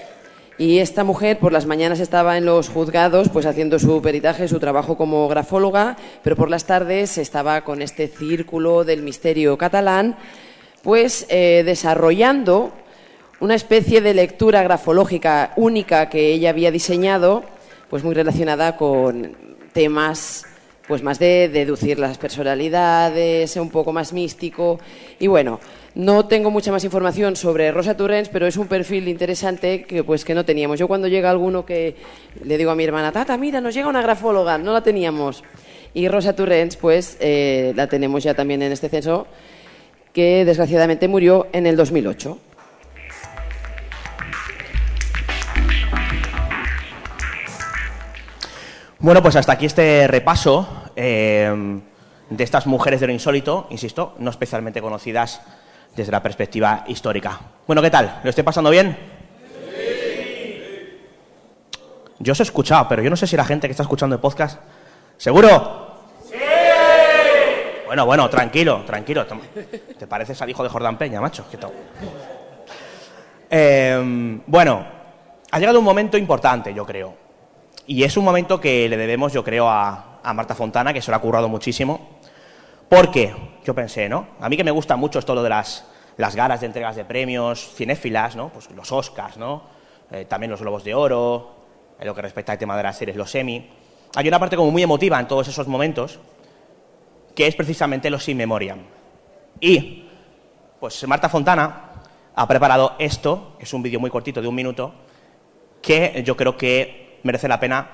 [0.58, 4.60] y esta mujer por las mañanas estaba en los juzgados pues haciendo su peritaje, su
[4.60, 10.18] trabajo como grafóloga, pero por las tardes estaba con este círculo del misterio catalán
[10.84, 12.74] pues eh, desarrollando
[13.40, 17.44] una especie de lectura grafológica única que ella había diseñado,
[17.90, 19.34] pues muy relacionada con
[19.72, 20.46] temas
[20.88, 24.78] pues más de deducir las personalidades, un poco más místico.
[25.20, 25.62] Y bueno,
[25.94, 30.24] no tengo mucha más información sobre Rosa Turrens, pero es un perfil interesante que pues
[30.24, 30.80] que no teníamos.
[30.80, 31.96] Yo cuando llega alguno que
[32.44, 35.44] le digo a mi hermana, Tata, mira, nos llega una grafóloga, no la teníamos.
[35.94, 39.28] Y Rosa Turrens, pues eh, la tenemos ya también en este censo.
[40.14, 42.38] que desgraciadamente murió en el 2008.
[49.00, 51.82] Bueno, pues hasta aquí este repaso eh,
[52.30, 55.42] de estas mujeres de lo insólito, insisto, no especialmente conocidas
[55.96, 57.40] desde la perspectiva histórica.
[57.68, 58.20] Bueno, ¿qué tal?
[58.24, 58.98] ¿Lo estoy pasando bien?
[62.20, 64.22] Yo os he escuchado, pero yo no sé si la gente que está escuchando el
[64.22, 64.60] podcast.
[65.18, 66.06] ¿Seguro?
[66.30, 66.36] ¡Sí!
[67.88, 69.26] Bueno, bueno, tranquilo, tranquilo.
[69.98, 71.46] ¿Te pareces al hijo de Jordán Peña, macho?
[71.50, 71.72] ¿Qué tal?
[73.50, 74.86] Eh, bueno,
[75.52, 77.16] ha llegado un momento importante, yo creo.
[77.88, 81.10] Y es un momento que le debemos, yo creo, a, a Marta Fontana, que se
[81.12, 82.21] lo ha currado muchísimo.
[82.92, 83.34] Porque,
[83.64, 84.28] yo pensé, ¿no?
[84.42, 85.88] A mí que me gusta mucho esto lo de las,
[86.18, 88.50] las galas de entregas de premios, cinéfilas, ¿no?
[88.50, 89.64] Pues los Oscars, ¿no?
[90.12, 91.56] Eh, también los Globos de Oro,
[91.98, 93.66] en lo que respecta al tema de las series, los Emmy.
[94.14, 96.20] Hay una parte como muy emotiva en todos esos momentos,
[97.34, 98.80] que es precisamente los In Memoriam.
[99.62, 100.10] Y,
[100.78, 101.92] pues Marta Fontana
[102.36, 104.94] ha preparado esto, que es un vídeo muy cortito de un minuto,
[105.82, 107.90] que yo creo que merece la pena,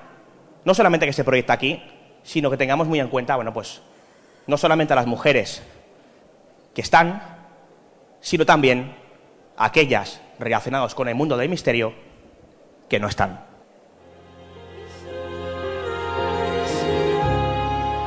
[0.65, 1.83] no solamente que se proyecte aquí,
[2.23, 3.83] sino que tengamos muy en cuenta, bueno, pues,
[4.47, 5.61] no solamente a las mujeres
[6.73, 7.21] que están,
[8.21, 8.95] sino también
[9.57, 11.93] a aquellas relacionadas con el mundo del misterio
[12.89, 13.45] que no están.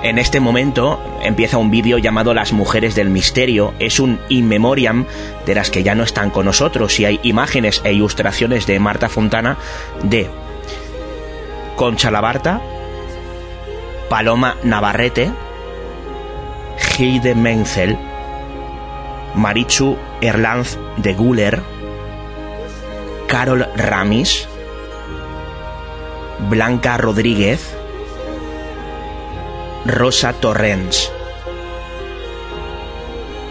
[0.03, 3.74] En este momento empieza un vídeo llamado Las mujeres del misterio.
[3.78, 5.05] Es un in memoriam
[5.45, 9.11] de las que ya no están con nosotros y hay imágenes e ilustraciones de Marta
[9.11, 9.59] Fontana
[10.03, 10.30] de
[11.76, 12.62] Concha Labarta,
[14.09, 15.30] Paloma Navarrete,
[16.99, 17.97] Hilde Menzel,
[19.34, 21.62] Marichu Erlanz de Guller,
[23.26, 24.47] Carol Ramis,
[26.51, 27.74] Blanca Rodríguez,
[29.86, 31.11] Rosa Torrens,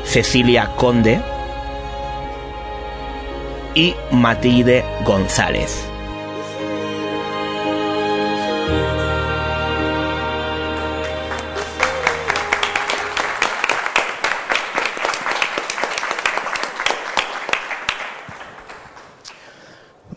[0.03, 1.21] Cecilia Conde
[3.73, 5.88] y Matilde González.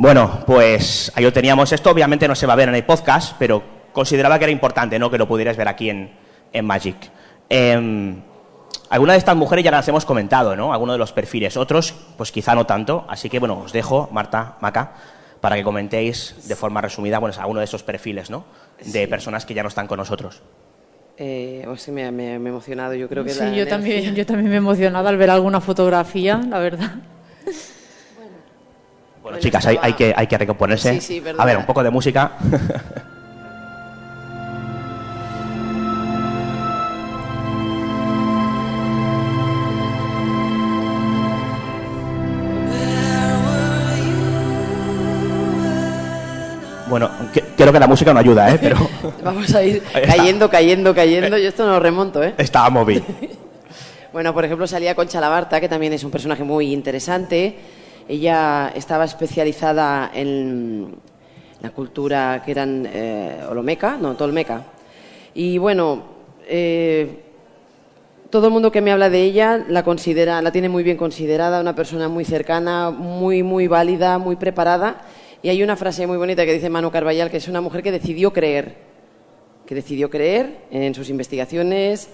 [0.03, 1.89] Bueno, pues ahí lo teníamos esto.
[1.93, 5.09] Obviamente no se va a ver en el podcast, pero consideraba que era importante ¿no?
[5.09, 6.11] que lo pudieras ver aquí en,
[6.53, 6.97] en Magic.
[7.49, 8.17] Eh,
[8.91, 10.73] algunas de estas mujeres ya las hemos comentado, ¿no?
[10.73, 11.57] Algunos de los perfiles.
[11.57, 13.07] Otros, pues quizá no tanto.
[13.09, 14.95] Así que, bueno, os dejo, Marta, Maca,
[15.41, 18.45] para que comentéis de forma resumida bueno, alguno de esos perfiles, ¿no?
[18.85, 19.07] De Sí.
[19.07, 20.43] personas que ya no están con nosotros.
[21.17, 22.95] Eh, o sea, me, me- me he emocionado.
[22.95, 25.31] Yo creo que Sí, la yo energía- también, yo también me he emocionado al ver
[25.31, 26.91] alguna fotografía, la verdad.
[29.23, 30.95] Bueno, chicas, hay, estaba- hay que, hay que recomponerse.
[30.95, 31.43] Sí, sí, perdona.
[31.43, 32.33] a ver, un poco de música.
[46.89, 48.59] Bueno, que- creo que la música no ayuda, ¿eh?
[48.61, 48.77] Pero
[49.25, 51.39] Vamos a ir cayendo, cayendo, cayendo.
[51.39, 52.35] Yo esto no lo remonto, ¿eh?
[52.37, 53.03] estábamos bien.
[54.13, 57.57] Bueno, por ejemplo, salía Concha Labarta, que también es un personaje muy interesante.
[58.09, 60.95] Ella estaba especializada en
[61.61, 64.65] la cultura que eran eh, Olomeca, no, Tolmeca.
[65.35, 66.03] Y bueno,
[66.47, 67.23] eh,
[68.31, 71.61] todo el mundo que me habla de ella la considera, la tiene muy bien considerada,
[71.61, 75.03] una persona muy cercana, muy, muy válida, muy preparada.
[75.43, 77.93] Y hay una frase muy bonita que dice Manu Carballal, que es una mujer que
[77.93, 78.77] decidió creer,
[79.67, 82.09] que decidió creer en sus investigaciones,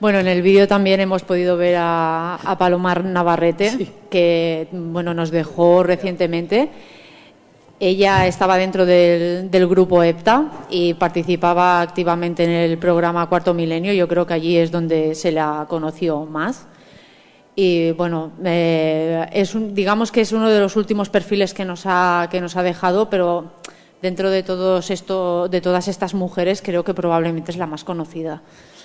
[0.00, 5.30] Bueno, en el vídeo también hemos podido ver a, a Palomar Navarrete, que bueno, nos
[5.30, 6.68] dejó recientemente.
[7.80, 13.92] Ella estaba dentro del, del grupo EPTA y participaba activamente en el programa Cuarto Milenio.
[13.92, 16.66] Yo creo que allí es donde se la conoció más.
[17.56, 21.82] Y bueno, eh, es un- digamos que es uno de los últimos perfiles que nos
[21.86, 23.52] ha, que nos ha dejado, pero
[24.02, 28.42] dentro de, todos esto, de todas estas mujeres creo que probablemente es la más conocida.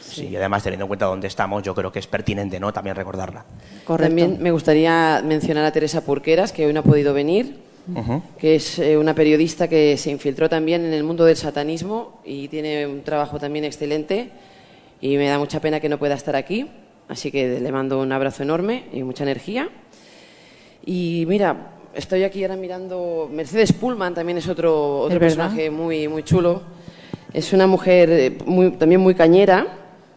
[0.09, 2.71] Sí, y además teniendo en cuenta dónde estamos, yo creo que es pertinente, ¿no?
[2.73, 3.45] También recordarla.
[3.85, 4.07] Correcto.
[4.09, 7.57] También me gustaría mencionar a Teresa Purqueras, que hoy no ha podido venir,
[8.37, 12.47] que es eh, una periodista que se infiltró también en el mundo del satanismo y
[12.47, 14.29] tiene un trabajo también excelente
[15.01, 16.67] y me da mucha pena que no pueda estar aquí,
[17.07, 19.69] así que le mando un abrazo enorme y mucha energía.
[20.85, 26.23] Y mira, estoy aquí ahora mirando Mercedes Pullman, también es otro, otro personaje muy, muy
[26.23, 26.61] chulo.
[27.33, 29.67] Es una mujer eh, muy- también muy cañera.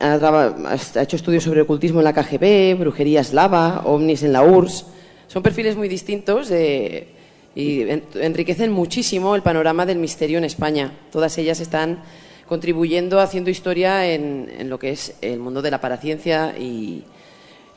[0.04, 4.86] Ha, hecho estudios sobre ocultismo en la KGB, brujería eslava, ovnis en la URSS.
[5.28, 7.06] Son perfiles muy distintos eh,
[7.54, 10.92] y en- enriquecen muchísimo el panorama del misterio en España.
[11.12, 12.00] Todas ellas están
[12.48, 17.04] contribuyendo, haciendo historia en, en lo que es el mundo de la paraciencia y,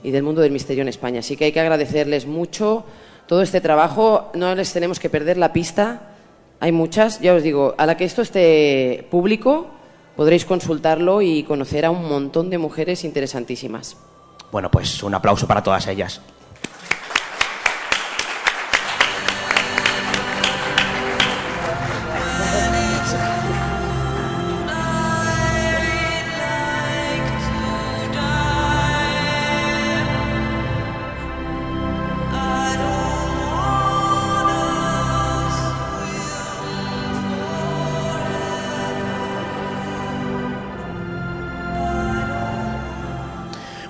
[0.03, 1.19] y del mundo del misterio en España.
[1.19, 2.85] Así que hay que agradecerles mucho
[3.27, 4.31] todo este trabajo.
[4.33, 6.09] No les tenemos que perder la pista.
[6.59, 9.67] Hay muchas, ya os digo, a la que esto esté público
[10.15, 13.97] podréis consultarlo y conocer a un montón de mujeres interesantísimas.
[14.51, 16.21] Bueno, pues un aplauso para todas ellas.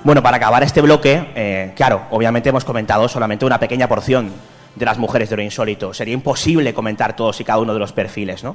[0.06, 4.30] Bueno, para acabar este bloque, eh, claro, obviamente hemos comentado solamente una pequeña porción
[4.76, 5.92] de las mujeres de lo insólito.
[5.92, 8.54] Sería imposible comentar todos y cada uno de los perfiles, ¿no?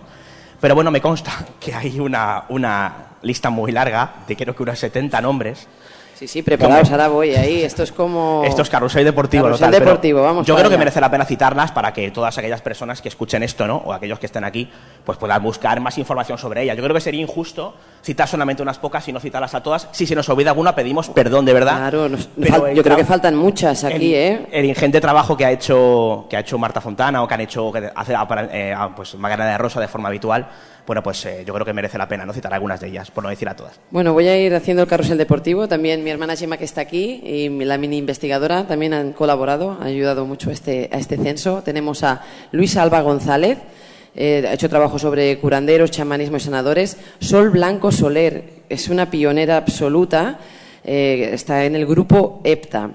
[0.61, 4.79] Pero bueno, me consta que hay una, una lista muy larga, de creo que unos
[4.79, 5.67] 70 nombres,
[6.21, 7.63] Sí, sí, preparados, ahora voy ahí.
[7.63, 8.43] Esto es como.
[8.45, 9.45] Esto es carrusel deportivo.
[9.45, 13.01] Carrusel deportivo, vamos Yo creo que merece la pena citarlas para que todas aquellas personas
[13.01, 13.77] que escuchen esto, ¿no?
[13.77, 14.69] O aquellos que estén aquí,
[15.03, 16.77] pues puedan buscar más información sobre ellas.
[16.77, 19.87] Yo creo que sería injusto citar solamente unas pocas y no citarlas a todas.
[19.93, 21.77] Si se nos olvida alguna, pedimos perdón, de verdad.
[21.77, 24.47] Claro, nos- Pero yo creo que faltan muchas aquí, el, ¿eh?
[24.51, 27.71] el ingente trabajo que ha hecho que ha hecho Marta Fontana o que han hecho
[27.71, 28.13] que hace
[28.51, 30.45] eh, pues Magdalena de Rosa de forma habitual,
[30.85, 33.23] bueno, pues eh, yo creo que merece la pena no citar algunas de ellas, por
[33.23, 33.79] no decir a todas.
[33.91, 35.67] Bueno, voy a ir haciendo el carrusel deportivo.
[35.67, 39.87] También mi hermana Gemma, que está aquí, y la mini investigadora también han colaborado, han
[39.87, 41.61] ayudado mucho a este, a este censo.
[41.63, 42.21] Tenemos a
[42.51, 43.57] Luis Alba González,
[44.15, 46.97] eh, ha hecho trabajo sobre curanderos, chamanismo y sanadores.
[47.19, 50.39] Sol Blanco Soler es una pionera absoluta,
[50.83, 52.91] eh, está en el grupo EPTA.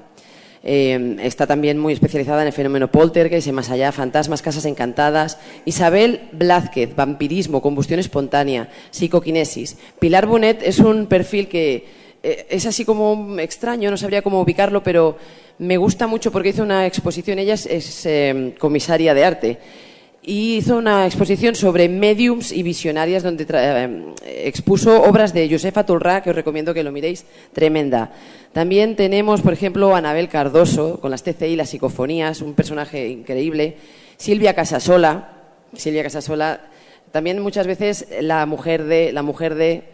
[0.69, 5.39] Eh, está también muy especializada en el fenómeno poltergeist, en más allá, fantasmas, casas encantadas.
[5.64, 9.77] Isabel Blázquez, vampirismo, combustión espontánea, psicoquinesis.
[10.01, 11.87] Pilar Bonet es un perfil que
[12.21, 15.17] eh, es así como extraño, no sabría cómo ubicarlo, pero
[15.61, 19.59] me gusta mucho porque hizo una exposición, ella es, eh, comisaria de arte
[20.27, 24.14] y hizo una exposición sobre mediums y visionarias donde eh,
[24.45, 28.11] expuso obras de Josefa Tulrá, que os recomiendo que lo miréis, tremenda.
[28.53, 33.77] También tenemos, por ejemplo, Anabel Cardoso, con las TCI y las psicofonías, un personaje increíble.
[34.16, 35.31] Silvia Casasola,
[35.74, 36.61] Silvia Casasola,
[37.12, 39.85] también muchas veces la mujer de, la mujer de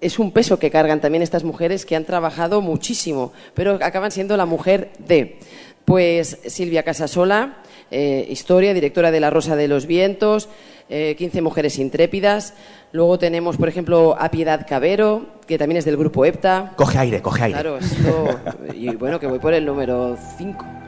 [0.00, 4.36] es un peso que cargan también estas mujeres que han trabajado muchísimo, pero acaban siendo
[4.36, 5.38] la mujer de.
[5.84, 10.48] Pues Silvia Casasola, eh, historia, directora de La Rosa de los Vientos,
[10.88, 12.54] eh, 15 mujeres intrépidas.
[12.92, 16.72] Luego tenemos, por ejemplo, a Piedad Cabero, que también es del grupo EPTA.
[16.76, 17.54] Coge aire, coge aire.
[17.60, 18.40] Claro, esto.
[18.74, 20.79] Y bueno, que voy por el número 5.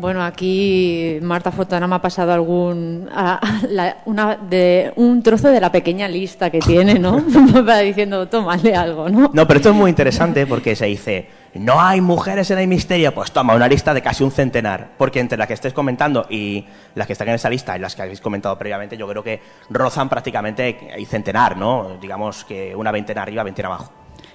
[0.00, 5.48] Bueno, aquí Marta Fontana me ha pasado algún a- a la- una de un trozo
[5.48, 7.20] de la pequeña lista que tiene, ¿no?
[7.66, 9.28] Para diciendo, tómale algo, ¿no?
[9.34, 13.12] No, pero esto es muy interesante porque se dice, no hay mujeres en el misterio.
[13.12, 14.90] Pues toma una lista de casi un centenar.
[14.96, 17.96] Porque entre las que estés comentando y las que están en esa lista y las
[17.96, 21.96] que habéis comentado previamente, yo creo que rozan prácticamente el centenar, ¿no?
[22.00, 23.90] Digamos que una veintena arriba, veintena abajo.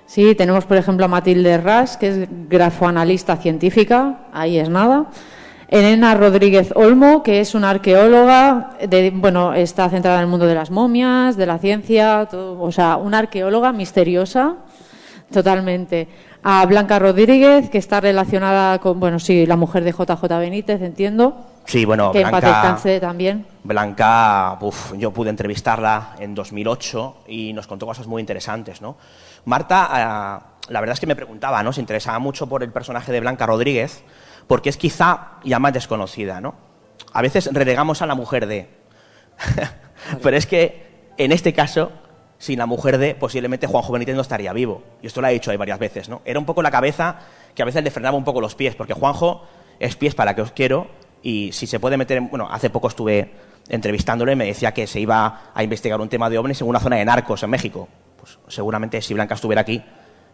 [0.05, 5.05] Sí, tenemos por ejemplo a Matilde Ras, que es grafoanalista científica, ahí es nada.
[5.73, 10.53] Elena Rodríguez Olmo, que es una arqueóloga, de, bueno, está centrada en el mundo de
[10.53, 14.57] las momias, de la ciencia, todo, o sea, una arqueóloga misteriosa,
[15.31, 16.07] totalmente.
[16.43, 21.47] A Blanca Rodríguez, que está relacionada con, bueno, sí, la mujer de JJ Benítez, entiendo,
[21.65, 23.47] Sí, bueno, que Blanca, también.
[23.63, 28.97] Blanca, uf, yo pude entrevistarla en 2008 y nos contó cosas muy interesantes, ¿no?
[29.45, 31.73] Marta, ah, la verdad es que me preguntaba, ¿no?
[31.73, 34.03] Se interesaba mucho por el personaje de Blanca Rodríguez,
[34.47, 36.55] porque es quizá ya más desconocida, ¿no?
[37.11, 38.69] A veces relegamos a la mujer de...
[40.21, 41.91] Pero es que, en este caso,
[42.37, 44.83] sin la mujer de, posiblemente Juanjo Benítez no estaría vivo.
[45.01, 46.21] Y esto lo ha dicho ahí varias veces, ¿no?
[46.25, 47.19] Era un poco la cabeza
[47.55, 49.45] que a veces le frenaba un poco los pies, porque Juanjo
[49.79, 50.87] es pies para que os quiero
[51.21, 52.29] y si se puede meter en...
[52.29, 53.31] Bueno, hace poco estuve
[53.69, 56.79] entrevistándole y me decía que se iba a investigar un tema de ovnis en una
[56.79, 57.87] zona de narcos en México.
[58.19, 59.83] Pues seguramente si Blanca estuviera aquí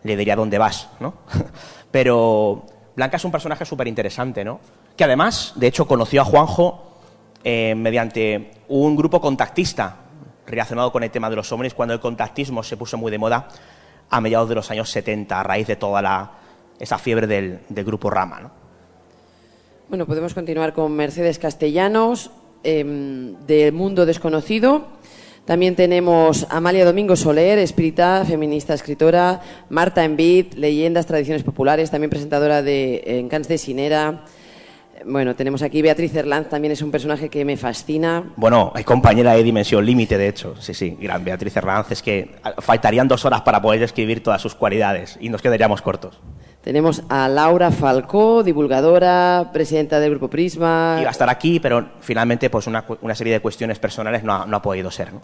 [0.03, 1.15] le diría dónde vas, ¿no?
[1.91, 2.65] Pero
[2.99, 4.59] Blanca es un personaje súper interesante, ¿no?
[4.97, 6.97] Que además, de hecho, conoció a Juanjo
[7.45, 9.95] eh, mediante un grupo contactista
[10.45, 13.47] relacionado con el tema de los ovnis, cuando el contactismo se puso muy de moda
[14.09, 16.31] a mediados de los años 70, a raíz de toda la,
[16.77, 18.51] esa fiebre del, del grupo Rama, ¿no?
[19.87, 22.31] Bueno, podemos continuar con Mercedes Castellanos,
[22.63, 24.87] em, de Mundo Desconocido.
[25.49, 29.41] También tenemos Amalia Domingo Soler, espírita, feminista, escritora.
[29.69, 34.25] Marta Envid, leyendas, tradiciones populares, también presentadora de Encants de Sinera.
[35.07, 38.31] Bueno, tenemos aquí Beatriz Erlanz, también es un personaje que me fascina.
[38.35, 40.55] Bueno, hay compañera de Dimensión Límite, de hecho.
[40.59, 41.93] Sí, sí, gran Beatriz Hernández.
[41.93, 42.29] Es que
[42.59, 46.19] faltarían dos horas para poder describir todas sus cualidades y nos quedaríamos cortos.
[46.61, 50.97] Tenemos a Laura Falcó, divulgadora, presidenta del Grupo Prisma.
[50.99, 54.45] Iba a estar aquí, pero finalmente pues una, una serie de cuestiones personales no ha,
[54.45, 55.13] no ha podido ser.
[55.13, 55.21] ¿no?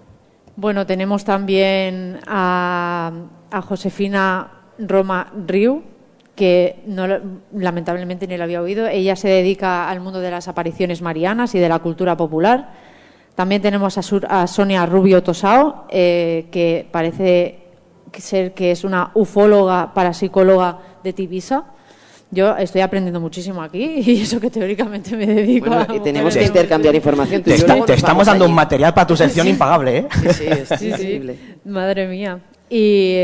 [0.56, 3.12] Bueno, tenemos también a,
[3.52, 5.84] a Josefina Roma Riu,
[6.36, 7.08] que no,
[7.54, 8.88] lamentablemente ni la había oído.
[8.88, 12.70] Ella se dedica al mundo de las apariciones marianas y de la cultura popular.
[13.36, 17.60] También tenemos a, Sur, a Sonia Rubio Tosao, eh, que parece
[18.14, 21.64] ser que es una ufóloga parapsicóloga de Tibisa.
[22.32, 25.95] Yo estoy aprendiendo muchísimo aquí y eso que teóricamente me dedico Bueno, a...
[25.95, 27.41] y tenemos que intercambiar información.
[27.43, 28.51] Te, está- estamos dando allí.
[28.51, 30.08] un material para tu sección impagable, ¿eh?
[30.34, 30.47] Sí,
[30.78, 31.22] sí, es Sí.
[31.64, 32.39] Madre mía.
[32.70, 33.16] Y,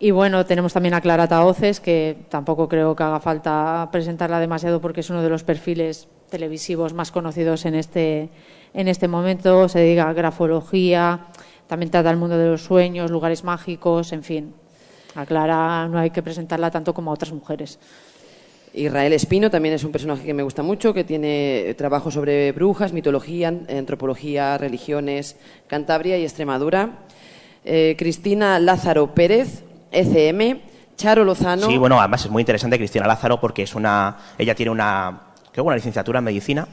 [0.00, 4.80] y bueno, tenemos también a Clara Taoces, que tampoco creo que haga falta presentarla demasiado
[4.80, 8.30] porque es uno de los perfiles televisivos más conocidos en este,
[8.72, 9.68] en este momento.
[9.68, 11.26] Se dedica a grafología,
[11.66, 14.54] también trata el mundo de los sueños, lugares mágicos, en fin.
[15.14, 17.78] A Clara no hay que presentarla tanto como a otras mujeres.
[18.72, 22.92] Israel Espino también es un personaje que me gusta mucho, que tiene trabajo sobre brujas,
[22.92, 25.36] mitología, antropología, religiones,
[25.68, 27.04] Cantabria y Extremadura.
[27.64, 29.62] Eh, Cristina Lázaro Pérez,
[29.92, 30.60] ECM.
[30.96, 31.66] Charo Lozano.
[31.66, 35.64] Sí, bueno, además es muy interesante Cristina Lázaro porque es una, ella tiene una, creo
[35.64, 36.68] una licenciatura en medicina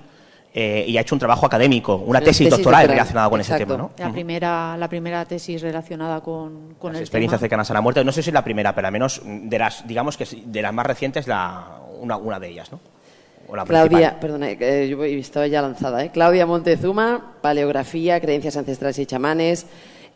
[0.54, 3.58] eh, y ha hecho un trabajo académico, una tesis, tesis doctoral, doctoral, relacionada con ese
[3.58, 3.92] tema, ¿no?
[3.98, 7.46] La, primera, la primera tesis relacionada con, con Las el experiencias tema.
[7.48, 8.04] cercanas a la muerte.
[8.04, 10.74] No sé si es la primera, pero al menos de las, digamos que de las
[10.74, 12.80] más recientes, la, una, una de ellas, ¿no?
[13.48, 16.12] O la Claudia, perdona, eh, yo estaba ya lanzada, ¿eh?
[16.14, 19.66] Claudia Montezuma, paleografía, creencias ancestrales y chamanes.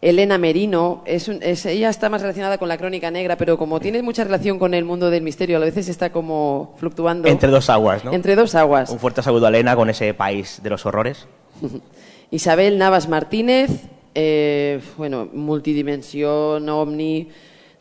[0.02, 3.80] Elena Merino, es un- es- ella está más relacionada con la crónica negra, pero como
[3.80, 7.28] tiene mucha relación con el mundo del misterio, a veces está como fluctuando.
[7.28, 8.14] Entre dos aguas, ¿no?
[8.14, 8.90] Entre dos aguas.
[8.90, 11.26] Un fuerte saludo a Elena con ese país de los horrores.
[12.32, 13.70] Isabel Navas Martínez,
[14.14, 17.30] eh, bueno, multidimensión, ovni.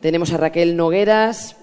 [0.01, 1.57] Tenemos a Raquel Nogueras,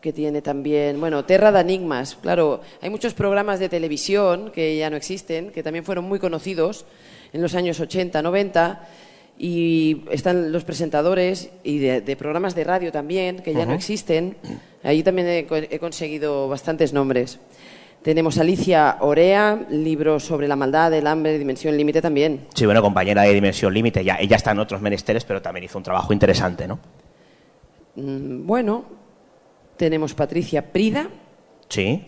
[0.00, 2.16] que tiene también, bueno, Terra de Enigmas.
[2.20, 6.84] Claro, hay muchos programas de televisión que ya no existen, que también fueron muy conocidos
[7.32, 8.88] en los años 80, 90.
[9.38, 14.36] Y están los presentadores y de, de programas de radio también, que ya no existen.
[14.82, 17.40] Ahí también he, co- he conseguido bastantes nombres.
[18.02, 22.46] Tenemos Alicia Orea, libro sobre la maldad, el hambre, dimensión límite también.
[22.54, 24.02] Sí, bueno, compañera de Dimensión Límite.
[24.04, 26.80] Ya, ella está en otros menesteres, pero también hizo un trabajo interesante, ¿no?
[27.94, 28.84] Mm, Bueno,
[29.76, 31.08] tenemos Patricia Prida,
[31.68, 32.04] Sí,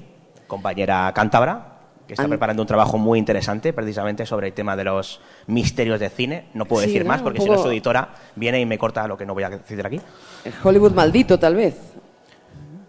[0.47, 1.74] compañera cántabra,
[2.07, 5.99] que está An- preparando un trabajo muy interesante precisamente sobre el tema de los misterios
[6.01, 6.47] de cine.
[6.55, 7.09] No puedo Sí, decir ¿no?
[7.09, 9.51] más porque si no su editora viene y me corta lo que no voy a
[9.51, 10.01] decir aquí.
[10.45, 11.77] el Hollywood maldito tal vez.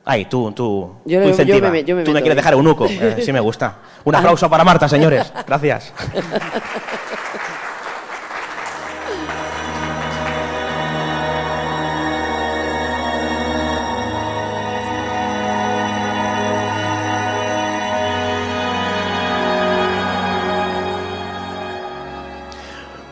[0.08, 1.72] Ay, tú, tú, Yo- tú yo incentiva.
[1.72, 2.36] me- yo me tú me quieres ahí.
[2.38, 2.86] dejar eunuco.
[2.88, 3.78] Eh, sí me gusta.
[4.04, 5.32] Un aplauso para Marta, señores.
[5.48, 5.94] Gracias.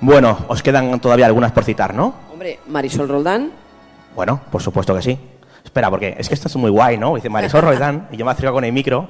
[0.05, 2.13] Bueno, os quedan todavía algunas por citar, ¿no?
[2.29, 3.51] Hombre, Marisol Roldán,
[4.13, 5.17] Bueno, por supuesto que sí.
[5.63, 7.15] Espera, porque es que esto es muy guay, ¿no?
[7.15, 9.07] Dice Marisol Roldán y yo me acerco con el micro.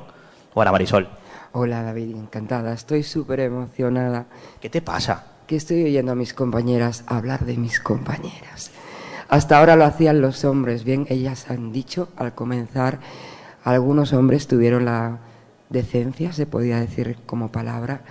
[0.53, 1.09] Hola, Marisol.
[1.53, 2.73] Hola David, encantada.
[2.73, 4.27] Estoy súper emocionada
[4.61, 5.25] ¿Qué te pasa?
[5.47, 8.69] que estoy oyendo a mis compañeras hablar de mis compañeras.
[9.29, 10.83] Hasta ahora lo hacían los hombres.
[10.83, 12.99] Bien, ellas han dicho al comenzar,
[13.63, 15.17] algunos hombres tuvieron la
[15.69, 18.01] decencia, se podía decir como palabra,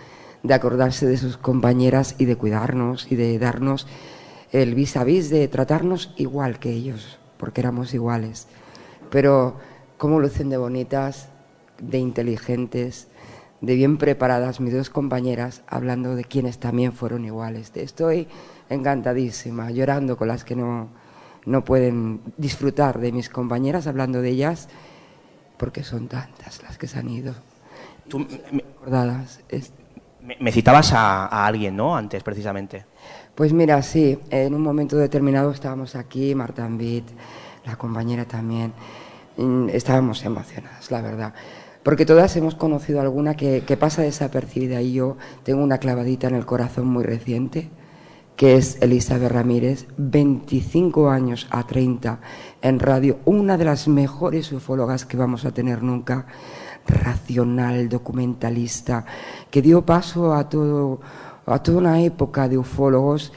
[0.42, 3.86] de acordarse de sus compañeras y de cuidarnos y de darnos
[4.50, 8.48] el vis a vis, de tratarnos igual que ellos, porque éramos iguales.
[9.10, 9.56] Pero
[9.98, 11.28] cómo lucen de bonitas,
[11.80, 13.08] de inteligentes,
[13.60, 17.70] de bien preparadas mis dos compañeras, hablando de quienes también fueron iguales.
[17.74, 18.26] Estoy
[18.68, 20.88] encantadísima, llorando con las que no,
[21.46, 24.68] no pueden disfrutar de mis compañeras, hablando de ellas,
[25.56, 27.34] porque son tantas las que se han ido.
[28.08, 29.40] Tú me, Recordadas.
[29.48, 29.72] Es-
[30.22, 31.96] me- me citabas a, alguien, ¿no?
[31.96, 32.84] Antes, precisamente.
[33.34, 37.04] Pues mira, sí, en un momento determinado estábamos aquí, Marta Ambit,
[37.64, 38.72] la compañera también,
[39.72, 41.34] estábamos emocionadas, la verdad.
[41.82, 46.34] Porque todas hemos conocido alguna que, que pasa desapercibida y yo tengo una clavadita en
[46.36, 47.70] el corazón muy reciente,
[48.36, 52.20] que es Elizabeth Ramírez, 25 años a 30
[52.62, 56.26] en radio, una de las mejores ufólogas que vamos a tener nunca,
[56.86, 59.04] racional, documentalista,
[59.50, 61.00] que dio paso a todo
[61.44, 63.32] a toda una época de ufólogos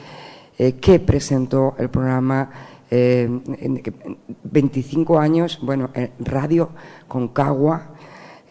[0.58, 2.50] eh, que presentó el programa
[2.90, 3.28] eh,
[3.58, 6.70] en- en- 25 años, bueno, en Radio
[7.08, 7.88] Concagua,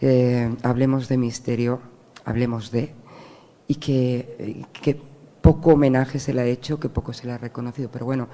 [0.02, 1.80] eh, hablemos de misterio,
[2.26, 2.92] hablemos de,
[3.66, 5.00] y que, que
[5.40, 7.88] poco homenaje se le ha hecho, que poco se le ha reconocido.
[7.90, 8.28] Pero bueno,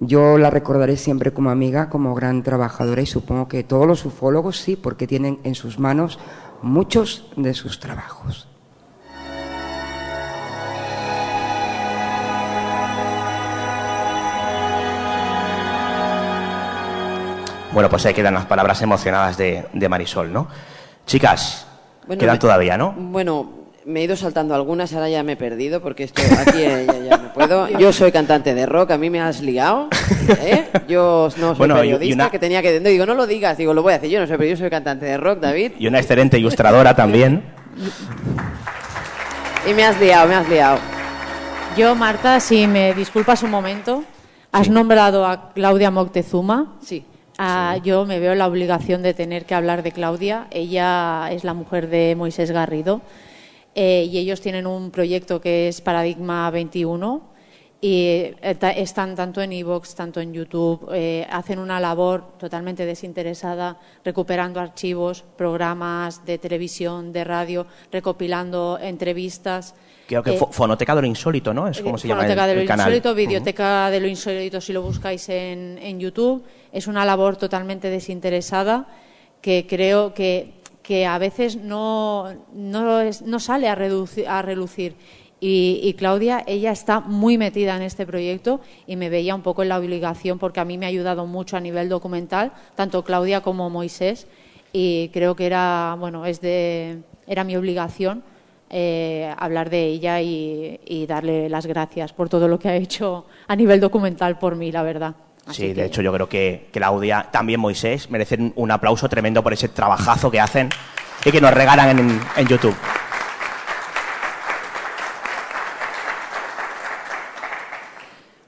[0.00, 4.56] yo la recordaré siempre como amiga, como gran trabajadora y supongo que todos los ufólogos
[4.56, 6.18] sí, porque tienen en sus manos
[6.62, 8.48] muchos de sus trabajos.
[17.72, 20.48] Bueno, pues ahí quedan las palabras emocionadas de, de Marisol, ¿no?
[21.06, 21.66] Chicas,
[22.18, 22.92] quedan todavía, ¿no?
[22.92, 26.86] Bueno, me he ido saltando algunas, ahora ya me he perdido porque esto aquí eh,
[27.08, 27.68] ya, no puedo.
[27.78, 29.88] Yo soy cantante de rock, a mí me has liado.
[30.28, 30.68] ¿eh?
[30.88, 32.80] Yo no soy periodista, que tenía que...
[32.80, 34.10] Digo, no lo digas, digo, lo voy a decir.
[34.10, 35.72] Yo no sé, pero yo soy cantante de rock, David.
[35.78, 37.42] Y una excelente ilustradora también.
[39.68, 40.78] Y me has liado, me has liado.
[41.76, 44.04] Yo, Marta, si me disculpas un momento,
[44.52, 46.74] has nombrado a Claudia Moctezuma.
[46.82, 47.04] Sí.
[47.38, 50.46] Ah, yo me veo la obligación de tener que hablar de Claudia.
[50.50, 53.00] Ella es la mujer de Moisés Garrido
[53.74, 57.30] eh, y ellos tienen un proyecto que es Paradigma 21
[57.82, 63.78] y eh, están tanto en iVoox, tanto en YouTube, eh, hacen una labor totalmente desinteresada,
[64.04, 69.74] recuperando archivos, programas de televisión, de radio, recopilando entrevistas.
[70.06, 71.68] Creo que Fonoteca de lo Insólito, ¿no?
[71.68, 75.28] Es como se llama el, de lo Insólito, Videoteca de lo Insólito, si lo buscáis
[75.30, 76.44] en, en YouTube.
[76.72, 78.88] Es una labor totalmente desinteresada
[79.40, 80.59] que creo que
[80.90, 84.96] que a veces no, no, sale a, a relucir.
[85.38, 89.68] Y, Claudia, ella está muy metida en este proyecto y me veía un poco en
[89.68, 93.70] la obligación porque a mí me ha ayudado mucho a nivel documental, tanto Claudia como
[93.70, 94.26] Moisés,
[94.72, 98.24] y creo que era, bueno, es de, era mi obligación
[98.68, 103.26] eh, hablar de ella y, y darle las gracias por todo lo que ha hecho
[103.46, 105.14] a nivel documental por mí, la verdad
[105.50, 109.68] sí, de hecho yo creo que Claudia, también Moisés, merecen un aplauso tremendo por ese
[109.68, 110.68] trabajazo que hacen
[111.24, 112.76] y que nos regalan en, en YouTube.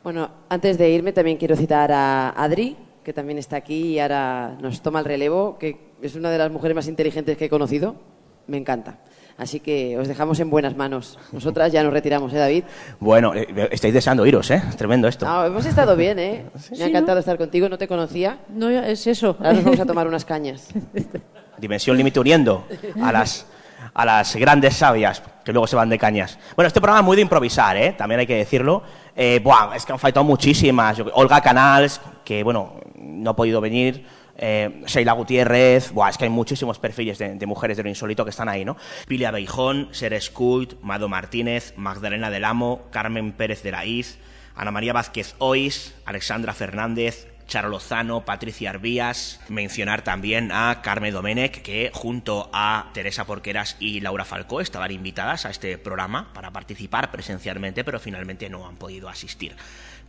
[0.02, 4.56] Bueno, antes de irme también quiero citar a Adri, que también está aquí y ahora
[4.60, 7.94] nos toma el relevo, que es una de las mujeres más inteligentes que he conocido.
[8.46, 8.98] Me encanta.
[9.38, 11.18] Así que os dejamos en buenas manos.
[11.32, 12.64] Nosotras ya nos retiramos, ¿eh, David?
[13.00, 14.62] Bueno, eh, estáis deseando iros, ¿eh?
[14.76, 15.26] Tremendo esto.
[15.26, 16.44] No, hemos estado bien, ¿eh?
[16.78, 18.38] Me ha encantado estar contigo, no te conocía.
[18.50, 19.36] No, es eso.
[19.38, 20.68] Ahora nos vamos a tomar unas cañas.
[21.58, 22.66] Dimensión límite uniendo
[23.02, 23.46] a las,
[23.94, 26.38] a las grandes sabias que luego se van de cañas.
[26.56, 27.94] Bueno, este programa es muy de improvisar, ¿eh?
[27.96, 28.82] También hay que decirlo.
[29.14, 30.98] Eh, buah, es que han faltado muchísimas.
[31.14, 34.04] Olga Canals, que, bueno, no ha podido venir
[34.36, 38.30] eh, Sheila Gutiérrez, buah, es que hay muchísimos perfiles de, mujeres de lo insólito que
[38.30, 38.76] están ahí, ¿no?
[39.06, 44.18] Pilia Beijón, Seres Cult, Mado Martínez, Magdalena del Amo, Carmen Pérez de Raíz,
[44.54, 51.60] Ana María Vázquez Ois, Alexandra Fernández, Charo Lozano, Patricia Arbías, mencionar también a Carmen Domenech,
[51.62, 57.10] que junto a Teresa Porqueras y Laura Falcó estaban invitadas a este programa para participar
[57.10, 59.54] presencialmente, pero finalmente no han podido asistir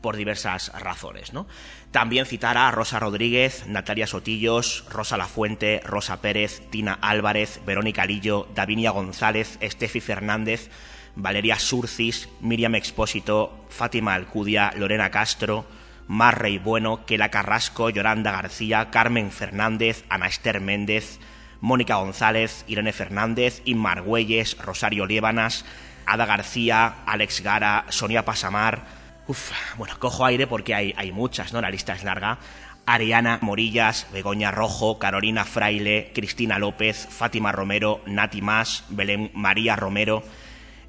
[0.04, 1.34] por diversas razones.
[1.34, 1.48] ¿no?
[1.90, 8.48] También citar a Rosa Rodríguez, Natalia Sotillos, Rosa Lafuente, Rosa Pérez, Tina Álvarez, Verónica Lillo,
[8.54, 10.70] Davinia González, Estefi Fernández,
[11.16, 15.66] Valeria Surcis, Miriam Expósito, Fátima Alcudia, Lorena Castro,
[16.08, 21.20] Mar Rey Bueno, Kela Carrasco, Yolanda García, Carmen Fernández, Ana Esther Méndez,
[21.62, 25.64] Mónica González, Irene Fernández, Inmar Güelles, Rosario Liebanas,
[26.06, 31.62] Ada García, Alex Gara, Sonia Pasamar, Uf, bueno, cojo aire porque hay, hay muchas, ¿no?
[31.62, 32.40] La lista es larga.
[32.86, 40.24] Ariana Morillas, Begoña Rojo, Carolina Fraile, Cristina López, Fátima Romero, Nati Mas, Belén María Romero,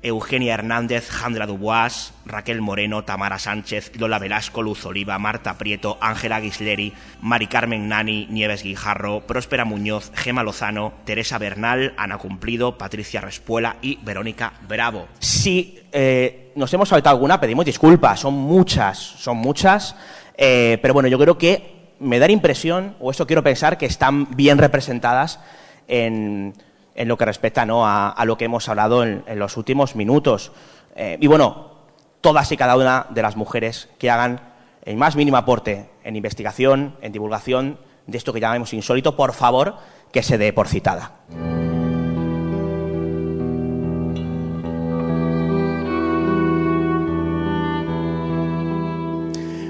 [0.05, 6.41] Eugenia Hernández, Jandra Dubois, Raquel Moreno, Tamara Sánchez, Lola Velasco, Luz Oliva, Marta Prieto, Ángela
[6.41, 13.23] Guisleri, Mari Carmen Nani, Nieves Guijarro, Próspera Muñoz, Gema Lozano, Teresa Bernal, Ana Cumplido, Patricia
[13.23, 15.09] Respuela y Verónica Bravo.
[15.19, 19.97] Sí, eh, nos hemos saltado alguna, pedimos disculpas, son muchas, son muchas,
[20.37, 23.87] eh, pero bueno, yo creo que me da la impresión, o eso quiero pensar, que
[23.87, 25.41] están bien representadas
[25.89, 26.53] en,
[26.95, 27.87] en lo que respecta ¿no?
[27.87, 30.53] a, lo que hemos hablado en, los últimos minutos.
[30.97, 31.73] Eh, y bueno,
[32.21, 34.41] todas y cada una de las mujeres que hagan
[34.85, 39.77] el más mínimo aporte en investigación, en divulgación de esto que llamamos insólito, por favor,
[40.13, 41.13] que se dé por citada.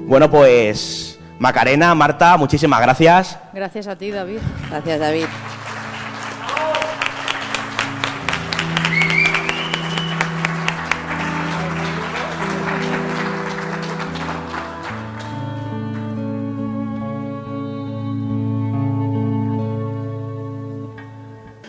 [0.07, 3.39] Bueno, pues Macarena, Marta, muchísimas gracias.
[3.53, 4.39] Gracias a ti, David.
[4.71, 5.27] Gracias, David.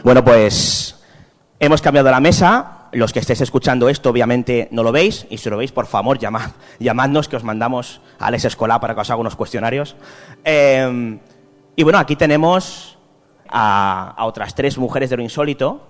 [0.06, 1.03] Bueno, pues
[1.60, 2.90] hemos cambiado la mesa.
[2.91, 5.26] Los que estéis escuchando esto, obviamente, no lo veis.
[5.32, 8.94] Y si lo veis, por favor, llamad, llamadnos que os mandamos a Alex Escolar para
[8.94, 9.95] que os haga unos cuestionarios.
[10.44, 11.18] Eh,
[11.76, 12.99] y bueno, aquí tenemos
[13.49, 15.88] a, otras tres mujeres de lo insólito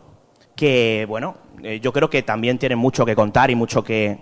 [0.55, 4.19] que, bueno, eh, yo creo que también tienen mucho que contar y mucho que,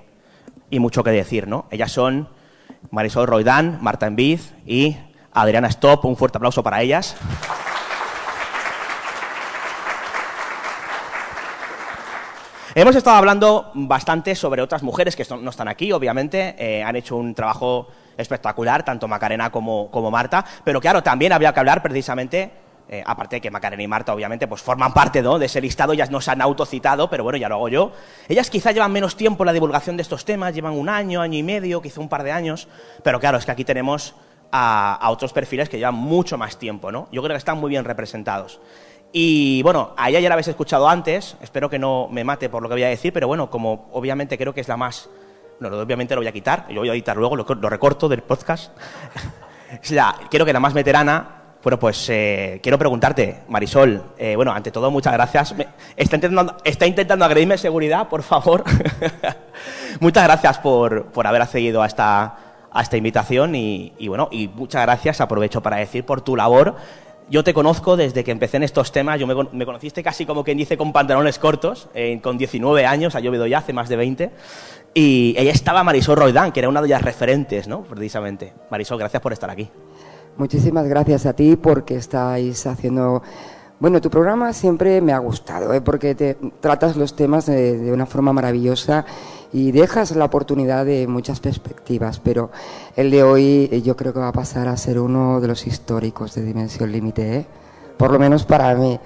[0.71, 1.67] y mucho que decir, ¿no?
[1.69, 2.29] Ellas son
[2.89, 4.97] Marisol Roidán, Marta Enviz y
[5.33, 6.03] Adriana Stop.
[6.05, 7.15] Un fuerte aplauso para ellas.
[12.75, 16.55] Hemos estado hablando bastante sobre otras mujeres que no están aquí, obviamente.
[16.57, 17.87] Eh, han hecho un trabajo
[18.17, 20.43] espectacular, tanto Macarena como, Marta.
[20.63, 22.51] Pero claro, también había que hablar precisamente
[22.89, 26.09] eh, aparte de que Macarena y Marta, obviamente, pues forman parte de ese listado, ellas
[26.09, 27.91] no se han autocitado, pero bueno, ya lo hago yo.
[28.27, 31.37] Ellas quizá llevan menos tiempo en la divulgación de estos temas, llevan un año, año
[31.37, 32.67] y medio, quizá un par de años,
[33.03, 34.15] pero claro, es que aquí tenemos
[34.51, 37.07] a otros perfiles que llevan mucho más tiempo, ¿no?
[37.11, 38.59] Yo creo que están muy bien representados.
[39.15, 42.63] Y bueno, a ella ya la habéis escuchado antes, espero que no me mate por
[42.63, 45.07] lo que voy a decir, pero bueno, como obviamente creo que es la más...
[45.59, 48.23] No, obviamente lo voy a quitar, yo voy a editar luego, lo, lo recorto del
[48.23, 48.75] podcast.
[49.83, 54.51] es la, creo que la más veterana, bueno, pues eh, quiero preguntarte, Marisol, eh, bueno,
[54.51, 55.53] ante todo, muchas gracias.
[55.55, 58.63] Me, está, intentando, está intentando agredirme seguridad, por favor.
[59.99, 62.35] muchas gracias por, por, haber accedido a esta,
[62.71, 66.75] a esta invitación y, y, bueno, y muchas gracias, aprovecho para decir, por tu labor.
[67.29, 70.57] Yo te conozco desde que empecé en estos temas, yo me, conociste casi como quien
[70.57, 74.31] dice con pantalones cortos, eh, con 19 años, ha llovido ya hace más de 20,
[74.93, 77.83] y ella estaba Marisol Roidán, que era una de las referentes, ¿no?
[77.83, 78.53] Precisamente.
[78.69, 79.69] Marisol, gracias por estar aquí.
[80.37, 83.21] Muchísimas gracias a ti porque estáis haciendo...
[83.79, 85.81] Bueno, tu programa siempre me ha gustado, ¿eh?
[85.81, 89.05] porque te tratas los temas de, una forma maravillosa
[89.53, 92.51] y dejas la oportunidad de muchas perspectivas, pero
[92.95, 95.65] el de hoy eh, yo creo que va a pasar a ser uno de los
[95.67, 97.45] históricos de Dimensión Límite, ¿eh?
[97.97, 98.99] por lo menos para mí.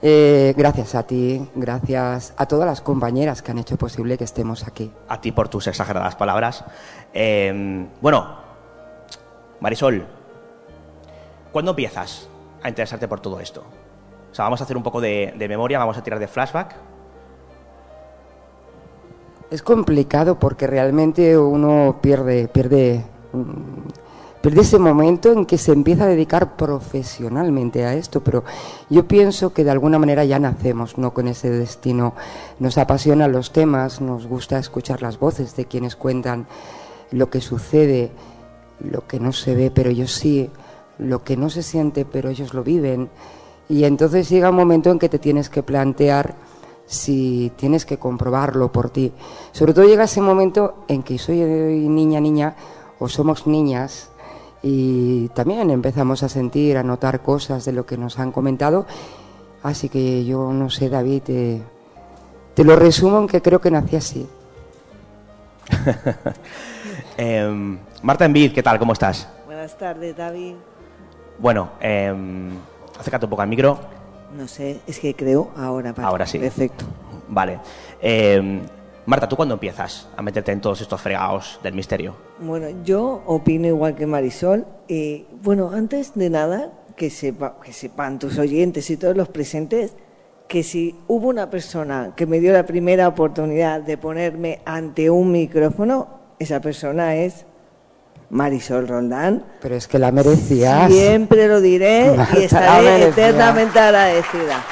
[0.00, 4.66] Eh, gracias a ti, gracias a todas las compañeras que han hecho posible que estemos
[4.66, 4.90] aquí.
[5.08, 6.64] A ti por tus exageradas palabras.
[7.12, 8.36] Eh, bueno,
[9.60, 10.06] Marisol,
[11.52, 12.28] ¿Cuándo empiezas
[12.62, 13.62] a interesarte por todo esto?
[14.30, 16.74] O sea, vamos a hacer un poco de, de, memoria, vamos a tirar de flashback.
[19.52, 23.04] Es complicado porque realmente uno pierde, pierde,
[24.40, 28.44] pierde ese momento en que se empieza a dedicar profesionalmente a esto, pero
[28.88, 32.14] yo pienso que de alguna manera ya nacemos no con ese destino.
[32.60, 36.46] Nos apasionan los temas, nos gusta escuchar las voces de quienes cuentan
[37.10, 38.10] lo que sucede,
[38.80, 40.48] lo que no se ve, pero yo sí
[40.96, 43.10] lo que no se siente, pero ellos lo viven.
[43.68, 46.36] Y entonces llega un momento en que te tienes que plantear
[46.86, 49.12] si tienes que comprobarlo por ti.
[49.52, 52.54] Sobre todo llega ese momento en que soy niña, niña,
[52.98, 54.10] o somos niñas,
[54.62, 58.86] y también empezamos a sentir, a notar cosas de lo que nos han comentado.
[59.62, 61.62] Así que yo no sé, David, te,
[62.54, 64.28] te lo resumo en que creo que nací así.
[67.16, 68.78] eh, Marta Envid, ¿qué tal?
[68.78, 69.28] ¿Cómo estás?
[69.46, 70.54] Buenas tardes, David.
[71.38, 72.14] Bueno, eh,
[72.98, 73.78] acércate un poco al micro.
[74.36, 75.92] No sé, es que creo ahora.
[75.92, 76.08] Vale.
[76.08, 76.38] Ahora sí.
[76.38, 76.84] Perfecto.
[77.28, 77.58] Vale.
[78.00, 78.60] Eh,
[79.04, 82.14] Marta, ¿tú cuándo empiezas a meterte en todos estos fregados del misterio?
[82.38, 84.64] Bueno, yo opino igual que Marisol.
[84.88, 89.94] Eh, bueno, antes de nada, que, sepa, que sepan tus oyentes y todos los presentes
[90.46, 95.32] que si hubo una persona que me dio la primera oportunidad de ponerme ante un
[95.32, 97.46] micrófono, esa persona es
[98.32, 99.44] Marisol Roldán.
[99.60, 100.90] Pero es que la merecías.
[100.90, 104.64] Siempre lo diré Marta y estaré eternamente agradecida.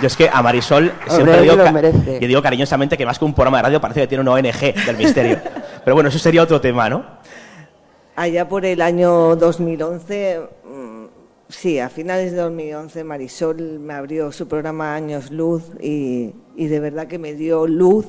[0.00, 3.56] Yo es que a Marisol siempre digo, yo digo cariñosamente que más que un programa
[3.56, 5.38] de radio parece que tiene una ONG del misterio.
[5.84, 7.04] Pero bueno, eso sería otro tema, ¿no?
[8.14, 10.42] Allá por el año 2011,
[11.48, 16.80] sí, a finales de 2011 Marisol me abrió su programa Años Luz y, y de
[16.80, 18.06] verdad que me dio luz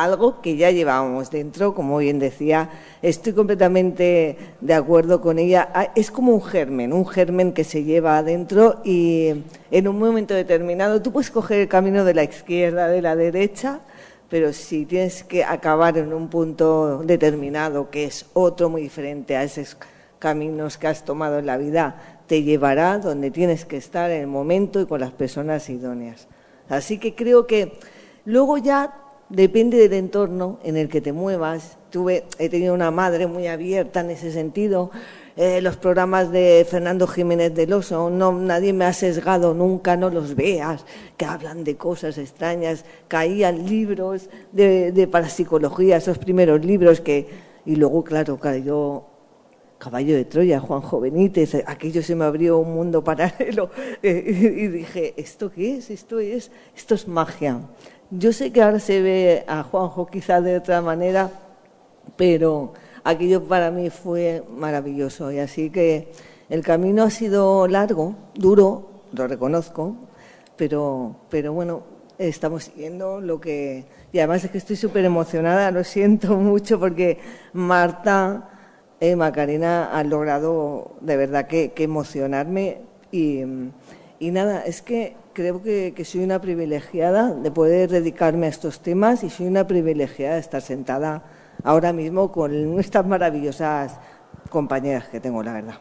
[0.00, 2.70] algo que ya llevábamos dentro, como bien decía,
[3.02, 5.90] estoy completamente de acuerdo con ella.
[5.94, 9.34] Es como un germen, un germen que se lleva adentro y
[9.70, 13.80] en un momento determinado tú puedes coger el camino de la izquierda, de la derecha,
[14.30, 19.42] pero si tienes que acabar en un punto determinado, que es otro muy diferente a
[19.42, 19.76] esos
[20.18, 21.96] caminos que has tomado en la vida,
[22.26, 26.28] te llevará donde tienes que estar en el momento y con las personas idóneas.
[26.70, 27.78] Así que creo que
[28.24, 29.01] luego ya
[29.32, 31.78] depende del entorno en el que te muevas.
[31.90, 34.90] Tuve, he tenido una madre muy abierta en ese sentido.
[35.36, 40.10] Eh, los programas de Fernando Jiménez del Oso, no, nadie me ha sesgado nunca, no
[40.10, 40.84] los veas,
[41.16, 42.84] que hablan de cosas extrañas.
[43.08, 47.52] Caían libros de, de parapsicología, esos primeros libros que.
[47.64, 49.04] Y luego, claro, cayó,
[49.82, 53.68] Caballo de Troya, Juanjo Benítez, aquello se me abrió un mundo paralelo
[54.02, 55.90] y dije, ¿esto qué es?
[55.90, 57.60] Esto es, esto es magia.
[58.14, 61.30] Yo sé que ahora se ve a Juanjo quizá de otra manera,
[62.14, 62.74] pero
[63.04, 65.32] aquello para mí fue maravilloso.
[65.32, 66.12] Y así que
[66.50, 69.96] el camino ha sido largo, duro, lo reconozco,
[70.56, 71.84] pero, pero bueno,
[72.18, 73.86] estamos siguiendo lo que...
[74.12, 77.18] Y además es que estoy súper emocionada, lo siento mucho porque
[77.54, 78.50] Marta
[79.00, 83.42] eh, Macarena ha logrado de verdad que, emocionarme y,
[84.20, 89.30] nada, es que creo que, soy una privilegiada de poder dedicarme a estos temas y
[89.30, 91.22] soy una privilegiada de estar sentada
[91.64, 93.98] ahora mismo con estas maravillosas
[94.50, 95.74] compañeras que tengo, la verdad.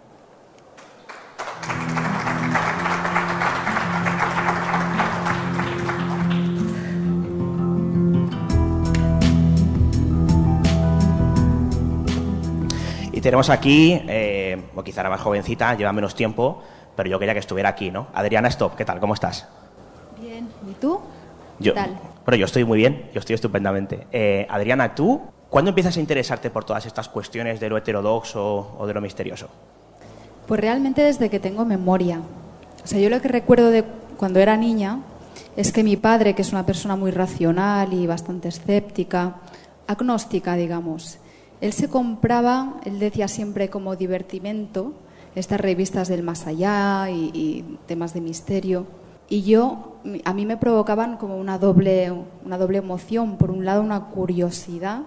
[13.21, 16.63] tenemos aquí, eh, o quizá era más jovencita, lleva menos tiempo,
[17.01, 18.09] pero yo quería que estuviera aquí, ¿no?
[18.13, 18.99] Adriana Stop, ¿qué tal?
[18.99, 19.47] ¿Cómo estás?
[20.21, 20.99] Bien, ¿y tú?
[21.59, 21.97] ¿Qué tal?
[22.23, 24.05] Bueno, yo estoy muy bien, yo estoy estupendamente.
[24.11, 25.19] Eh, Adriana, ¿tú
[25.49, 29.49] cuándo empiezas a interesarte por todas estas cuestiones de lo heterodoxo o de lo misterioso?
[30.45, 32.21] Pues realmente desde que tengo memoria.
[32.83, 33.83] O sea, yo lo que recuerdo de
[34.15, 34.99] cuando era niña
[35.55, 39.37] es que mi padre, que es una persona muy racional y bastante escéptica,
[39.87, 41.17] agnóstica, digamos,
[41.61, 44.93] él se compraba, él decía siempre como divertimento,
[45.35, 48.85] estas revistas del más allá y, temas de misterio.
[49.29, 52.11] Y yo, a mí me provocaban como una doble,
[52.43, 53.37] una doble emoción.
[53.37, 55.03] Por un lado, una curiosidad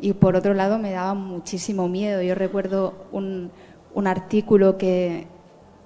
[0.00, 2.20] y por otro lado, me daba muchísimo miedo.
[2.20, 3.50] Yo recuerdo un,
[3.94, 5.28] un artículo que,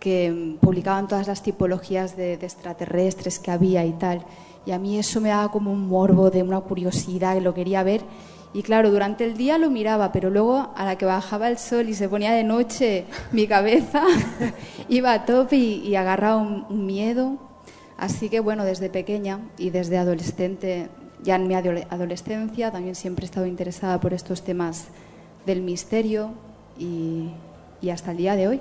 [0.01, 4.25] que publicaban todas las tipologías de, extraterrestres que había y tal.
[4.67, 7.83] Y a mí eso me daba como un morbo de una curiosidad, que lo quería
[7.83, 8.03] ver.
[8.55, 11.89] Y claro, durante el día lo miraba, pero luego a la que bajaba el sol
[11.89, 14.03] y se ponía de noche, mi cabeza
[14.89, 17.37] iba a tope y, agarraba un, miedo.
[17.99, 20.89] Así que bueno, desde pequeña y desde adolescente,
[21.23, 24.87] ya en mi adolescencia, también siempre he estado interesada por estos temas
[25.45, 26.31] del misterio
[26.79, 27.31] y
[27.91, 28.61] hasta el día de hoy.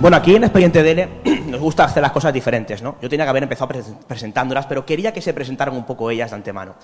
[0.00, 2.94] Bueno, aquí en Expediente DL nos gusta hacer las cosas diferentes, ¿no?
[3.02, 3.68] Yo tenía que haber empezado
[4.06, 6.76] presentándolas, pero quería que se presentaran un poco ellas de antemano.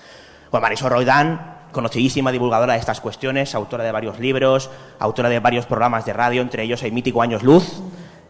[0.51, 4.69] Bueno, Marisol Roidán, conocidísima divulgadora de estas cuestiones, autora de varios libros,
[4.99, 7.81] autora de varios programas de radio, entre ellos el mítico Años Luz.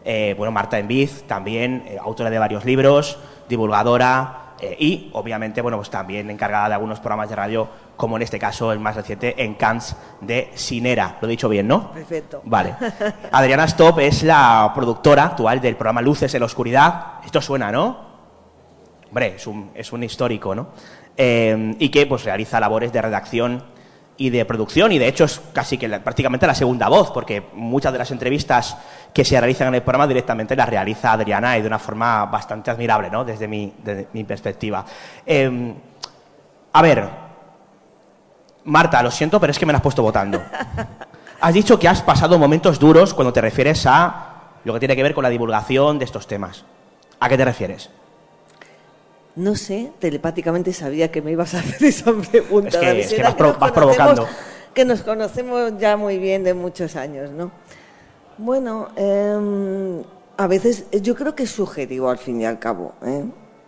[0.04, 3.18] Eh, bueno, Marta Enviz, también eh, autora de varios libros,
[3.48, 8.22] divulgadora eh, y, obviamente, bueno, pues también encargada de algunos programas de radio como en
[8.22, 11.18] este caso el más reciente, en Cans de Sinera.
[11.20, 11.92] Lo he dicho bien, ¿no?
[11.92, 12.42] Perfecto.
[12.44, 12.74] Vale.
[13.32, 17.04] Adriana Stop es la productora actual del programa Luces en la Oscuridad.
[17.24, 18.06] Esto suena, ¿no?
[19.08, 20.68] Hombre, es un, es un histórico, ¿no?
[21.16, 23.64] Eh, y que pues realiza labores de redacción
[24.18, 27.92] y de producción y de hecho es casi que prácticamente la segunda voz porque muchas
[27.92, 28.76] de las entrevistas
[29.12, 32.70] que se realizan en el programa directamente las realiza Adriana y de una forma bastante
[32.70, 33.24] admirable, ¿no?
[33.24, 34.84] Desde mi, desde mi perspectiva.
[35.24, 35.74] Eh,
[36.72, 37.08] a ver,
[38.66, 40.42] Marta, lo siento, pero es que me la has puesto votando.
[41.40, 45.02] Has dicho que has pasado momentos duros cuando te refieres a lo que tiene que
[45.02, 46.64] ver con la divulgación de estos temas.
[47.20, 47.90] ¿A qué te refieres?
[49.36, 52.80] No sé, telepáticamente sabía que me ibas a hacer esa pregunta.
[52.90, 54.26] Es que, vas, provocando.
[54.74, 57.50] Que nos conocemos ya muy bien de muchos años, ¿no?
[58.38, 60.02] Bueno, em,
[60.36, 62.94] a veces yo creo que es subjetivo al fin y al cabo.
[63.04, 63.24] ¿eh?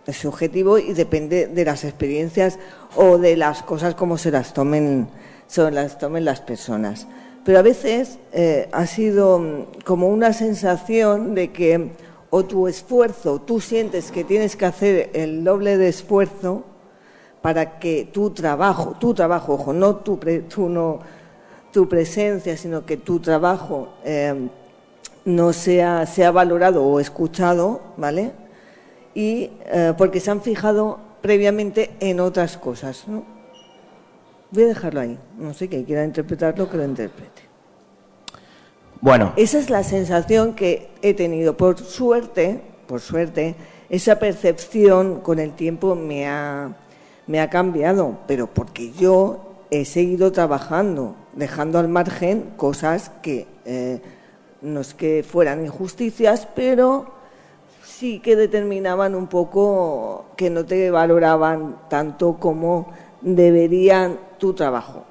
[0.09, 2.59] Es subjetivo y depende de las experiencias
[2.95, 5.07] o de las cosas como se las tomen,
[5.47, 7.07] se las tomen las personas.
[7.45, 11.91] Pero a veces eh, ha sido mm, como una sensación de que
[12.29, 16.63] o tu esfuerzo, tú sientes que tienes que hacer el doble de esfuerzo
[17.41, 20.19] para que tu trabajo, tu trabajo, ojo, no tu,
[20.69, 20.99] no,
[21.71, 24.47] tu presencia, sino que tu trabajo eh,
[25.25, 28.31] no sea, sea valorado o escuchado, ¿vale?
[29.13, 33.07] Y eh, porque se han fijado previamente en otras cosas.
[33.07, 33.23] ¿no?
[34.51, 35.17] Voy a dejarlo ahí.
[35.37, 37.43] No sé quien quiera interpretarlo, que lo interprete.
[39.01, 39.33] Bueno.
[39.35, 41.55] Esa es la sensación que he tenido.
[41.55, 43.55] Por suerte, por suerte,
[43.89, 46.75] esa percepción con el tiempo me ha,
[47.27, 54.01] me ha cambiado, pero porque yo he seguido trabajando, dejando al margen cosas que eh,
[54.61, 57.18] no es que fueran injusticias, pero
[57.89, 62.91] sí que determinaban un poco que no te valoraban tanto como
[63.21, 65.05] deberían tu trabajo.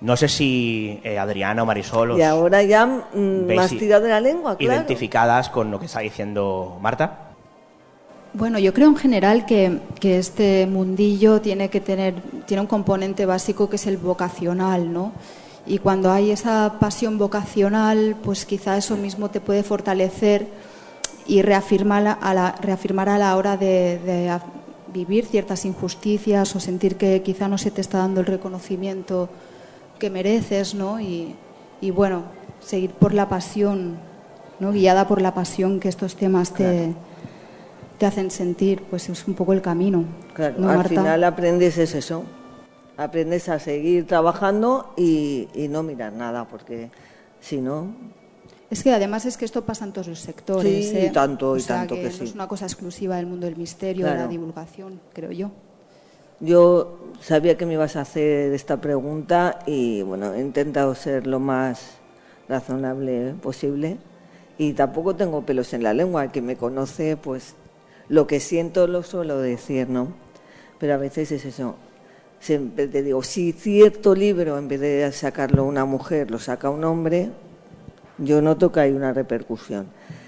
[0.00, 2.18] No sé si eh, Adriana o Marisol.
[2.18, 4.74] y ahora ya mm, más tirado de la lengua, claro.
[4.74, 7.32] ¿Identificadas con lo que está diciendo Marta?
[8.34, 13.24] Bueno, yo creo en general que, que, este mundillo tiene que tener tiene un componente
[13.24, 15.12] básico que es el vocacional, ¿no?
[15.66, 20.46] Y cuando hay esa pasión vocacional, pues quizá eso mismo te puede fortalecer
[21.28, 24.38] y reafirmar a la, reafirmar a la hora de, de
[24.92, 29.28] vivir ciertas injusticias o sentir que quizá no se te está dando el reconocimiento
[29.98, 31.00] que mereces, ¿no?
[31.00, 31.34] Y,
[31.80, 32.22] y bueno,
[32.60, 33.98] seguir por la pasión,
[34.60, 34.72] ¿no?
[34.72, 36.94] Guiada por la pasión que estos temas te
[37.98, 40.04] te hacen sentir, pues es un poco el camino.
[40.34, 42.24] Claro, al final aprendes es eso,
[42.96, 46.90] aprendes a seguir trabajando y, no mirar nada, porque
[47.40, 47.88] si no...
[48.68, 50.90] Es que además es que esto pasa en todos los sectores.
[50.90, 51.10] Sí, ¿eh?
[51.12, 52.24] tanto, y sea, tanto que, que, no sí.
[52.24, 55.50] es una cosa exclusiva del mundo del misterio, de la divulgación, creo yo.
[56.40, 61.40] Yo sabía que me ibas a hacer esta pregunta y bueno, he intentado ser lo
[61.40, 61.96] más
[62.48, 63.96] razonable posible
[64.58, 66.24] y tampoco tengo pelos en la lengua.
[66.24, 67.54] El que me conoce, pues
[68.08, 70.08] lo que siento lo suelo decir, ¿no?
[70.78, 71.76] Pero a veces es eso.
[72.38, 76.84] Siempre te digo, si cierto libro, en vez de sacarlo una mujer, lo saca un
[76.84, 77.30] hombre,
[78.18, 79.86] yo noto que hay una repercusión.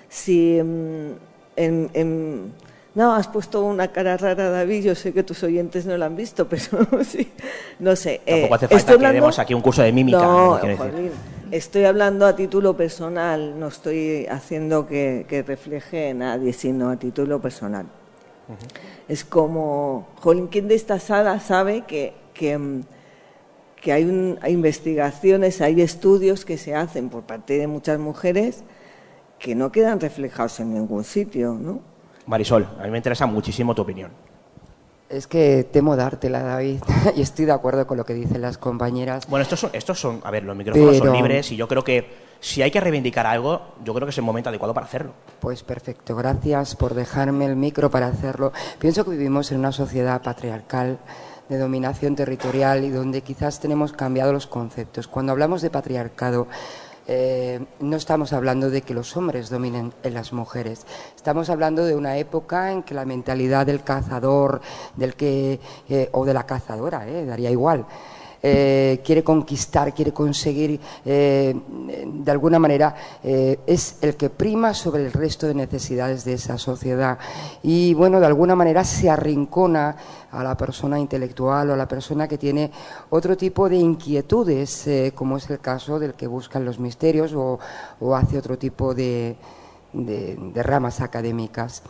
[0.08, 1.18] Si en,
[1.56, 2.52] en,
[2.94, 6.16] no, has puesto una cara rara, David, yo sé que tus oyentes no la han
[6.16, 7.30] visto, pero sí,
[7.78, 8.20] no sé.
[8.26, 10.18] Tampoco hace falta que demos aquí un curso de mímica.
[10.18, 10.76] No, ¿no?
[10.76, 11.10] Joaquín,
[11.50, 16.96] estoy hablando a título personal, no estoy haciendo que, que refleje a nadie, sino a
[16.96, 17.86] título personal.
[18.48, 18.88] Uh -huh.
[19.08, 22.58] Es como, Jolín, ¿quién de esta sala sabe que, que,
[23.80, 28.64] que hay, un, hay investigaciones, hay estudios que se hacen por parte de muchas mujeres
[29.38, 31.80] que no quedan reflejados en ningún sitio, ¿no?
[32.26, 34.10] Marisol, a mí me interesa muchísimo tu opinión.
[35.08, 36.80] Es que temo dártela, David,
[37.16, 39.26] y estoy de acuerdo con lo que dicen las compañeras.
[39.28, 41.04] Bueno, estos son, estos son a ver, los micrófonos Pero...
[41.06, 44.18] son libres y yo creo que si hay que reivindicar algo, yo creo que es
[44.18, 45.12] el momento adecuado para hacerlo.
[45.40, 48.52] Pues perfecto, gracias por dejarme el micro para hacerlo.
[48.78, 50.98] Pienso que vivimos en una sociedad patriarcal
[51.48, 55.08] de dominación territorial y donde quizás tenemos cambiado los conceptos.
[55.08, 56.46] Cuando hablamos de patriarcado,
[57.10, 60.86] eh, no estamos hablando de que los hombres dominen en las mujeres.
[61.16, 64.60] Estamos hablando de una época en que la mentalidad del cazador,
[64.94, 65.58] del que
[65.88, 67.86] eh, o de la cazadora, eh, daría igual.
[68.40, 71.54] Eh, quiere conquistar, quiere conseguir, eh,
[72.06, 76.56] de alguna manera, eh, es el que prima sobre el resto de necesidades de esa
[76.56, 77.18] sociedad.
[77.62, 79.96] Y bueno, de alguna manera se arrincona
[80.30, 82.70] a la persona intelectual o a la persona que tiene
[83.10, 87.58] otro tipo de inquietudes, como es el caso del que buscan los misterios o
[88.14, 89.36] hace otro tipo de,
[89.92, 91.82] de, ramas académicas.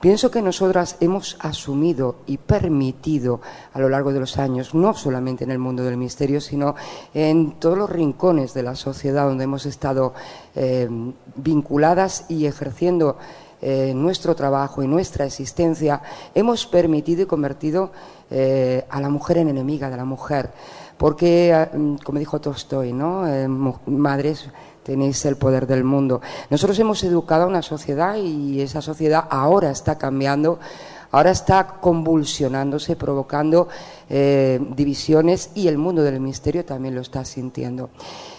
[0.00, 3.40] Pienso que nosotras hemos asumido y permitido
[3.72, 6.74] a lo largo de los años, no solamente en el mundo del misterio, sino
[7.12, 10.14] en todos los rincones de la sociedad donde hemos estado
[10.54, 10.88] eh,
[11.36, 13.18] vinculadas y ejerciendo
[13.62, 16.02] eh, nuestro trabajo y nuestra existencia,
[16.34, 17.92] hemos permitido y convertido
[18.30, 20.50] eh, a la mujer en enemiga de la mujer.
[20.98, 23.24] Porque, como dijo Tolstoy, ¿no?
[23.86, 24.48] madres
[24.84, 26.20] tenéis el poder del mundo.
[26.50, 30.60] Nosotros hemos educado a una sociedad y esa sociedad ahora está cambiando,
[31.10, 33.68] ahora está convulsionándose, provocando
[34.08, 37.90] eh, divisiones y el mundo del misterio también lo está sintiendo.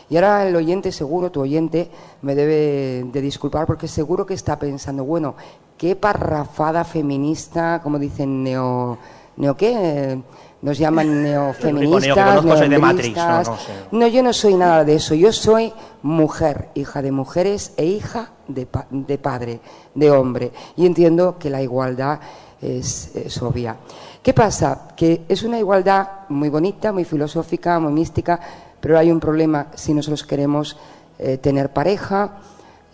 [0.09, 1.89] Y ahora el oyente, seguro, tu oyente,
[2.21, 5.35] me debe de disculpar porque seguro que está pensando, bueno,
[5.77, 8.99] qué parrafada feminista, como dicen, neo,
[9.37, 10.19] neo qué,
[10.61, 13.71] nos llaman neofeministas, de Matrix, no, no, sé.
[13.91, 15.13] no, yo no soy nada de eso.
[15.13, 15.71] Yo soy
[16.01, 19.59] mujer, hija de mujeres e hija de, pa de padre,
[19.93, 20.51] de hombre.
[20.75, 22.19] Y entiendo que la igualdad
[22.61, 23.75] es, es, obvia.
[24.23, 24.87] ¿Qué pasa?
[24.95, 28.39] Que es una igualdad muy bonita, muy filosófica, muy mística,
[28.79, 30.77] pero hay un problema si nosotros queremos
[31.19, 32.37] eh, tener pareja.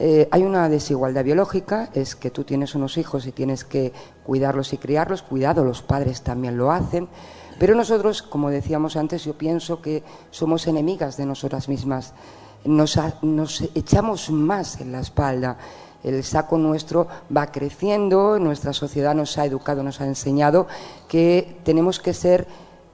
[0.03, 4.73] Eh, hay una desigualdad biológica, es que tú tienes unos hijos y tienes que cuidarlos
[4.73, 5.21] y criarlos.
[5.21, 7.07] Cuidado, los padres también lo hacen.
[7.59, 10.01] Pero nosotros, como decíamos antes, yo pienso que
[10.31, 12.15] somos enemigas de nosotras mismas.
[12.65, 15.59] Nos, nos, echamos más en la espalda.
[16.03, 20.65] El saco nuestro va creciendo, nuestra sociedad nos ha educado, nos ha enseñado
[21.07, 22.47] que tenemos que ser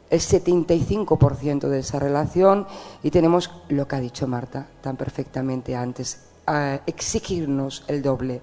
[0.09, 2.67] el 75% de esa relación
[3.01, 8.41] y tenemos lo que ha dicho Marta tan perfectamente antes, uh, exigirnos el doble.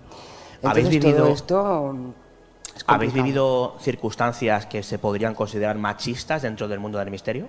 [0.57, 1.17] Entonces, ¿Habéis vivido...
[1.17, 2.15] todo esto
[2.87, 7.49] ¿Habéis vivido circunstancias que se podrían considerar machistas dentro del mundo del misterio?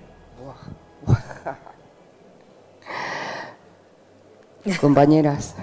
[4.80, 5.54] Compañeras.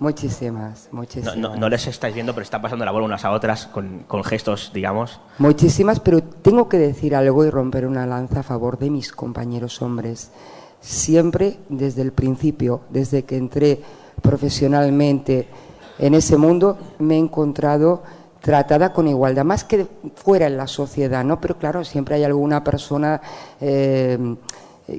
[0.00, 1.36] Muchísimas, muchísimas.
[1.36, 4.04] No, no, no, les estáis viendo, pero están pasando la bola unas a otras con,
[4.06, 5.20] con, gestos, digamos.
[5.38, 9.82] Muchísimas, pero tengo que decir algo y romper una lanza a favor de mis compañeros
[9.82, 10.30] hombres.
[10.80, 13.80] Siempre desde el principio, desde que entré
[14.22, 15.48] profesionalmente
[15.98, 18.02] en ese mundo me he encontrado
[18.40, 21.40] tratada con igualdad, más que fuera en la sociedad, ¿no?
[21.40, 23.20] Pero claro, siempre hay alguna persona
[23.60, 24.36] eh,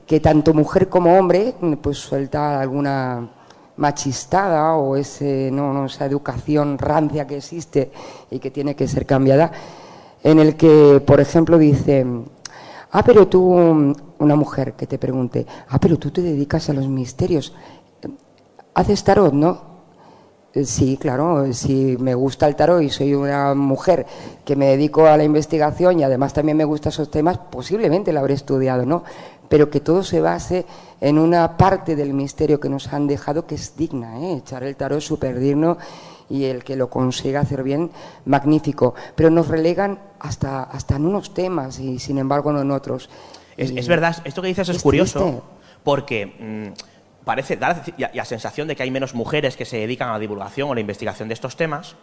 [0.05, 3.29] que tanto mujer como hombre, pues suelta alguna
[3.77, 7.91] machistada o ese, no, no, esa educación rancia que existe
[8.29, 9.51] y que tiene que ser cambiada,
[10.21, 12.05] en el que, por ejemplo, dice,
[12.91, 16.87] ah, pero tú, una mujer que te pregunte, ah, pero tú te dedicas a los
[16.87, 17.53] misterios,
[18.73, 19.69] haces tarot, ¿no?
[20.53, 24.05] Eh, sí, claro, si me gusta el tarot y soy una mujer
[24.43, 28.19] que me dedico a la investigación y además también me gustan esos temas, posiblemente lo
[28.19, 29.03] habré estudiado, ¿no?
[29.47, 30.65] Pero que todo se base
[31.01, 34.37] en una parte del misterio que nos han dejado que es digna, ¿eh?
[34.37, 35.77] Echar el tarot es súper digno
[36.29, 37.91] y el que lo consiga hacer bien,
[38.25, 38.95] magnífico.
[39.15, 43.09] Pero nos relegan hasta, hasta en unos temas y sin embargo no en otros.
[43.59, 45.43] Es, verdad, esto que dices es, curioso,
[45.83, 46.25] porque...
[46.25, 46.99] Mm,
[47.29, 50.67] parece dar la, sensación de que hay menos mujeres que se dedican a la divulgación
[50.67, 51.95] o la investigación de estos temas,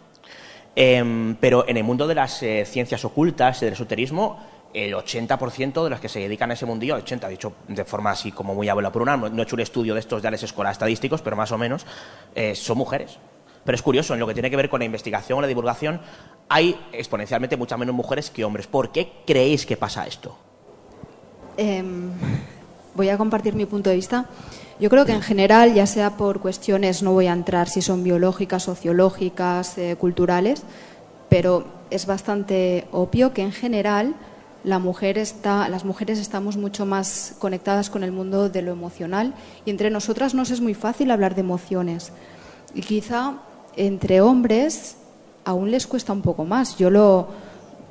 [0.76, 4.38] em, pero en el mundo de las eh, ciencias ocultas y del esoterismo,
[4.72, 8.12] el 80% de las que se dedican a ese mundillo, el 80, dicho de forma
[8.12, 10.44] así como muy abuela por una, no he hecho un estudio de estos ya les
[10.44, 11.86] escolar estadísticos, pero más o menos,
[12.36, 13.18] eh, son mujeres.
[13.64, 16.00] Pero es curioso, en lo que tiene que ver con la investigación o la divulgación,
[16.48, 18.68] hay exponencialmente muchas menos mujeres que hombres.
[18.68, 20.38] ¿Por qué creéis que pasa esto?
[21.56, 22.10] Em,
[22.94, 24.26] voy a compartir mi punto de vista.
[24.78, 28.04] Yo creo que en general, ya sea por cuestiones, no voy a entrar si son
[28.04, 30.62] biológicas, sociológicas, eh, culturales,
[31.30, 34.14] pero es bastante obvio que en general
[34.64, 39.32] la mujer está, las mujeres estamos mucho más conectadas con el mundo de lo emocional
[39.64, 42.12] y entre nosotras nos es muy fácil hablar de emociones.
[42.74, 43.34] Y quizá
[43.76, 44.96] entre hombres
[45.44, 46.76] aún les cuesta un poco más.
[46.76, 47.28] Yo lo,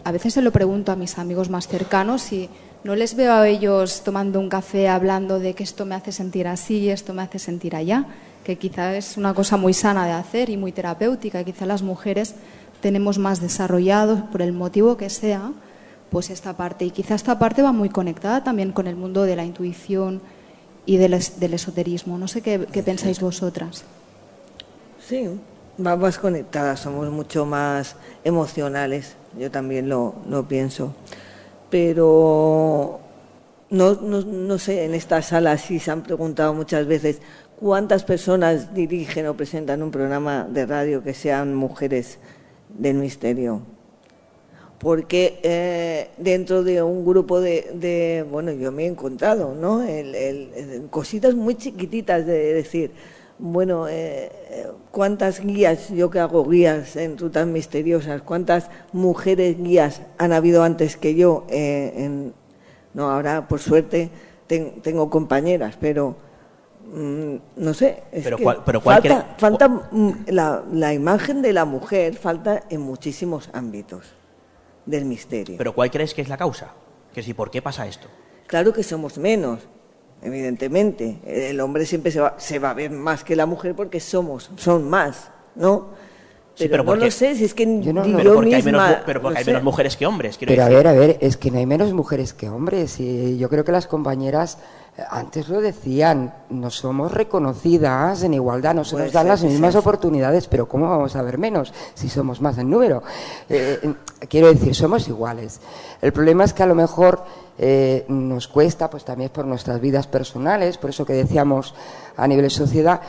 [0.03, 2.49] a veces se lo pregunto a mis amigos más cercanos y
[2.85, 6.47] no les veo a ellos tomando un café hablando de que esto me hace sentir
[6.47, 8.05] así esto me hace sentir allá,
[8.43, 11.43] que quizá es una cosa muy sana de hacer y muy terapéutica.
[11.43, 12.35] Quizá las mujeres
[12.81, 15.51] tenemos más desarrollado, por el motivo que sea,
[16.11, 16.85] pues esta parte.
[16.85, 20.21] Y quizá esta parte va muy conectada también con el mundo de la intuición
[20.85, 22.19] y del, esoterismo.
[22.19, 23.83] No sé qué, pensáis vosotras.
[25.03, 25.27] Sí,
[25.79, 29.15] vamos conectadas, somos mucho más emocionales.
[29.39, 30.93] Yo también lo, lo pienso
[31.69, 32.99] pero
[33.69, 37.21] no, no, sé, en esta sala sí se han preguntado muchas veces
[37.59, 42.19] cuántas personas dirigen o presentan un programa de radio que sean mujeres
[42.69, 43.61] del misterio.
[44.79, 49.83] Porque eh, dentro de un grupo de, bueno, yo me he encontrado, ¿no?
[50.89, 52.91] cositas muy chiquititas de decir,
[53.37, 54.31] bueno, eh,
[54.91, 60.97] cuántas guías, yo que hago guías en rutas misteriosas, cuántas mujeres guías han habido antes
[60.97, 61.45] que yo.
[61.49, 62.31] Eh,
[62.93, 64.09] no, ahora por suerte
[64.47, 66.15] tengo compañeras, pero
[66.93, 68.03] mm, no sé.
[68.11, 68.37] pero,
[69.37, 74.13] falta, mm, la, la imagen de la mujer falta en muchísimos ámbitos
[74.85, 75.57] del misterio.
[75.57, 76.73] Pero ¿cuál crees que es la causa?
[77.13, 78.07] Que si, ¿por qué pasa esto?
[78.47, 79.67] Claro que somos menos
[80.25, 81.19] evidentemente.
[81.25, 84.51] El hombre siempre se va, se va a ver más que la mujer porque somos,
[84.57, 85.89] son más, ¿no?
[86.57, 89.39] Pero, no lo sé, si es que yo, no, pero porque, hay, menos, pero porque
[89.39, 90.37] hay menos mujeres que hombres.
[90.37, 92.97] Pero a ver, a ver, es que no hay menos mujeres que hombres.
[92.99, 94.57] Y yo creo que las compañeras
[94.97, 99.75] eh, antes lo decían, no somos reconocidas en igualdad, no se nos dan las mismas
[99.75, 103.03] oportunidades, pero ¿cómo vamos a ver menos si somos más en número?
[103.49, 103.93] Eh, eh,
[104.29, 105.59] quiero decir, somos iguales.
[106.01, 107.25] El problema es que a lo mejor
[107.57, 111.73] eh, nos cuesta, pues también por nuestras vidas personales, por eso que decíamos
[112.17, 113.01] a nivel de sociedad,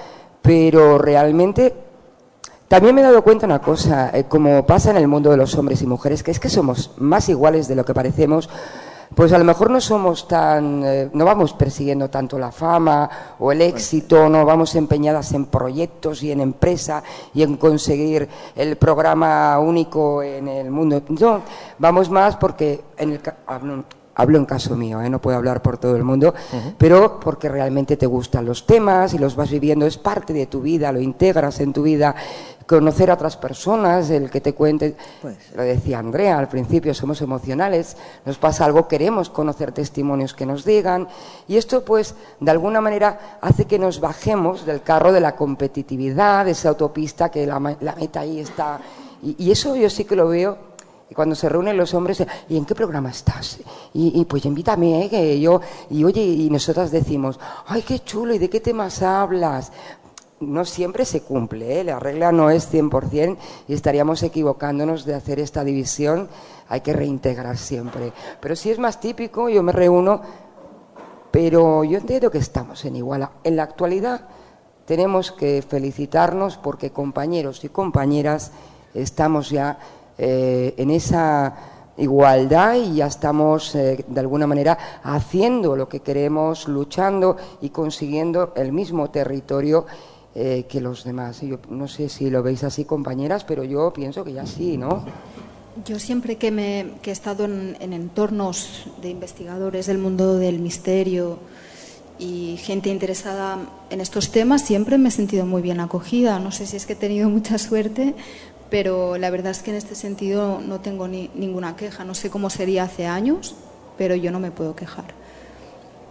[0.43, 1.75] pero realmente
[2.69, 5.55] también me he dado cuenta una cosa, eh, como pasa en el mundo de los
[5.55, 8.49] hombres y mujeres, que es que somos más iguales de lo que parecemos,
[9.15, 13.09] pues a lo mejor no somos tan, eh, no vamos persiguiendo tanto la fama
[13.39, 17.03] o el éxito, no vamos empeñadas en proyectos y en empresa
[17.33, 21.03] y en conseguir el programa único en el mundo.
[21.09, 21.43] No,
[21.79, 23.21] vamos más porque en el,
[24.17, 25.11] hablo en caso mío, ¿eh?
[25.11, 26.35] no puedo hablar por todo el mundo,
[26.79, 30.63] pero porque realmente te gustan los temas y los vas viviendo, es parte de tu
[30.63, 32.15] vida, lo integras en tu vida,
[32.67, 35.37] conocer a otras personas, el que te cuente, pues.
[35.55, 40.65] lo decía Andrea al principio, somos emocionales, nos pasa algo, queremos conocer testimonios que nos
[40.65, 41.09] digan,
[41.47, 46.47] y esto pues de alguna manera hace que nos bajemos del carro de la competitividad,
[46.47, 48.81] de esa autopista que la, meta ahí está,
[49.23, 50.66] y eso yo sí que lo veo
[51.09, 53.59] y cuando se reúnen los hombres, ¿y en qué programa estás?
[53.95, 55.11] Y, pues invítame, ¿eh?
[55.11, 55.61] que yo,
[55.91, 59.73] y oye, y nosotras decimos, ay, qué chulo, ¿y de qué temas hablas?
[60.41, 61.85] No siempre se cumple, ¿eh?
[61.85, 63.37] la regla no es 100%
[63.69, 66.29] y estaríamos equivocándonos de hacer esta división,
[66.69, 68.13] hay que reintegrar siempre.
[68.41, 70.21] Pero si es más típico, yo me reúno,
[71.31, 73.31] pero yo entiendo que estamos en iguala.
[73.45, 74.29] En la actualidad
[74.87, 78.51] tenemos que felicitarnos porque compañeros y compañeras
[78.95, 79.79] estamos ya
[80.19, 81.55] eh, en esa
[81.99, 88.53] igualdad y ya estamos eh, de alguna manera haciendo lo que queremos, luchando y consiguiendo
[88.57, 89.87] el mismo territorio
[90.35, 91.41] eh, que los demás.
[91.41, 95.05] Yo no sé si lo veis así, compañeras, pero yo pienso que ya sí, ¿no?
[95.85, 101.39] Yo siempre que, me, he estado en, entornos de investigadores del mundo del misterio
[102.19, 103.59] y gente interesada
[103.91, 106.39] en estos temas, siempre me he sentido muy bien acogida.
[106.39, 108.15] No sé si es que he tenido mucha suerte,
[108.71, 112.05] pero la verdad es que en este sentido no tengo ni, ninguna queja.
[112.05, 113.55] No sé cómo sería hace años,
[113.97, 115.07] pero yo no me puedo quejar.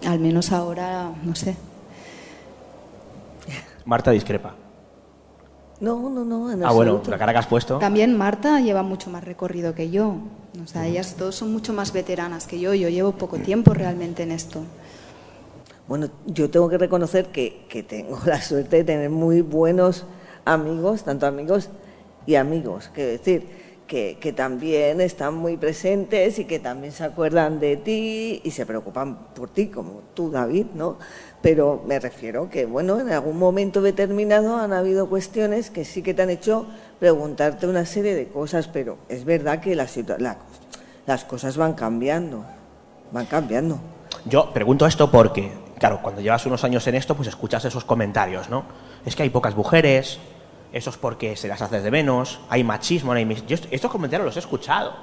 [0.06, 1.56] Al menos ahora, no sé.
[3.86, 4.56] Marta discrepa.
[5.82, 6.66] No, no, no.
[6.66, 7.80] ah, bueno, la cara que has puesto.
[7.80, 10.16] También Marta lleva mucho más recorrido que yo.
[10.64, 12.74] O sea, ellas todos son mucho más veteranas que yo.
[12.74, 14.62] Yo llevo poco tiempo realmente en esto.
[15.88, 20.06] Bueno, yo tengo que reconocer que, que tengo la suerte de tener muy buenos
[20.46, 21.70] amigos, tanto amigos
[22.26, 22.90] y amigos.
[22.94, 28.42] Quiero decir, que, que, también están muy presentes y que también se acuerdan de ti
[28.44, 30.98] y se preocupan por ti, como tú, David, ¿no?
[31.46, 36.16] pero me refiero que, bueno, en algún momento determinado han habido cuestiones que sí que
[36.16, 36.66] te han hecho
[37.00, 39.86] preguntarte una serie de cosas, pero es verdad que la,
[41.06, 42.44] las cosas van cambiando,
[43.12, 43.78] van cambiando.
[44.26, 48.50] Yo pregunto esto porque, claro, cuando llevas unos años en esto, pues escuchas esos comentarios,
[48.50, 48.64] ¿no?
[49.06, 50.18] Es que hay pocas mujeres,
[50.76, 53.26] eso es porque se las haces de menos, hay machismo, hay...
[53.48, 54.94] Yo estos comentarios los he escuchado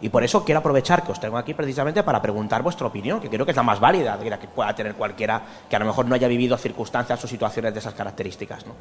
[0.00, 3.30] y por eso quiero aprovechar que os tengo aquí precisamente para preguntar vuestra opinión, que
[3.30, 5.84] creo que es la más válida de la que pueda tener cualquiera que a lo
[5.84, 8.66] mejor no haya vivido circunstancias o situaciones de esas características.
[8.66, 8.72] ¿no?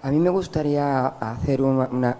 [0.00, 2.16] A mí me gustaría hacer una,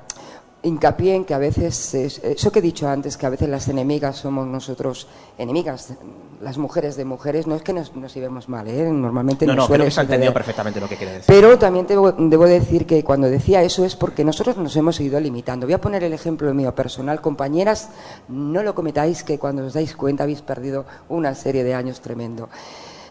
[0.62, 4.16] hincapié en que a veces, eso que he dicho antes, que a veces las enemigas
[4.16, 5.94] somos nosotros, enemigas,
[6.40, 8.90] las mujeres de mujeres, no es que nos, nos llevemos mal, ¿eh?
[8.90, 11.26] normalmente no, no, creo que se ha entendido perfectamente lo que quiere decir.
[11.26, 15.18] Pero también debo, debo, decir que cuando decía eso es porque nosotros nos hemos ido
[15.18, 15.66] limitando.
[15.66, 17.20] Voy a poner el ejemplo mío personal.
[17.20, 17.90] Compañeras,
[18.28, 22.48] no lo cometáis que cuando os dais cuenta habéis perdido una serie de años tremendo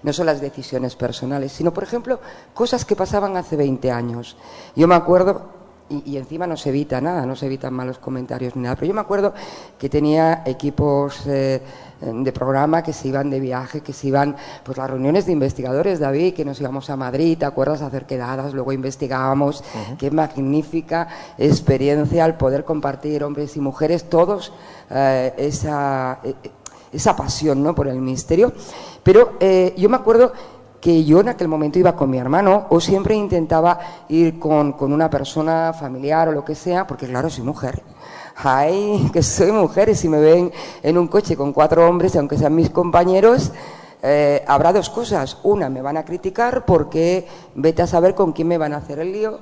[0.04, 2.20] no son las decisiones personales, sino, por ejemplo,
[2.56, 4.36] cosas que pasaban hace 20 años.
[4.76, 5.61] Yo me acuerdo,
[6.06, 8.76] y, encima no se evita nada, no se evitan malos comentarios ni nada.
[8.76, 9.34] Pero yo me acuerdo
[9.78, 11.62] que tenía equipos eh,
[12.02, 16.00] de programa que se iban de viaje, que se iban, pues las reuniones de investigadores,
[16.00, 17.82] David, que nos íbamos a Madrid, ¿te acuerdas?
[17.82, 19.64] A hacer quedadas, luego investigábamos.
[19.98, 21.08] Qué magnífica
[21.38, 24.54] experiencia al poder compartir hombres y mujeres, todos,
[24.90, 26.34] eh, esa, eh,
[26.92, 27.76] esa pasión ¿no?
[27.76, 28.54] por el misterio.
[29.04, 29.40] Pero
[29.76, 30.32] yo me acuerdo
[30.82, 33.80] que yo en aquel momento iba con mi hermano o siempre intentaba
[34.10, 37.84] ir con, una persona familiar o lo que sea, porque claro, soy mujer.
[38.36, 40.52] Ay, que soy mujer y si me ven
[40.82, 43.52] en un coche con cuatro hombres, aunque sean mis compañeros,
[44.02, 45.38] eh, habrá dos cosas.
[45.44, 48.98] Una, me van a criticar porque vete a saber con quién me van a hacer
[48.98, 49.40] el lío,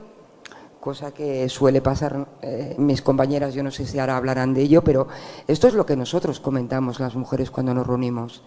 [0.82, 4.84] cosa que suele pasar eh, mis compañeras, yo no sé si ahora hablarán de ello,
[4.84, 5.08] pero
[5.48, 8.44] esto es lo que nosotros comentamos las mujeres cuando nos reunimos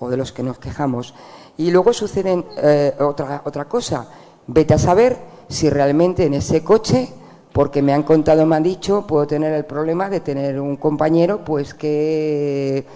[0.00, 1.14] o de los que nos quejamos.
[1.58, 4.06] Y luego sucede eh, otra, otra cosa.
[4.46, 5.16] Vete a saber
[5.48, 7.08] si realmente en ese coche,
[7.52, 11.44] porque me han contado, me han dicho, puedo tener el problema de tener un compañero
[11.44, 12.86] pues que,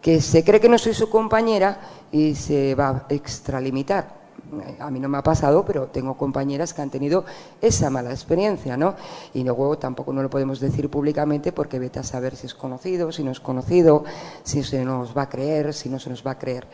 [0.00, 1.80] que se cree que no soy su compañera
[2.12, 4.22] y se va a extralimitar
[4.78, 7.24] a mí no me ha pasado, pero tengo compañeras que han tenido
[7.60, 8.94] esa mala experiencia, ¿no?
[9.32, 13.12] Y luego tampoco no lo podemos decir públicamente porque vete a saber si es conocido,
[13.12, 14.04] si no es conocido,
[14.42, 16.66] si se nos va a creer, si no se nos va a creer.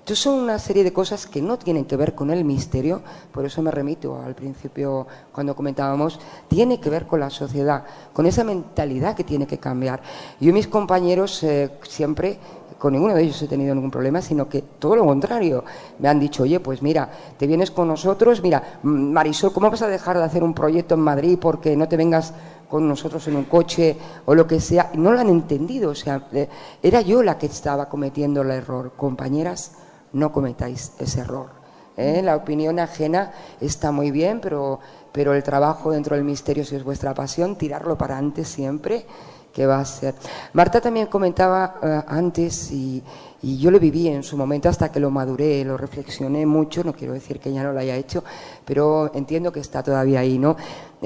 [0.00, 3.02] Entonces son una serie de cosas que no tienen que ver con el misterio,
[3.32, 6.18] por eso me remito al principio cuando comentábamos,
[6.48, 10.02] tiene que ver con la sociedad, con esa mentalidad que tiene que cambiar.
[10.40, 12.38] Yo y mis compañeros eh, siempre
[12.80, 15.62] con ninguno de ellos he tenido ningún problema, sino que todo lo contrario.
[15.98, 19.86] Me han dicho, oye, pues mira, te vienes con nosotros, mira, Marisol, ¿cómo vas a
[19.86, 22.32] dejar de hacer un proyecto en Madrid porque no te vengas
[22.70, 24.90] con nosotros en un coche o lo que sea?
[24.94, 26.48] No lo han entendido, o sea, eh,
[26.82, 28.92] era yo la que estaba cometiendo el error.
[28.96, 29.72] Compañeras,
[30.12, 31.50] no cometáis ese error.
[31.96, 32.20] ¿eh?
[32.22, 34.80] La opinión ajena está muy bien, pero,
[35.12, 39.06] pero el trabajo dentro del misterio, si es vuestra pasión, tirarlo para antes siempre
[39.52, 40.14] que va a ser.
[40.52, 43.02] Marta también comentaba eh, antes y,
[43.42, 47.14] yo lo viví en su momento hasta que lo maduré, lo reflexioné mucho, no quiero
[47.14, 48.22] decir que ya no lo haya hecho,
[48.66, 50.56] pero entiendo que está todavía ahí, ¿no?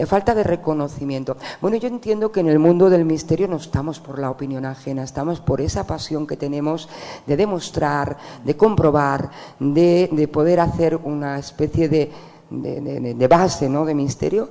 [0.06, 1.36] Falta de reconocimiento.
[1.60, 5.04] Bueno, yo entiendo que en el mundo del misterio no estamos por la opinión ajena,
[5.04, 6.88] estamos por esa pasión que tenemos
[7.26, 9.30] de demostrar, de comprobar,
[9.60, 12.10] de, de poder hacer una especie de,
[12.50, 13.84] de, de, base, ¿no?
[13.84, 14.50] De misterio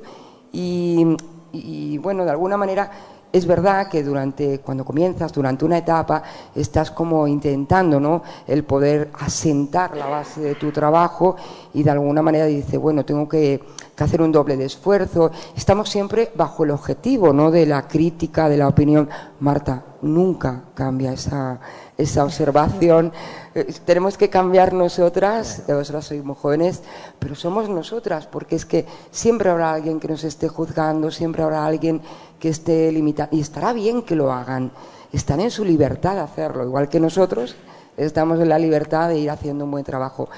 [0.52, 1.06] y,
[1.52, 2.92] y bueno, de alguna manera
[3.34, 6.22] es verdad que durante, cuando comienzas, durante una etapa,
[6.54, 8.22] estás como intentando, ¿no?
[8.46, 11.36] El poder asentar la base de tu trabajo
[11.74, 13.60] y de alguna manera dice, bueno, tengo que,
[13.96, 15.32] que hacer un doble de esfuerzo.
[15.56, 17.52] Estamos siempre bajo el objetivo, ¿no?
[17.52, 19.10] De la crítica, de la opinión.
[19.40, 21.60] Marta, nunca cambia esa,
[21.98, 23.12] esa observación.
[23.56, 26.82] Eh, tenemos que cambiar nosotras, vosotras sois muy jóvenes,
[27.20, 31.66] pero somos nosotras, porque es que siempre habrá alguien que nos esté juzgando, siempre habrá
[31.66, 32.02] alguien
[32.40, 34.72] que esté limitando, y estará bien que lo hagan,
[35.12, 37.56] están en su libertad de hacerlo, igual que nosotros
[37.96, 40.30] estamos en la libertad de ir haciendo un buen trabajo.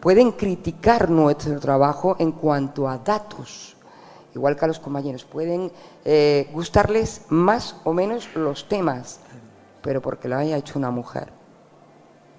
[0.00, 3.76] Pueden criticar nuestro trabajo en cuanto a datos,
[4.32, 5.72] igual que a los compañeros, pueden
[6.04, 9.18] eh, gustarles más o menos los temas,
[9.82, 11.32] pero porque lo haya hecho una mujer,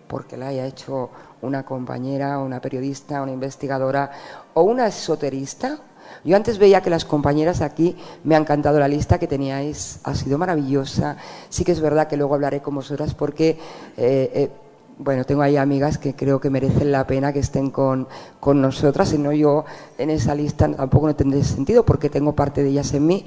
[0.08, 1.10] porque lo haya hecho
[1.42, 4.10] una compañera, una periodista, una investigadora
[4.54, 5.80] o una esoterista.
[6.24, 10.16] Yo antes veía que las compañeras aquí me han cantado la lista que teníais, ha
[10.16, 11.18] sido maravillosa.
[11.50, 13.50] Sí que es verdad que luego hablaré con vosotras porque,
[13.98, 14.50] eh, eh,
[15.00, 18.08] bueno, tengo ahí amigas que creo que merecen la pena que estén con,
[18.40, 19.66] con nosotras, si no yo
[19.98, 23.26] en esa lista tampoco no tendré sentido porque tengo parte de ellas en mí.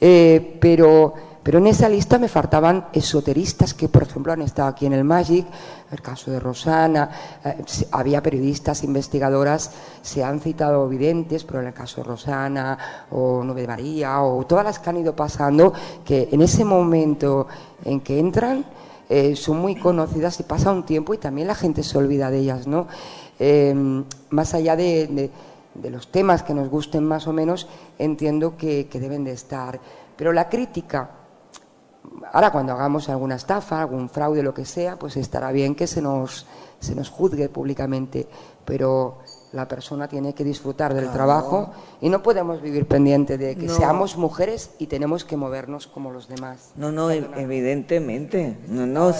[0.00, 4.84] Eh, pero pero en esa lista me faltaban esoteristas que, por ejemplo, han estado aquí
[4.84, 5.46] en el Magic,
[5.90, 7.10] el caso de Rosana,
[7.42, 9.70] eh, había periodistas, investigadoras,
[10.02, 12.78] se han citado videntes, pero en el caso de Rosana
[13.10, 15.72] o Nube de María o todas las que han ido pasando,
[16.04, 17.46] que en ese momento
[17.84, 18.66] en que entran
[19.10, 22.38] eh, son muy conocidas y pasa un tiempo y también la gente se olvida de
[22.38, 22.86] ellas, ¿no?
[23.38, 23.74] Eh,
[24.30, 25.30] más allá de,
[25.82, 27.68] los temas que nos gusten más o menos,
[27.98, 29.80] entiendo que, que deben de estar.
[30.16, 31.10] Pero la crítica
[32.32, 36.00] ahora cuando hagamos alguna estafa, algún fraude, lo que sea, pues estará bien que se
[36.00, 36.46] nos,
[36.78, 38.28] se nos juzgue públicamente,
[38.64, 39.18] pero
[39.52, 44.16] la persona tiene que disfrutar del trabajo y no podemos vivir pendiente de que seamos
[44.16, 46.70] mujeres y tenemos que movernos como los demás.
[46.76, 48.56] No, no, evidentemente.
[48.68, 49.12] No, no,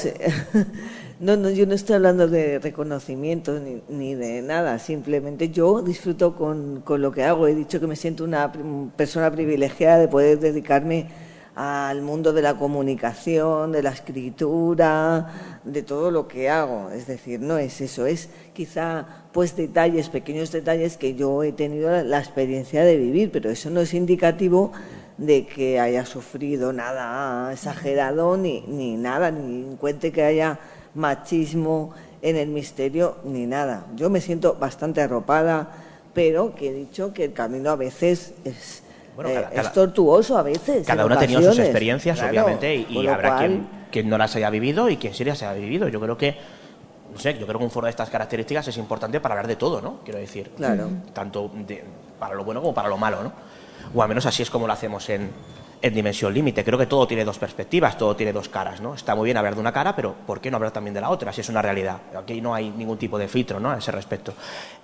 [1.21, 4.79] no, no, yo no estoy hablando de reconocimiento ni, ni de nada.
[4.79, 7.49] Simplemente yo disfruto con, con lo que hago.
[7.49, 8.53] He dicho que me siento una
[8.97, 11.09] persona privilegiada de poder dedicarme
[11.57, 16.91] al mundo de la comunicación, de la escritura, de todo lo que hago.
[16.91, 21.91] Es decir, no es eso, es quizá pues detalles, pequeños detalles que yo he tenido
[22.03, 24.73] la experiencia de vivir, pero eso no es indicativo
[25.19, 30.59] de que haya sufrido nada exagerado ni, ni nada, ni cuente que haya
[30.95, 33.87] machismo en el misterio ni nada.
[33.97, 35.71] Yo me siento bastante arropada,
[36.15, 38.83] pero que he dicho que el camino a veces es
[39.27, 40.87] eh, es tortuoso a veces.
[40.87, 43.39] Cada uno ha tenido sus experiencias, obviamente, y, habrá
[43.91, 45.89] quien, no las haya vivido y quien sí las haya vivido.
[45.89, 46.37] Yo creo que,
[47.13, 49.57] no sé, yo creo que un foro de estas características es importante para hablar de
[49.57, 50.01] todo, ¿no?
[50.05, 50.89] Quiero decir, claro.
[51.13, 51.51] tanto
[52.19, 53.33] para lo bueno como para lo malo, ¿no?
[53.95, 55.31] O al menos así es como lo hacemos en,
[55.83, 56.65] en Dimensión Límite.
[56.65, 58.95] Creo que todo tiene dos perspectivas, todo tiene dos caras, ¿no?
[58.95, 61.11] Está muy bien hablar de una cara, pero ¿por qué no hablar también de la
[61.11, 61.33] otra?
[61.33, 61.99] Si es una realidad.
[62.17, 63.71] Aquí no hay ningún tipo de filtro, ¿no?
[63.71, 64.35] A ese respecto.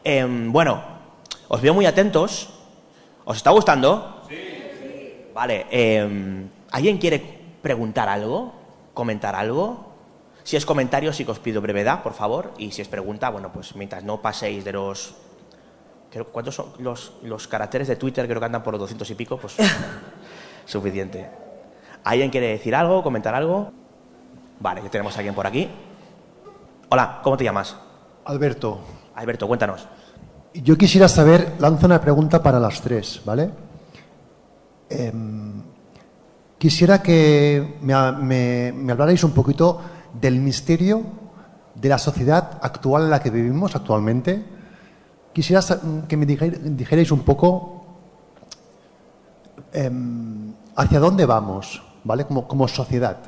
[0.02, 0.82] Em, bueno,
[1.48, 2.50] os veo muy atentos.
[3.24, 4.22] ¿Os está gustando?
[5.34, 7.18] Vale, em, ¿alguien quiere
[7.60, 8.52] preguntar algo?
[8.94, 9.95] ¿Comentar algo?
[10.46, 12.52] Si es comentario, sí que os pido brevedad, por favor.
[12.56, 15.16] Y si es pregunta, bueno, pues mientras no paséis de los...
[16.30, 18.28] ¿Cuántos son los, los caracteres de Twitter?
[18.28, 19.56] Creo que andan por los 200 y pico, pues
[20.64, 21.28] suficiente.
[22.04, 23.72] ¿Alguien quiere decir algo, comentar algo?
[24.60, 25.68] Vale, ya tenemos a alguien por aquí.
[26.90, 27.74] Hola, ¿cómo te llamas?
[28.24, 28.78] Alberto.
[29.16, 29.88] Alberto, cuéntanos.
[30.54, 33.50] Yo quisiera saber, lanzo una pregunta para las tres, ¿vale?
[34.88, 35.60] Em,
[36.56, 41.02] quisiera que me, hablarais un poquito del misterio
[41.74, 44.44] de la sociedad actual en la que vivimos actualmente.
[45.32, 45.60] Quisiera
[46.08, 47.84] que me dijerais un poco
[49.72, 52.24] em, hacia dónde vamos, ¿vale?
[52.24, 53.18] Como, sociedad.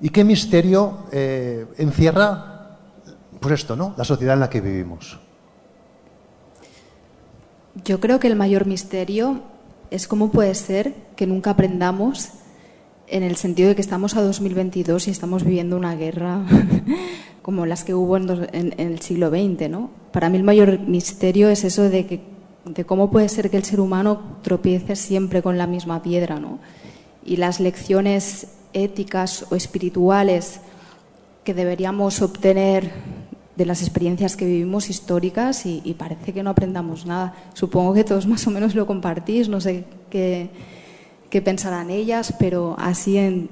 [0.00, 2.78] ¿Y qué misterio eh, encierra,
[3.40, 3.94] pues esto, ¿no?
[3.96, 5.18] La sociedad en la que vivimos.
[7.84, 9.40] Yo creo que el mayor misterio
[9.90, 12.30] es cómo puede ser que nunca aprendamos
[13.10, 16.42] en el sentido de que estamos a 2022 y estamos viviendo una guerra
[17.42, 19.70] como las que hubo en, el siglo XX.
[19.70, 19.90] ¿no?
[20.12, 22.20] Para mí el mayor misterio es eso de, que,
[22.64, 26.38] de cómo puede ser que el ser humano tropiece siempre con la misma piedra.
[26.38, 26.58] ¿no?
[27.24, 30.60] Y las lecciones éticas o espirituales
[31.44, 32.92] que deberíamos obtener
[33.56, 37.34] de las experiencias que vivimos históricas y, parece que no aprendamos nada.
[37.54, 40.50] Supongo que todos más o menos lo compartís, no sé qué,
[41.30, 43.50] qué pensarán ellas, pero así en,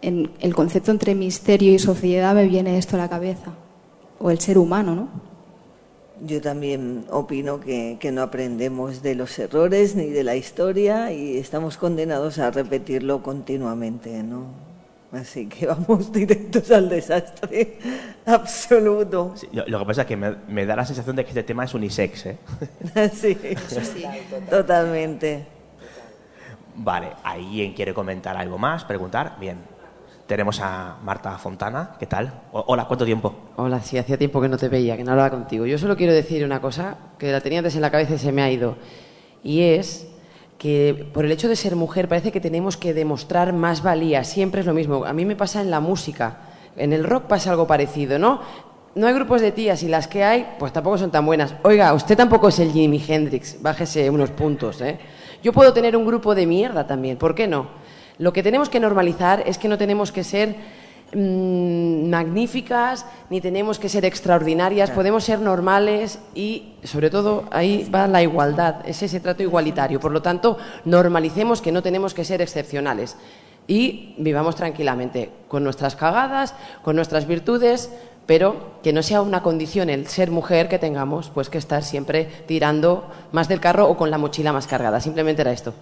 [0.00, 3.52] en, el concepto entre misterio y sociedad me viene esto a la cabeza,
[4.18, 5.32] o el ser humano, ¿no?
[6.24, 11.36] yo también opino que, que, no aprendemos de los errores ni de la historia y
[11.36, 14.46] estamos condenados a repetirlo continuamente, ¿no?
[15.12, 17.78] Así que vamos directos al desastre
[18.26, 19.34] absoluto.
[19.52, 22.26] lo, que pasa es que me, da la sensación de que este tema es unisex,
[22.26, 22.38] ¿eh?
[23.12, 23.36] sí,
[23.68, 24.04] sí,
[24.48, 25.44] totalmente.
[26.74, 28.84] Vale, ¿alguien quiere comentar algo más?
[28.84, 29.36] ¿Preguntar?
[29.38, 29.58] Bien.
[30.26, 31.96] Tenemos a Marta Fontana.
[31.98, 32.32] ¿Qué tal?
[32.52, 33.34] Hola, ¿cuánto tiempo?
[33.56, 35.66] Hola, sí, hacía tiempo que no te veía, que no hablaba contigo.
[35.66, 38.32] Yo solo quiero decir una cosa que la tenía antes en la cabeza y se
[38.32, 38.76] me ha ido.
[39.42, 40.08] Y es
[40.56, 44.24] que por el hecho de ser mujer parece que tenemos que demostrar más valía.
[44.24, 45.04] Siempre es lo mismo.
[45.04, 46.38] A mí me pasa en la música.
[46.76, 48.40] En el rock pasa algo parecido, ¿no?
[48.94, 51.54] No hay grupos de tías y las que hay, pues tampoco son tan buenas.
[51.64, 54.98] Oiga, usted tampoco es el Jimi Hendrix, bájese unos puntos, ¿eh?
[55.42, 57.66] Yo puedo tener un grupo de mierda también, ¿por qué no?
[58.18, 60.56] Lo que tenemos que normalizar es que no tenemos que ser
[61.14, 68.06] Mm, magníficas, ni tenemos que ser extraordinarias, podemos ser normales y, sobre todo, ahí va
[68.06, 70.00] la igualdad, es ese trato igualitario.
[70.00, 70.56] Por lo tanto,
[70.86, 73.18] normalicemos que no tenemos que ser excepcionales
[73.66, 77.90] y vivamos tranquilamente con nuestras cagadas, con nuestras virtudes,
[78.26, 82.28] pero que no sea una condición el ser mujer que tengamos pues que estar siempre
[82.46, 85.00] tirando más del carro o con la mochila más cargada.
[85.00, 85.74] Simplemente era esto.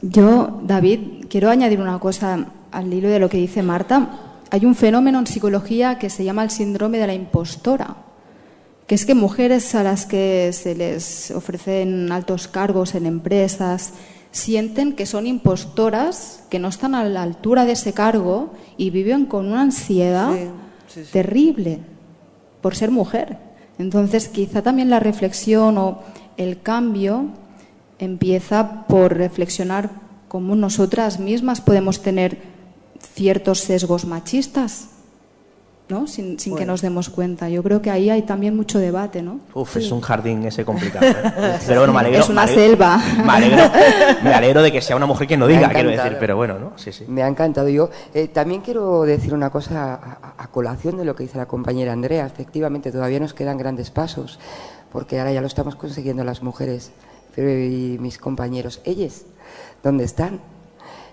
[0.00, 4.08] Yo, David, quiero añadir una cosa al hilo de lo que dice Marta.
[4.50, 7.96] Hay un fenómeno en psicología que se llama el síndrome de la impostora,
[8.86, 13.92] que es que mujeres a las que se les ofrecen altos cargos en empresas
[14.30, 19.26] sienten que son impostoras, que no están a la altura de ese cargo y viven
[19.26, 20.30] con una ansiedad
[21.12, 21.80] terrible
[22.60, 23.38] por ser mujer.
[23.78, 26.00] Entonces, quizá también la reflexión o
[26.36, 27.26] el cambio
[27.98, 29.90] empieza por reflexionar
[30.28, 32.38] cómo nosotras mismas podemos tener
[33.00, 34.90] ciertos sesgos machistas,
[35.88, 36.06] ¿no?
[36.06, 37.48] Sin, que nos demos cuenta.
[37.48, 39.40] Yo creo que ahí hay también mucho debate, ¿no?
[39.54, 41.06] Uf, es un jardín ese complicado.
[41.06, 41.58] ¿eh?
[41.66, 42.20] Pero bueno, me alegro.
[42.20, 42.98] Es una selva.
[44.22, 46.72] Me alegro, de que sea una mujer que no diga, quiero decir, pero bueno, ¿no?
[46.76, 47.04] Sí, sí.
[47.08, 47.68] Me ha encantado.
[47.68, 51.46] Yo eh, también quiero decir una cosa a, a colación de lo que dice la
[51.46, 52.26] compañera Andrea.
[52.26, 54.38] Efectivamente, todavía nos quedan grandes pasos,
[54.92, 56.92] porque ahora ya lo estamos consiguiendo las mujeres
[57.38, 59.22] y mis compañeros, ellos,
[59.82, 60.40] ¿dónde están?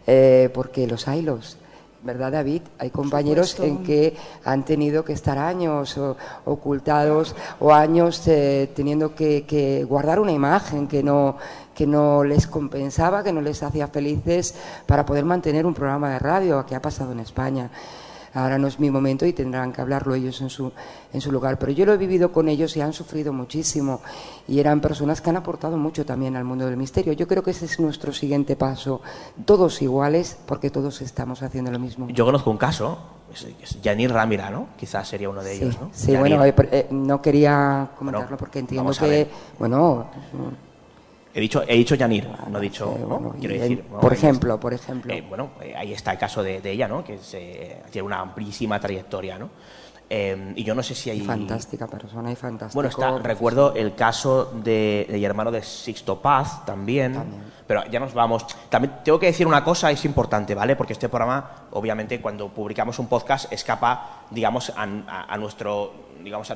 [0.08, 1.58] Eh, porque los hay los.
[2.06, 2.62] ¿Verdad, David?
[2.78, 6.00] Hay compañeros en que han tenido que estar años
[6.46, 11.38] ocultados o años eh, teniendo que, guardar una imagen que no,
[11.74, 14.54] que no les compensaba, que no les hacía felices
[14.86, 17.72] para poder mantener un programa de radio que ha pasado en España
[18.36, 20.72] ahora no es mi momento y tendrán que hablarlo ellos en su,
[21.14, 21.58] en su lugar.
[21.58, 24.02] Pero yo lo he vivido con ellos y han sufrido muchísimo
[24.48, 27.14] y eran personas que han aportado mucho también al mundo del misterio.
[27.14, 29.02] Yo creo que ese es nuestro siguiente paso,
[29.46, 32.08] todos iguales porque todos estamos haciendo lo mismo.
[32.10, 32.98] Yo conozco un caso,
[33.82, 34.68] Yanir Ramira, ¿no?
[34.78, 35.90] Quizás sería uno de ellos, ¿no?
[35.94, 40.08] Sí, bueno, eh, eh, no quería comentarlo porque entiendo que, bueno,
[41.36, 45.14] He dicho, he dicho Yanir, no he dicho, Quiero decir, por ejemplo, por ejemplo.
[45.14, 47.04] Eh, bueno, eh, ahí está el caso de, ella, ¿no?
[47.04, 47.20] Que
[47.92, 49.50] tiene una amplísima trayectoria, ¿no?
[50.10, 51.20] Eh, y yo no sé si hay...
[51.20, 52.76] Fantástica persona y fantástica.
[52.76, 57.22] Bueno, está, recuerdo el caso de, de hermano de Sixto Paz también,
[57.68, 58.46] pero ya nos vamos.
[58.70, 60.76] También tengo que decir una cosa, es importante, ¿vale?
[60.76, 66.52] Porque este programa, obviamente, cuando publicamos un podcast, escapa, digamos, a nuestro digamos,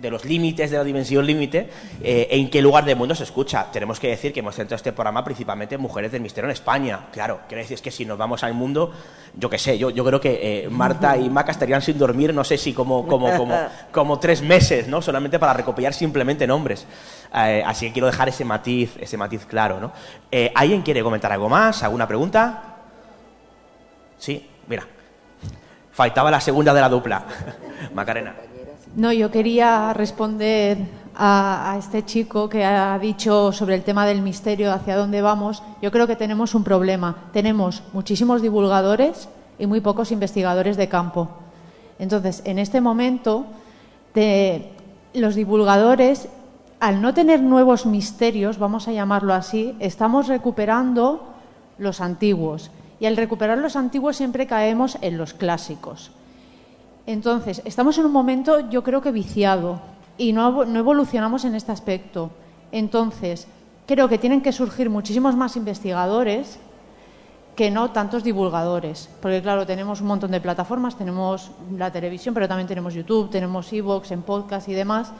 [0.00, 1.68] de los límites de la dimensión límite,
[2.02, 3.66] eh, en qué lugar del mundo se escucha.
[3.70, 7.08] Tenemos que decir que hemos centrado este programa principalmente en mujeres del misterio en España.
[7.12, 8.92] Claro, quiero decir es que si nos vamos al mundo,
[9.34, 12.44] yo qué sé, yo, yo creo que eh, Marta y Maca estarían sin dormir, no
[12.44, 13.54] sé si como, como, como,
[13.92, 15.02] como tres meses, ¿no?
[15.02, 16.86] Solamente para recopilar simplemente nombres.
[17.34, 19.92] Eh, así que quiero dejar ese matiz, ese matiz claro, ¿no?
[20.54, 21.82] ¿Alguien quiere comentar algo más?
[21.82, 22.62] ¿Alguna pregunta?
[24.18, 24.86] Sí, mira.
[25.92, 27.24] Faltaba la segunda de la dupla.
[27.94, 28.34] Macarena.
[28.96, 30.78] No, yo quería responder
[31.16, 35.62] a, este chico que ha dicho sobre el tema del misterio, hacia dónde vamos.
[35.82, 37.16] Yo creo que tenemos un problema.
[37.32, 41.28] Tenemos muchísimos divulgadores y muy pocos investigadores de campo.
[41.98, 43.46] Entonces, en este momento,
[45.14, 46.28] los divulgadores,
[46.80, 51.28] al no tener nuevos misterios, vamos a llamarlo así, estamos recuperando
[51.78, 52.70] los antiguos.
[52.98, 56.10] Y al recuperar los antiguos siempre caemos en los clásicos.
[57.06, 59.80] Entonces, estamos en un momento, yo creo que viciado,
[60.16, 62.30] y no, evolucionamos en este aspecto.
[62.72, 63.46] Entonces,
[63.86, 66.58] creo que tienen que surgir muchísimos más investigadores
[67.56, 69.10] que no tantos divulgadores.
[69.20, 73.70] Porque, claro, tenemos un montón de plataformas, tenemos la televisión, pero también tenemos YouTube, tenemos
[73.72, 75.12] Evox, en podcast y demás.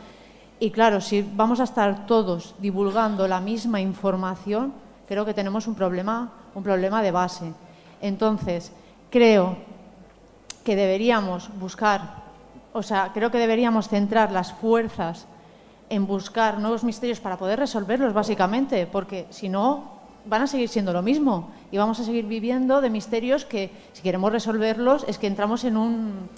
[0.60, 4.74] Y, claro, si vamos a estar todos divulgando la misma información,
[5.08, 7.54] creo que tenemos un problema, un problema de base.
[8.02, 8.70] Entonces,
[9.10, 9.56] creo
[10.62, 12.22] que deberíamos buscar,
[12.74, 15.26] o sea, creo que deberíamos centrar las fuerzas
[15.88, 20.92] en buscar nuevos misterios para poder resolverlos, básicamente, porque si no, van a seguir siendo
[20.92, 25.26] lo mismo y vamos a seguir viviendo de misterios que, si queremos resolverlos, es que
[25.26, 26.28] entramos en un,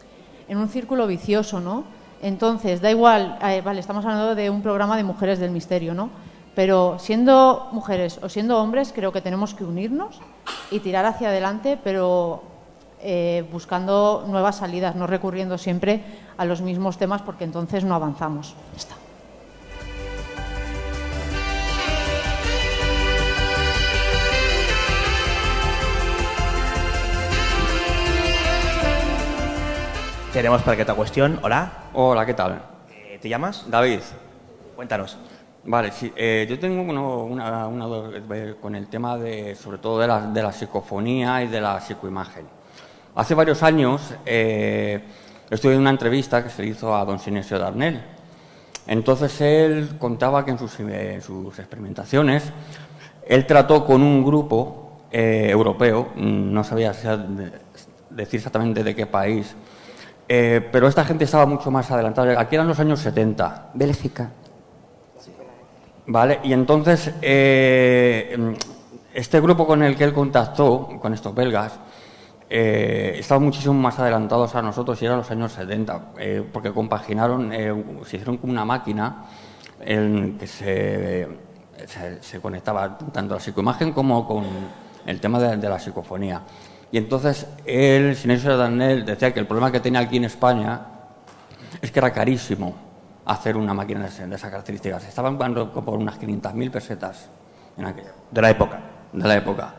[0.46, 1.84] en un círculo vicioso, ¿no?
[2.22, 6.08] Entonces, da igual, eh, vale, estamos hablando de un programa de mujeres del misterio, ¿no?
[6.54, 10.20] Pero siendo mujeres o siendo hombres, creo que tenemos que unirnos
[10.70, 12.42] y tirar hacia adelante, pero
[13.00, 16.04] eh, buscando nuevas salidas, no recurriendo siempre
[16.36, 18.54] a los mismos temas, porque entonces no avanzamos.
[18.76, 19.01] Está.
[30.32, 31.38] Tenemos para que esta cuestión.
[31.42, 31.70] Hola.
[31.94, 32.62] Hola, ¿qué tal?
[32.90, 33.64] Eh, ¿Te llamas?
[33.68, 34.00] David.
[34.74, 35.18] Cuéntanos.
[35.64, 37.86] Vale, sí, eh, yo tengo uno- una, una
[38.34, 41.80] eh, con el tema de, sobre todo de la, de la psicofonía y de la
[41.80, 42.46] psicoimagen.
[43.14, 45.04] Hace varios años eh,
[45.50, 48.02] estuve en una entrevista que se hizo a don Sinesio Darnell.
[48.88, 52.50] Entonces él contaba que en sus, eh, en sus experimentaciones
[53.24, 56.92] él trató con un grupo eh, europeo, mm, no sabía
[58.10, 59.54] decir exactamente de qué país,
[60.28, 62.40] eh, pero esta gente estaba mucho más adelantada.
[62.40, 63.70] Aquí eran los años 70.
[63.74, 64.30] Bélgica.
[66.06, 68.56] Vale, y entonces eh,
[69.14, 71.78] este grupo con el que él contactó, con estos belgas,
[72.48, 77.52] eh, estaban muchísimo más adelantados a nosotros y eran los años 70, eh, porque compaginaron,
[77.52, 77.72] eh,
[78.04, 79.24] se hicieron como una máquina
[79.80, 81.28] en que se,
[81.86, 84.44] se, se conectaba tanto la psicoimagen como con
[85.06, 86.42] el tema de, de la psicofonía.
[86.92, 90.80] Y entonces él, Sinesio Daniel, decía que el problema que tenía aquí en España
[91.80, 92.74] es que era carísimo
[93.24, 95.08] hacer una máquina de, esas características.
[95.08, 97.30] Estaban pagando por unas 500.000 pesetas
[97.78, 98.12] en aquella.
[98.30, 98.80] De la época.
[99.12, 99.74] De la época.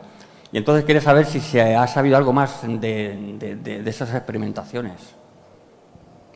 [0.51, 4.13] Y entonces quiere saber si se ha sabido algo más de, de- de- de esas
[4.13, 5.15] experimentaciones.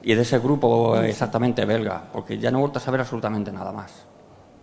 [0.03, 3.71] Y de ese grupo exactamente belga, porque ya no he vuelto a saber absolutamente nada
[3.71, 4.05] más.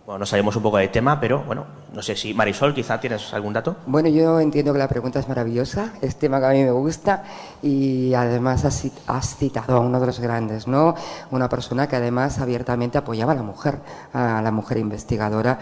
[0.05, 3.33] Bueno, no sabemos un poco del tema, pero bueno, no sé si Marisol, quizá tienes
[3.33, 3.77] algún dato.
[3.87, 7.23] Bueno, yo entiendo que la pregunta es maravillosa, es tema que a mí me gusta
[7.63, 8.65] y además
[9.07, 10.93] has citado a uno de los grandes, ¿no?
[11.31, 13.79] Una persona que además abiertamente apoyaba a la mujer,
[14.13, 15.57] a la mujer investigadora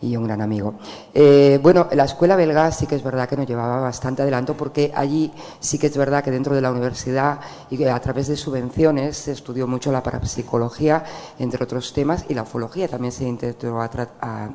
[0.00, 0.74] y un gran amigo.
[1.12, 4.92] Eh, bueno, la escuela belga sí que es verdad que nos llevaba bastante adelanto porque
[4.94, 9.16] allí sí que es verdad que dentro de la universidad y a través de subvenciones
[9.16, 11.04] se estudió mucho la parapsicología,
[11.38, 14.50] entre otros temas, y la ufología también se intentó a-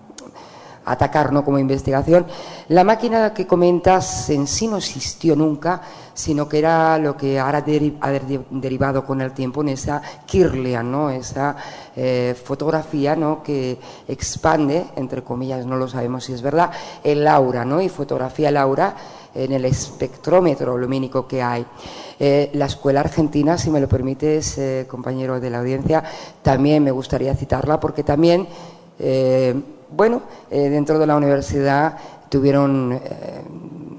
[0.85, 1.43] atacar ¿no?
[1.45, 2.25] como investigación.
[2.69, 5.81] La máquina que comentas en sí no existió nunca,
[6.13, 7.97] sino que era lo que ahora ha deri-
[8.49, 11.09] derivado con el tiempo en esa Kirlian, ¿no?
[11.09, 11.55] esa
[11.95, 13.41] eh, fotografía ¿no?
[13.41, 16.71] que expande, entre comillas, no lo sabemos si es verdad,
[17.03, 17.81] el aura, ¿no?
[17.81, 18.95] y fotografía el aura
[19.35, 21.65] en el espectrómetro lumínico que hay.
[22.19, 26.03] Eh, la escuela argentina, si me lo permites, eh, compañero de la audiencia,
[26.43, 28.47] también me gustaría citarla porque también
[28.99, 29.55] eh,
[29.89, 31.97] bueno, eh, dentro de la universidad
[32.29, 33.43] tuvieron eh,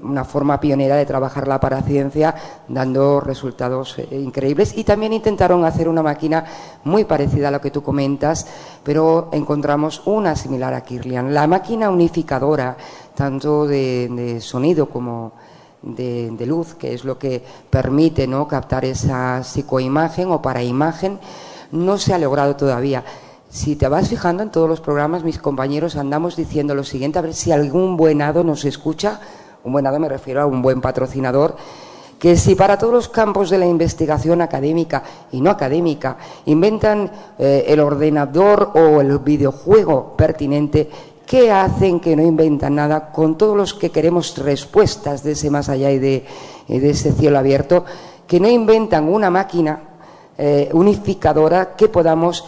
[0.05, 2.35] una forma pionera de trabajar la paraciencia,
[2.67, 6.45] dando resultados eh, increíbles y también intentaron hacer una máquina
[6.83, 8.47] muy parecida a lo que tú comentas,
[8.83, 11.33] pero encontramos una similar a Kirlian.
[11.33, 12.77] La máquina unificadora,
[13.15, 15.33] tanto de, sonido como
[15.81, 18.47] de, de luz, que es lo que permite ¿no?
[18.47, 21.19] captar esa psicoimagen o paraimagen,
[21.71, 23.03] no se ha logrado todavía.
[23.55, 27.21] Si te vas fijando en todos los programas, mis compañeros andamos diciendo lo siguiente, a
[27.21, 29.21] ver si algún buenado nos escucha,
[29.63, 31.55] un buenado me refiero a un buen patrocinador,
[32.19, 36.17] que si para todos los campos de la investigación académica y no académica
[36.47, 37.09] inventan
[37.39, 40.89] eh, el ordenador o el videojuego pertinente,
[41.25, 45.69] ¿qué hacen que no inventan nada con todos los que queremos respuestas de ese más
[45.69, 46.25] allá y de,
[46.67, 47.85] ese cielo abierto?
[48.27, 49.79] Que no inventan una máquina
[50.37, 52.43] eh, unificadora que podamos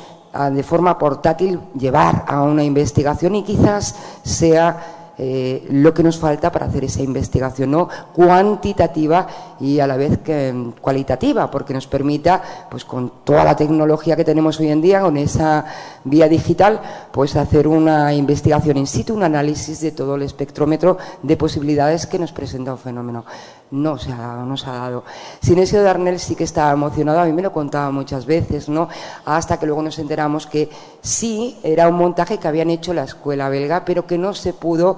[0.51, 6.51] de forma portátil llevar a una investigación y quizás sea eh, lo que nos falta
[6.51, 9.25] para hacer esa investigación no cuantitativa
[9.59, 12.39] y a la vez mm, cualitativa porque nos permita
[12.69, 15.65] pues con toda la tecnología que tenemos hoy en día con esa
[16.03, 16.79] vía digital
[17.11, 22.19] pues hacer una investigación in situ un análisis de todo el espectrómetro de posibilidades que
[22.19, 23.25] nos presenta un fenómeno
[23.71, 25.03] no se ha dado, no se ha dado.
[25.41, 28.87] Sinesio Darnell sí que estaba emocionado, a mí me lo contaba muchas veces, ¿no?
[29.25, 30.69] Hasta que luego nos enteramos que
[31.01, 34.97] sí, era un montaje que habían hecho la escuela belga, pero que no se pudo,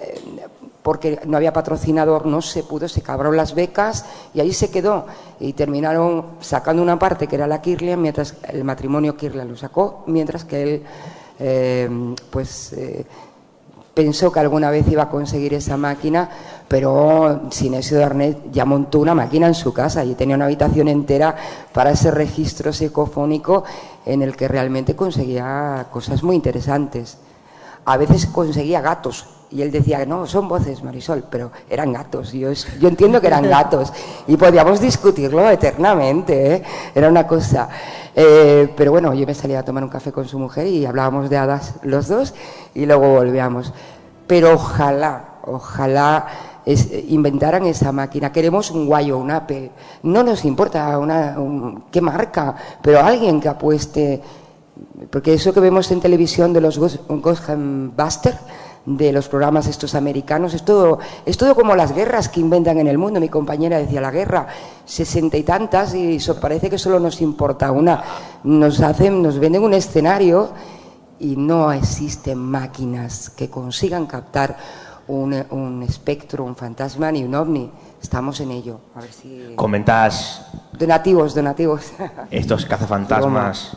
[0.00, 0.20] eh,
[0.82, 5.06] porque no había patrocinador, no se pudo, se cabraron las becas y ahí se quedó.
[5.38, 10.04] Y terminaron sacando una parte que era la Kirlian, mientras el matrimonio Kirlian lo sacó,
[10.06, 10.82] mientras que él,
[11.38, 12.72] eh, pues.
[12.72, 13.04] eh,
[13.94, 16.30] pensó que alguna vez iba a conseguir esa máquina,
[16.70, 20.86] pero Sinesio de Arnet ya montó una máquina en su casa y tenía una habitación
[20.86, 21.34] entera
[21.72, 23.64] para ese registro psicofónico
[24.06, 27.18] en el que realmente conseguía cosas muy interesantes.
[27.84, 32.32] A veces conseguía gatos y él decía, no, son voces, Marisol, pero eran gatos.
[32.32, 33.92] Yo, yo entiendo que eran gatos
[34.28, 36.62] y podíamos discutirlo eternamente, ¿eh?
[36.94, 37.68] era una cosa.
[38.14, 41.30] Eh, pero bueno, yo me salía a tomar un café con su mujer y hablábamos
[41.30, 42.32] de hadas los dos
[42.76, 43.72] y luego volvíamos.
[44.28, 48.32] Pero ojalá, ojalá inventaran esa máquina.
[48.32, 49.70] Queremos un guayo, un ape.
[50.02, 51.36] No nos importa una,
[51.90, 54.22] qué marca, pero alguien que apueste.
[55.10, 58.38] Porque eso que vemos en televisión de los Ghostbusters,
[58.86, 62.86] de los programas estos americanos, es todo, es todo como las guerras que inventan en
[62.86, 63.20] el mundo.
[63.20, 64.46] Mi compañera decía, la guerra,
[64.84, 68.02] sesenta y tantas, y eso parece que solo nos importa una.
[68.44, 70.50] Nos hacen, nos venden un escenario
[71.18, 74.56] y no existen máquinas que consigan captar
[75.10, 77.70] un, espectro, un fantasma ni un ovni.
[78.00, 78.80] Estamos en ello.
[78.94, 79.52] A ver si...
[79.56, 80.46] Comentas...
[80.72, 81.92] Donativos, donativos.
[82.30, 83.76] Estos cazafantasmas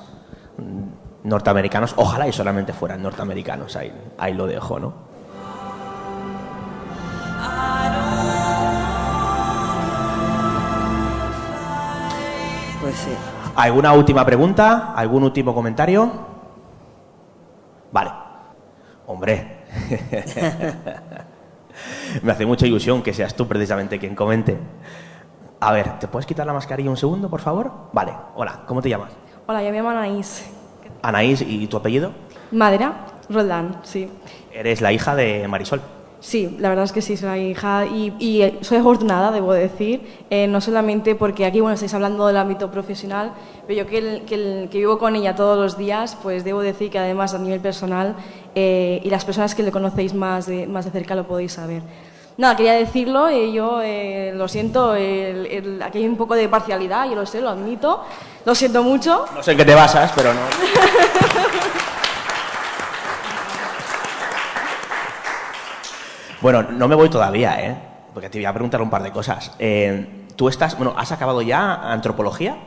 [1.23, 4.93] norteamericanos, ojalá y solamente fueran norteamericanos, ahí, ahí lo dejo, ¿no?
[12.81, 13.11] Pues sí.
[13.55, 14.93] ¿Alguna última pregunta?
[14.95, 16.11] ¿Algún último comentario?
[17.91, 18.11] Vale.
[19.07, 19.63] Hombre.
[22.21, 24.57] Me hace mucha ilusión que seas tú precisamente quien comente.
[25.59, 27.71] A ver, ¿te puedes quitar la mascarilla un segundo, por favor?
[27.93, 29.13] Vale, hola, ¿cómo te llamas?
[29.47, 30.49] Hola, yo me llamo Anaís.
[31.01, 32.11] Anaís, ¿y tu apellido?
[32.51, 34.09] Madera, Roldán, sí.
[34.51, 35.81] Eres la hija de Marisol.
[36.23, 40.61] Sí, la verdad es que sí, soy hija y, soy afortunada, debo decir, eh, no
[40.61, 43.33] solamente porque aquí, bueno, estáis hablando del ámbito profesional,
[43.67, 47.33] pero yo que, que, vivo con ella todos los días, pues debo decir que además
[47.33, 48.15] a nivel personal
[48.55, 51.81] eh, y las personas que le conocéis más de, más de cerca lo podéis saber.
[52.37, 57.15] Nada, quería decirlo, y yo eh, lo siento, aquí hay un poco de parcialidad, yo
[57.15, 58.01] lo sé, lo admito,
[58.45, 59.25] lo siento mucho.
[59.35, 60.39] No sé en qué te basas, pero no.
[66.43, 67.73] Bueno, no me voy todavía, ¿eh?
[68.13, 69.53] Porque te voy a preguntar un par de cosas.
[69.59, 72.57] Eh, ¿Tú estás, bueno, has acabado ya antropología?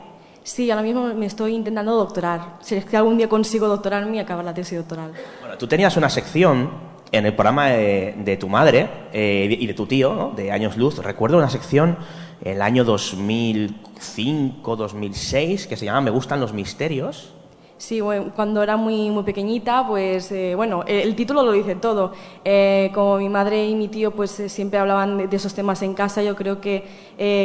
[0.41, 2.55] Sí, ahora mismo me estoy intentando doctorar.
[2.59, 5.11] Si es que algún día consigo doctorarme y acabar la tesis doctoral.
[5.41, 6.71] Bueno, tú tenías una sección
[7.11, 10.31] en el programa de, tu madre eh, y de tu tío, ¿no?
[10.31, 10.97] de Años Luz.
[10.97, 11.97] Recuerdo una sección
[12.41, 17.36] en el año 2005, 2006, que se llama Me gustan los misterios.
[17.77, 18.01] Sí,
[18.35, 22.11] cuando era muy, muy pequeñita, pues eh, bueno, el, título lo dice todo.
[22.43, 25.93] Eh, como mi madre y mi tío pues eh, siempre hablaban de, esos temas en
[25.93, 26.83] casa, yo creo que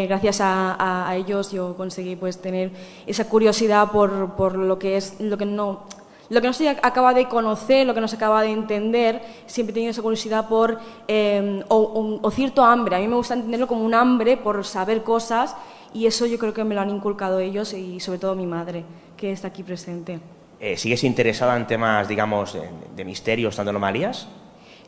[0.08, 2.70] gracias a, ellos yo conseguí pues tener
[3.06, 5.84] esa curiosidad por, por lo que es lo que no
[6.30, 9.72] lo que no se acaba de conocer, lo que no se acaba de entender, siempre
[9.72, 10.78] he tenido esa curiosidad por,
[11.68, 12.96] o, o, cierto hambre.
[12.96, 15.54] A mí me gusta entenderlo como un hambre por saber cosas
[15.94, 18.84] y eso yo creo que me lo han inculcado ellos y sobre todo mi madre
[19.16, 20.20] que está aquí presente.
[20.64, 22.56] Eh, ¿Sigues interesada en temas, digamos,
[22.94, 24.28] de, misterios, tanto anomalías?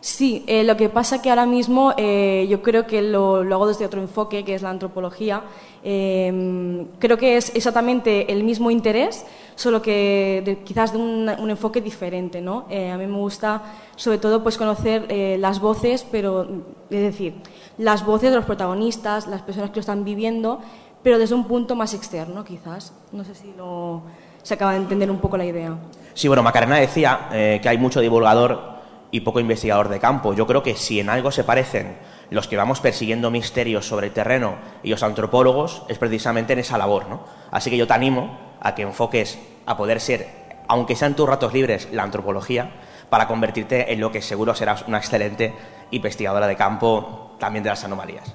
[0.00, 3.84] Sí, eh, lo que pasa que ahora mismo eh, yo creo que lo, hago desde
[3.84, 5.42] otro enfoque, que es la antropología.
[5.82, 9.26] Em, creo que es exactamente el mismo interés,
[9.56, 12.40] solo que quizás de un, enfoque diferente.
[12.40, 12.66] ¿no?
[12.70, 13.62] a mí me gusta,
[13.96, 15.06] sobre todo, pues conocer
[15.40, 16.46] las voces, pero
[16.90, 17.34] es decir,
[17.78, 20.60] las voces de los protagonistas, las personas que lo están viviendo,
[21.04, 22.92] pero desde un punto más externo, quizás.
[23.12, 24.02] No sé si lo
[24.42, 25.76] se acaba de entender un poco la idea.
[26.14, 28.74] Sí, bueno, Macarena decía eh, que hay mucho divulgador
[29.10, 30.34] y poco investigador de campo.
[30.34, 31.96] Yo creo que si en algo se parecen
[32.30, 36.78] los que vamos persiguiendo misterios sobre el terreno y los antropólogos, es precisamente en esa
[36.78, 37.08] labor.
[37.08, 37.20] ¿no?
[37.50, 40.26] Así que yo te animo a que enfoques a poder ser,
[40.68, 42.72] aunque sean tus ratos libres, la antropología,
[43.08, 45.54] para convertirte en lo que seguro serás una excelente
[45.90, 48.34] investigadora de campo también de las anomalías.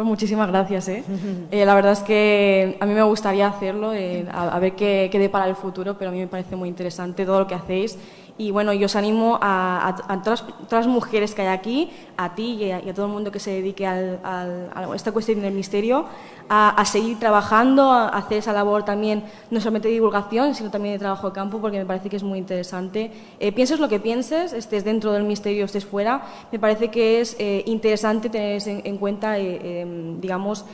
[0.00, 0.88] Pues muchísimas gracias.
[0.88, 1.04] ¿eh?
[1.50, 1.66] ¿eh?
[1.66, 5.46] la verdad es que a mí me gustaría hacerlo, eh, a, ver qué, qué depara
[5.46, 7.98] el futuro, pero a mí me parece muy interesante todo lo que hacéis
[8.40, 12.70] y bueno, yo os animo a, todas, las mujeres que hay aquí, a ti y
[12.70, 14.46] a, todo el mundo que se dedique a
[14.94, 16.06] esta cuestión del misterio,
[16.48, 21.00] a, seguir trabajando, a hacer esa labor también, no solamente de divulgación, sino también de
[21.00, 23.12] trabajo de campo, porque me parece que es muy interesante.
[23.38, 27.36] Eh, pienses lo que pienses, estés dentro del misterio, estés fuera, me parece que es
[27.38, 30.64] eh, interesante tener en, cuenta, eh, em, digamos,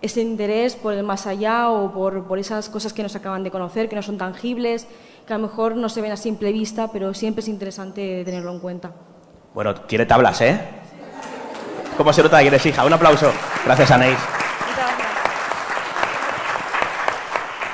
[0.00, 3.50] ese interés por el más allá o por, por esas cosas que nos acaban de
[3.50, 4.86] conocer, que no son tangibles
[5.26, 8.52] que a lo mejor no se ven a simple vista, pero siempre es interesante tenerlo
[8.52, 8.92] en cuenta.
[9.52, 10.60] Bueno, tiene tablas, ¿eh?
[11.96, 12.84] ¿Cómo se nota que eres hija?
[12.84, 13.32] Un aplauso.
[13.64, 14.18] Gracias, Anaís.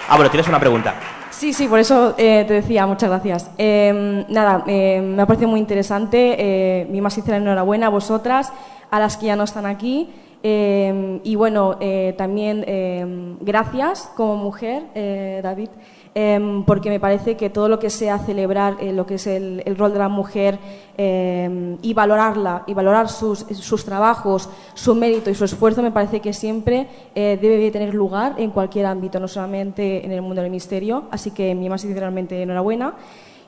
[0.08, 0.94] Ah, bueno, tienes una pregunta.
[1.30, 3.50] Sí, sí, por eso eh, te decía, muchas gracias.
[3.58, 6.36] Em, nada, eh, me ha parecido muy interesante.
[6.38, 8.52] Eh, mi más sincera enhorabuena a vosotras,
[8.90, 10.10] a las que ya no están aquí.
[10.44, 15.68] Eh, y bueno, eh, también eh, gracias como mujer, eh, David,
[16.14, 19.62] eh, porque me parece que todo lo que sea celebrar eh, lo que es el,
[19.76, 20.58] rol de la mujer
[20.98, 26.20] eh, y valorarla y valorar sus, sus trabajos, su mérito y su esfuerzo, me parece
[26.20, 30.50] que siempre eh, debe tener lugar en cualquier ámbito, no solamente en el mundo del
[30.50, 31.04] misterio.
[31.10, 32.94] Así que mi más sinceramente enhorabuena.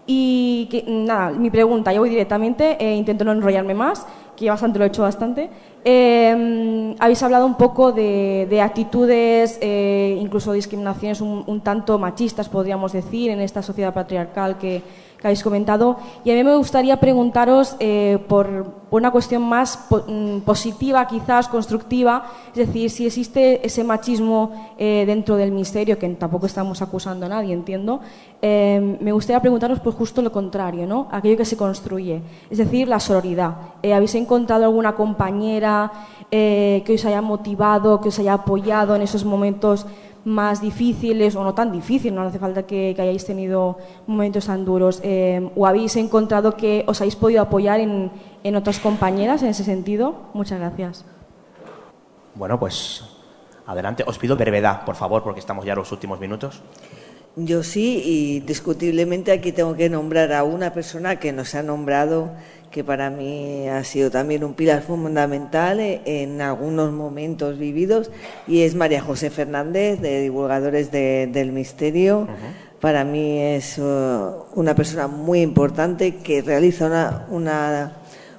[0.06, 4.06] Y que, nada, mi pregunta, ya voy directamente, eh, intento no enrollarme más,
[4.36, 5.48] que bastante lo he hecho bastante.
[5.84, 12.92] Eh, habéis hablado un poco de, de actitudes, eh, incluso discriminaciones un tanto machistas, podríamos
[12.92, 14.82] decir, en esta sociedad patriarcal que,
[15.24, 15.96] que habéis comentado.
[16.22, 22.26] Y a mí me gustaría preguntaros eh, por, una cuestión más mm, positiva, quizás constructiva,
[22.50, 27.30] es decir, si existe ese machismo eh, dentro del misterio, que tampoco estamos acusando a
[27.30, 28.00] nadie, entiendo,
[28.42, 31.08] eh, me gustaría preguntaros por justo lo contrario, ¿no?
[31.10, 32.20] aquello que se construye,
[32.50, 33.56] es decir, la sororidad.
[33.82, 35.90] ¿Habéis encontrado alguna compañera
[36.30, 39.86] que os haya motivado, que os haya apoyado en esos momentos
[40.24, 44.64] más difíciles o no tan difíciles, no hace falta que, que hayáis tenido momentos tan
[44.64, 48.10] duros, eh, o habéis encontrado que os habéis podido apoyar en,
[48.42, 50.30] en otras compañeras en ese sentido?
[50.32, 51.04] Muchas gracias.
[52.34, 53.04] Bueno, pues
[53.66, 54.04] adelante.
[54.06, 56.62] Os pido brevedad, por favor, porque estamos ya en los últimos minutos.
[57.36, 62.30] Yo sí, y discutiblemente aquí tengo que nombrar a una persona que nos ha nombrado,
[62.74, 68.10] que para mí ha sido también un pilar fundamental en algunos momentos vividos,
[68.48, 72.26] y es María José Fernández, de Divulgadores de- del Misterio.
[72.80, 73.82] Para mí es eh,
[74.56, 77.92] una persona muy importante que realiza una, una,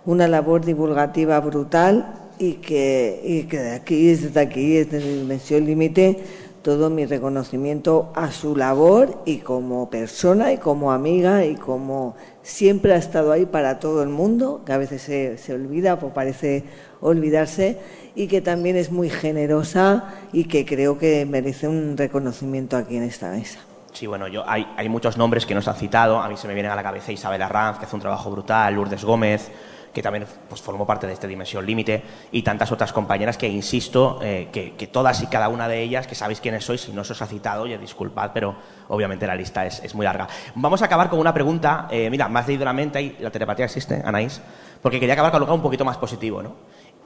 [0.05, 6.19] una labor divulgativa brutal y que, y que de aquí, desde aquí, desde Dimensión Límite,
[6.61, 12.15] todo mi reconocimiento a su labor y como persona y como amiga y como
[12.45, 16.13] siempre ha estado ahí para todo el mundo, que a veces se, se olvida o
[16.13, 16.63] parece
[17.01, 17.79] olvidarse,
[18.13, 23.03] y que también es muy generosa y que creo que merece un reconocimiento aquí en
[23.03, 23.59] esta mesa.
[23.93, 26.19] Sí, bueno, yo hay, hay muchos nombres que nos han citado.
[26.19, 28.75] A mí se me vienen a la cabeza Isabel Arranz, que hace un trabajo brutal,
[28.75, 29.51] Lourdes Gómez,
[29.95, 32.03] que también pues, formó parte de esta dimensión límite,
[32.33, 36.05] y tantas otras compañeras que, insisto, eh, que, que todas y cada una de ellas,
[36.05, 38.57] que sabéis quiénes sois, si no se os ha citado, oye, disculpad, pero
[38.89, 40.27] obviamente la lista es, es muy larga.
[40.55, 43.65] Vamos a acabar con una pregunta, eh, mira, más leído la mente, y la telepatía
[43.65, 44.41] existe, Anaís,
[44.81, 46.55] porque quería acabar con algo un poquito más positivo, ¿no?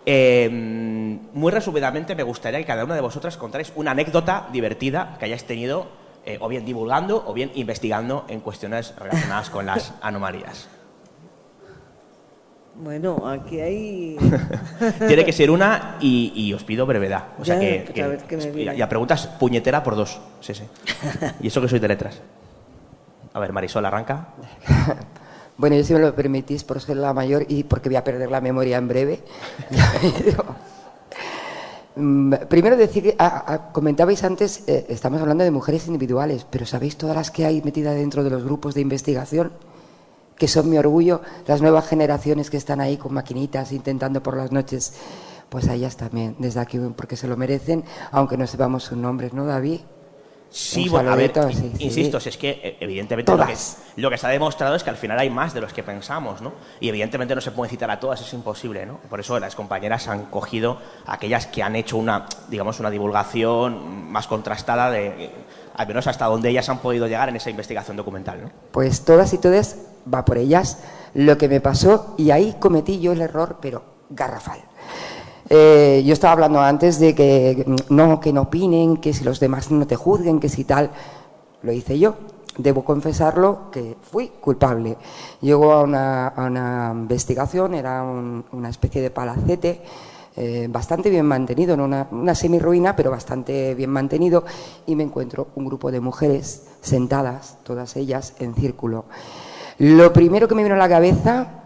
[0.04, 5.26] Eh, muy resumidamente me gustaría que cada una de vosotras contarais una anécdota divertida que
[5.26, 5.88] hayáis tenido
[6.26, 10.68] eh, o bien divulgando o bien investigando en cuestiones relacionadas con las anomalías.
[12.82, 14.18] Bueno, aquí hay...
[15.08, 17.26] Tiene que ser una y, y os pido brevedad.
[17.38, 18.76] O sea Ya, que, pues que- a ver qué me y- viene.
[18.78, 20.20] y a preguntas puñetera por dos.
[20.40, 20.64] Sí, sí.
[21.42, 22.22] Y eso que soy de letras.
[23.34, 24.30] A ver, Marisol, arranca.
[25.58, 28.32] Bueno, yo si me lo permitís, por ser la mayor y porque voy a perder
[28.32, 29.20] la memoria en breve.
[31.98, 36.66] Mm, Primero decir, que, ah, ah, comentabais antes, eh, estamos hablando de mujeres individuales, pero
[36.66, 39.52] ¿sabéis todas las que hay metidas dentro de los grupos de investigación?
[40.40, 44.52] Que son mi orgullo, las nuevas generaciones que están ahí con maquinitas intentando por las
[44.52, 44.94] noches,
[45.50, 49.34] pues a ellas también, desde aquí, porque se lo merecen, aunque no sepamos sus nombres,
[49.34, 49.82] ¿no, David?
[50.52, 53.54] Sí, bueno, a ver, sí, insisto, si es que eh, evidentemente lo que,
[53.98, 56.42] lo que se ha demostrado es que al final hay más de los que pensamos,
[56.42, 56.54] ¿no?
[56.80, 58.98] Y evidentemente no se puede citar a todas, es imposible, ¿no?
[59.10, 64.26] Por eso las compañeras han cogido aquellas que han hecho una, digamos, una divulgación más
[64.26, 65.32] contrastada de, eh,
[65.80, 68.50] al menos hasta donde ellas han podido llegar en esa investigación documental, ¿no?
[68.72, 69.78] Pues todas y todas
[70.14, 70.80] va por ellas
[71.14, 74.60] lo que me pasó y ahí cometí yo el error, pero garrafal.
[75.50, 79.40] Eh, yo estaba hablando antes de que mm, no, que no opinen, que si los
[79.40, 80.90] demás no te juzguen, que si tal.
[81.64, 82.16] Lo hice yo.
[82.58, 84.98] Debo confesarlo que fui culpable.
[85.40, 89.82] Llegó a una, investigación, era un- una especie de palacete
[90.36, 94.46] eh, bastante bien mantenido, no una, una semi-ruina, pero bastante bien mantenido,
[94.86, 99.06] y me encuentro un grupo de mujeres sentadas, todas ellas, en círculo.
[99.78, 101.60] Lo primero que me vino a la cabeza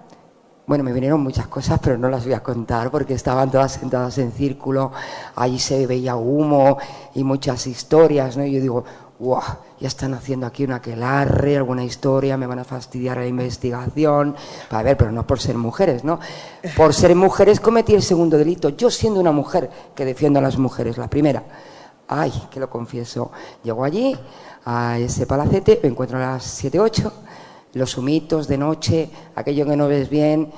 [0.66, 4.18] bueno, me vinieron muchas cosas, pero no las voy a contar porque estaban todas sentadas
[4.18, 4.94] en círculo,
[5.36, 6.78] allí se veía humo
[7.16, 8.46] y muchas historias, ¿no?
[8.46, 8.86] Y yo digo,
[9.80, 14.36] Ya están haciendo aquí una aquelarre, alguna historia, me van a fastidiar la investigación.
[14.70, 16.20] A ver, pero no por ser mujeres, ¿no?
[16.76, 20.58] Por ser mujeres cometí el segundo delito, yo siendo una mujer que defiendo a las
[20.58, 21.44] mujeres, la primera.
[22.08, 23.32] Ay, que lo confieso.
[23.64, 24.18] Llego allí,
[24.66, 27.14] a ese palacete, me encuentro a las 7, 8,
[27.74, 30.52] los humitos de noche, aquello que no ves bien,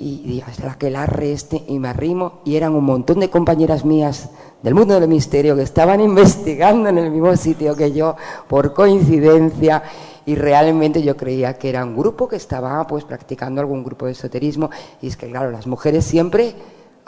[0.00, 3.84] y digo, "Será que arre este, y me arrimo, y eran un montón de compañeras
[3.84, 4.30] mías
[4.62, 8.16] del mundo del misterio que estaban investigando en el mismo sitio que yo,
[8.48, 9.82] por coincidencia,
[10.26, 14.12] y realmente yo creía que era un grupo que estaba pues practicando algún grupo de
[14.12, 14.70] esoterismo,
[15.00, 16.54] y es que claro, las mujeres siempre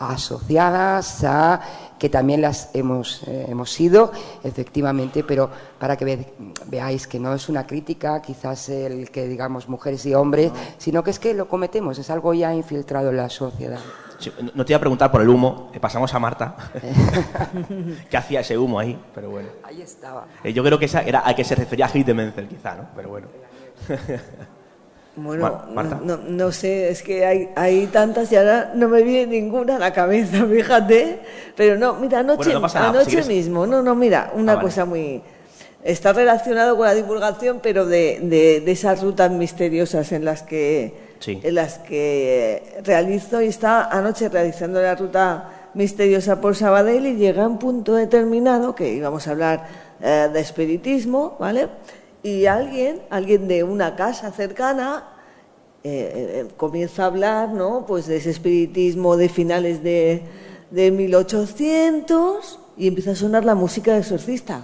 [0.01, 1.61] asociadas a
[1.99, 4.11] que también las hemos, eh, hemos sido,
[4.43, 6.33] efectivamente, pero para que ve-
[6.67, 11.11] veáis que no es una crítica, quizás el que digamos mujeres y hombres, sino que
[11.11, 13.79] es que lo cometemos, es algo ya infiltrado en la sociedad.
[14.19, 16.55] Sí, no- te iba a preguntar por el humo, le pasamos a Marta.
[18.11, 18.99] ¿Qué hacía ese humo ahí?
[19.15, 19.49] Pero bueno.
[19.63, 20.27] Ahí estaba.
[20.43, 22.75] Eh, yo creo que esa era a que se refería a Hit de Menzel, quizá,
[22.77, 22.85] ¿no?
[22.97, 23.29] Pero bueno.
[25.17, 26.01] Bueno, Mar- Marta.
[26.03, 29.79] no, no sé, es que hay, hay tantas y ahora no me viene ninguna a
[29.79, 31.19] la cabeza, fíjate.
[31.57, 34.57] Pero no, mira, anoche, Bueno, no pasa nada, anoche mismo, no, no, mira, una Ah,
[34.57, 34.69] vale.
[34.69, 35.21] cosa muy...
[35.83, 41.09] Está relacionado con la divulgación, pero de, de- de esas rutas misteriosas en las que
[41.21, 41.39] Sí.
[41.43, 47.45] en las que realizo y está anoche realizando la ruta misteriosa por Sabadell y llega
[47.45, 49.67] a un punto determinado que íbamos a hablar
[50.03, 51.69] eh, de espiritismo, ¿vale?
[52.23, 55.05] Y alguien, alguien de una casa cercana
[55.83, 57.87] eh, eh, comienza a hablar, ¿no?
[57.87, 60.23] Pues de ese espiritismo de finales de,
[60.71, 64.63] de 1800 y empieza a sonar la música de exorcista.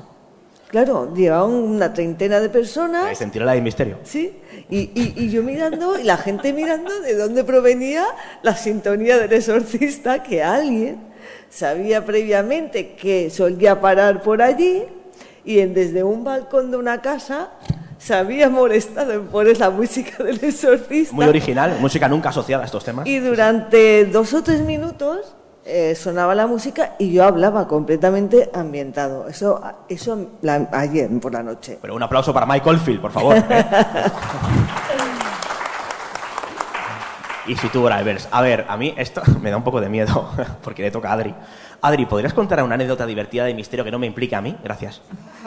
[0.69, 3.99] Claro, llevaban una treintena de personas Sentir la de misterio.
[4.03, 4.37] Sí,
[4.69, 8.05] y, y- y yo mirando, y la gente mirando de dónde provenía
[8.43, 10.99] la sintonía del exorcista, que alguien
[11.49, 14.83] sabía previamente que solía parar por allí
[15.47, 17.49] y en- desde un balcón de una casa
[17.99, 21.15] se había molestado en poner la música del exorcista.
[21.15, 23.07] Muy original, música nunca asociada a estos temas.
[23.07, 29.27] Y durante dos o tres minutos eh, sonaba la música y yo hablaba completamente ambientado.
[29.29, 31.79] Eso, eso la- ayer por la noche.
[31.81, 33.37] Pero un aplauso para Michael Field, por favor.
[33.37, 33.45] ¿eh?
[37.49, 38.29] y si tú, Bravers.
[38.31, 40.29] A ver, a mí esto me da un poco de miedo,
[40.63, 41.35] porque le toca a Adri.
[41.83, 44.57] Adri, ¿podrías contar una anécdota divertida de misterio que no me implique a mí?
[44.63, 45.01] Gracias.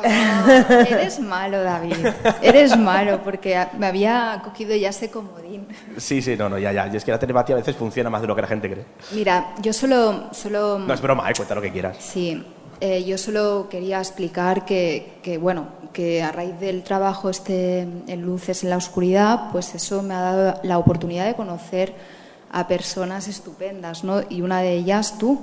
[0.04, 2.08] Eres malo, David.
[2.42, 5.68] Eres malo, porque me había cogido ya ese comodín.
[5.98, 6.88] Sí, sí, no, no, ya, ya.
[6.88, 8.86] Y es que la telepatía a veces funciona más de lo que la gente cree.
[9.14, 11.34] Mira, yo solo, solo No es broma, ¿eh?
[11.36, 11.98] Cuenta lo que quieras.
[12.00, 12.44] Sí,
[12.80, 18.22] eh, yo solo quería explicar que, que, bueno, que a raíz del trabajo este en
[18.22, 21.94] luces en la oscuridad, pues eso me ha dado la oportunidad de conocer
[22.52, 24.22] a personas estupendas, ¿no?
[24.30, 25.42] Y una de ellas tú.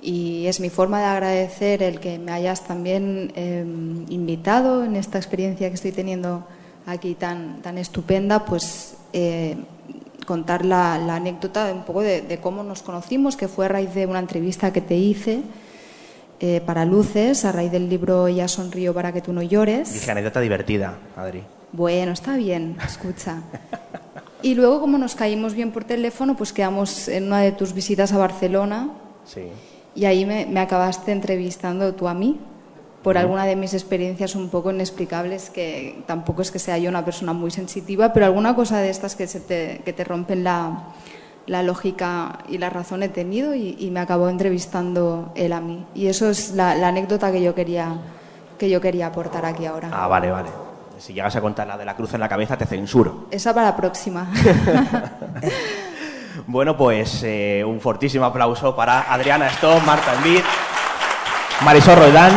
[0.00, 3.64] Y es mi forma de agradecer el que me hayas también eh,
[4.08, 6.46] invitado en esta experiencia que estoy teniendo
[6.86, 9.56] aquí tan, tan estupenda, pues eh,
[10.26, 13.92] contar la, la anécdota un poco de, de cómo nos conocimos, que fue a raíz
[13.94, 15.42] de una entrevista que te hice
[16.40, 19.92] eh, para Luces, a raíz del libro Ya sonrío para que tú no llores.
[19.92, 21.42] Dije anécdota divertida, Adri.
[21.72, 23.42] Bueno, está bien, escucha.
[24.42, 28.12] Y luego, como nos caímos bien por teléfono, pues quedamos en una de tus visitas
[28.12, 28.90] a Barcelona
[29.28, 29.42] Sí.
[29.94, 32.38] Y ahí me, me acabaste entrevistando tú a mí
[33.02, 37.04] por alguna de mis experiencias un poco inexplicables, que tampoco es que sea yo una
[37.04, 40.84] persona muy sensitiva, pero alguna cosa de estas que, se te, que te rompen la,
[41.46, 45.86] la lógica y la razón he tenido y, y me acabó entrevistando él a mí.
[45.94, 47.96] Y eso es la, la anécdota que yo, quería,
[48.58, 49.90] que yo quería aportar aquí ahora.
[49.92, 50.48] Ah, vale, vale.
[50.98, 53.28] Si llegas a contar la de la cruz en la cabeza, te censuro.
[53.30, 54.28] Esa para la próxima.
[56.46, 60.40] Bueno, pues eh, un fortísimo aplauso para Adriana Stone, Marta Envid,
[61.64, 62.32] Marisol Roldán.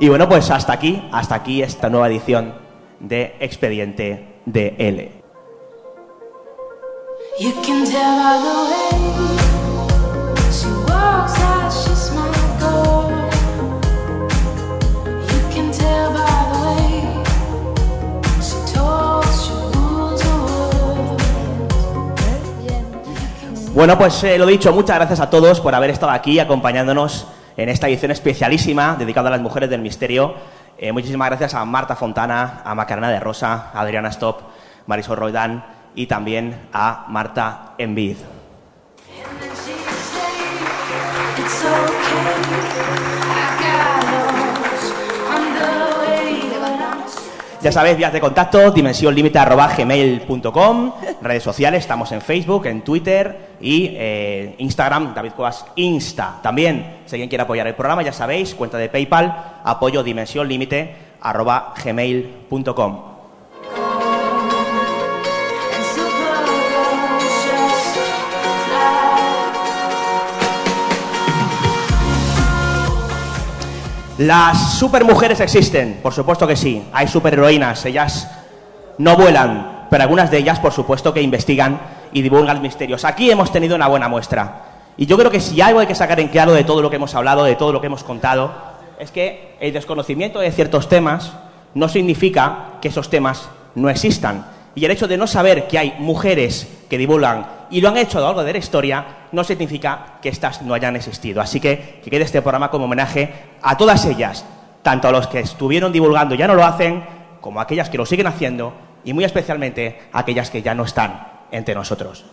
[0.00, 2.54] Y bueno, pues hasta aquí, hasta aquí esta nueva edición
[3.00, 5.22] de Expediente de L.
[7.40, 7.52] You
[23.78, 27.68] Bueno, pues eh, lo dicho, muchas gracias a todos por haber estado aquí acompañándonos en
[27.68, 30.34] esta edición especialísima dedicada a las mujeres del misterio.
[30.76, 34.40] Eh, muchísimas gracias a Marta Fontana, a Macarena de Rosa, a Adriana Stop,
[34.86, 35.64] Marisol Roldán
[35.94, 38.16] y también a Marta Envid.
[47.60, 50.92] Ya sabéis, vías de contacto, dimensionlimite.gmail.com,
[51.22, 56.38] redes sociales, estamos en Facebook, en Twitter y eh, Instagram, David Cuevas Insta.
[56.42, 60.26] También, si alguien quiere apoyar el programa, ya sabéis, cuenta de PayPal, apoyo and
[65.94, 67.46] supergirls
[67.94, 68.98] just fly.
[74.18, 76.82] Las supermujeres existen, por supuesto que sí.
[76.92, 78.28] Hay superheroínas, ellas
[78.98, 81.80] no vuelan, pero algunas de ellas, por supuesto, que investigan
[82.12, 83.04] y divulgan misterios.
[83.04, 84.64] Aquí hemos tenido una buena muestra.
[84.96, 86.96] Y yo creo que si algo hay que sacar en claro de todo lo que
[86.96, 88.52] hemos hablado, de todo lo que hemos contado,
[88.98, 91.32] es que el desconocimiento de ciertos temas
[91.74, 94.46] no significa que esos temas no existan.
[94.74, 98.18] Y el hecho de no saber que hay mujeres que divulgan y lo han hecho
[98.18, 101.40] a lo largo de la historia no significa que estas no hayan existido.
[101.40, 103.32] Así que que quede este programa como homenaje
[103.62, 104.44] a todas ellas,
[104.82, 107.04] tanto a los que estuvieron divulgando y ya no lo hacen,
[107.40, 108.72] como a aquellas que lo siguen haciendo
[109.04, 112.24] y muy especialmente a aquellas que ya no están entre nosotros.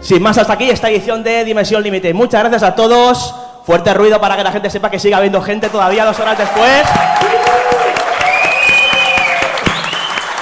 [0.00, 2.14] Sin más, hasta aquí esta edición de Dimensión Límite.
[2.14, 3.34] Muchas gracias a todos.
[3.66, 6.82] Fuerte ruido para que la gente sepa que sigue habiendo gente todavía dos horas después.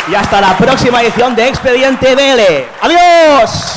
[0.08, 2.64] Y hasta la próxima edición de Expediente BL.
[2.80, 3.75] ¡Adiós!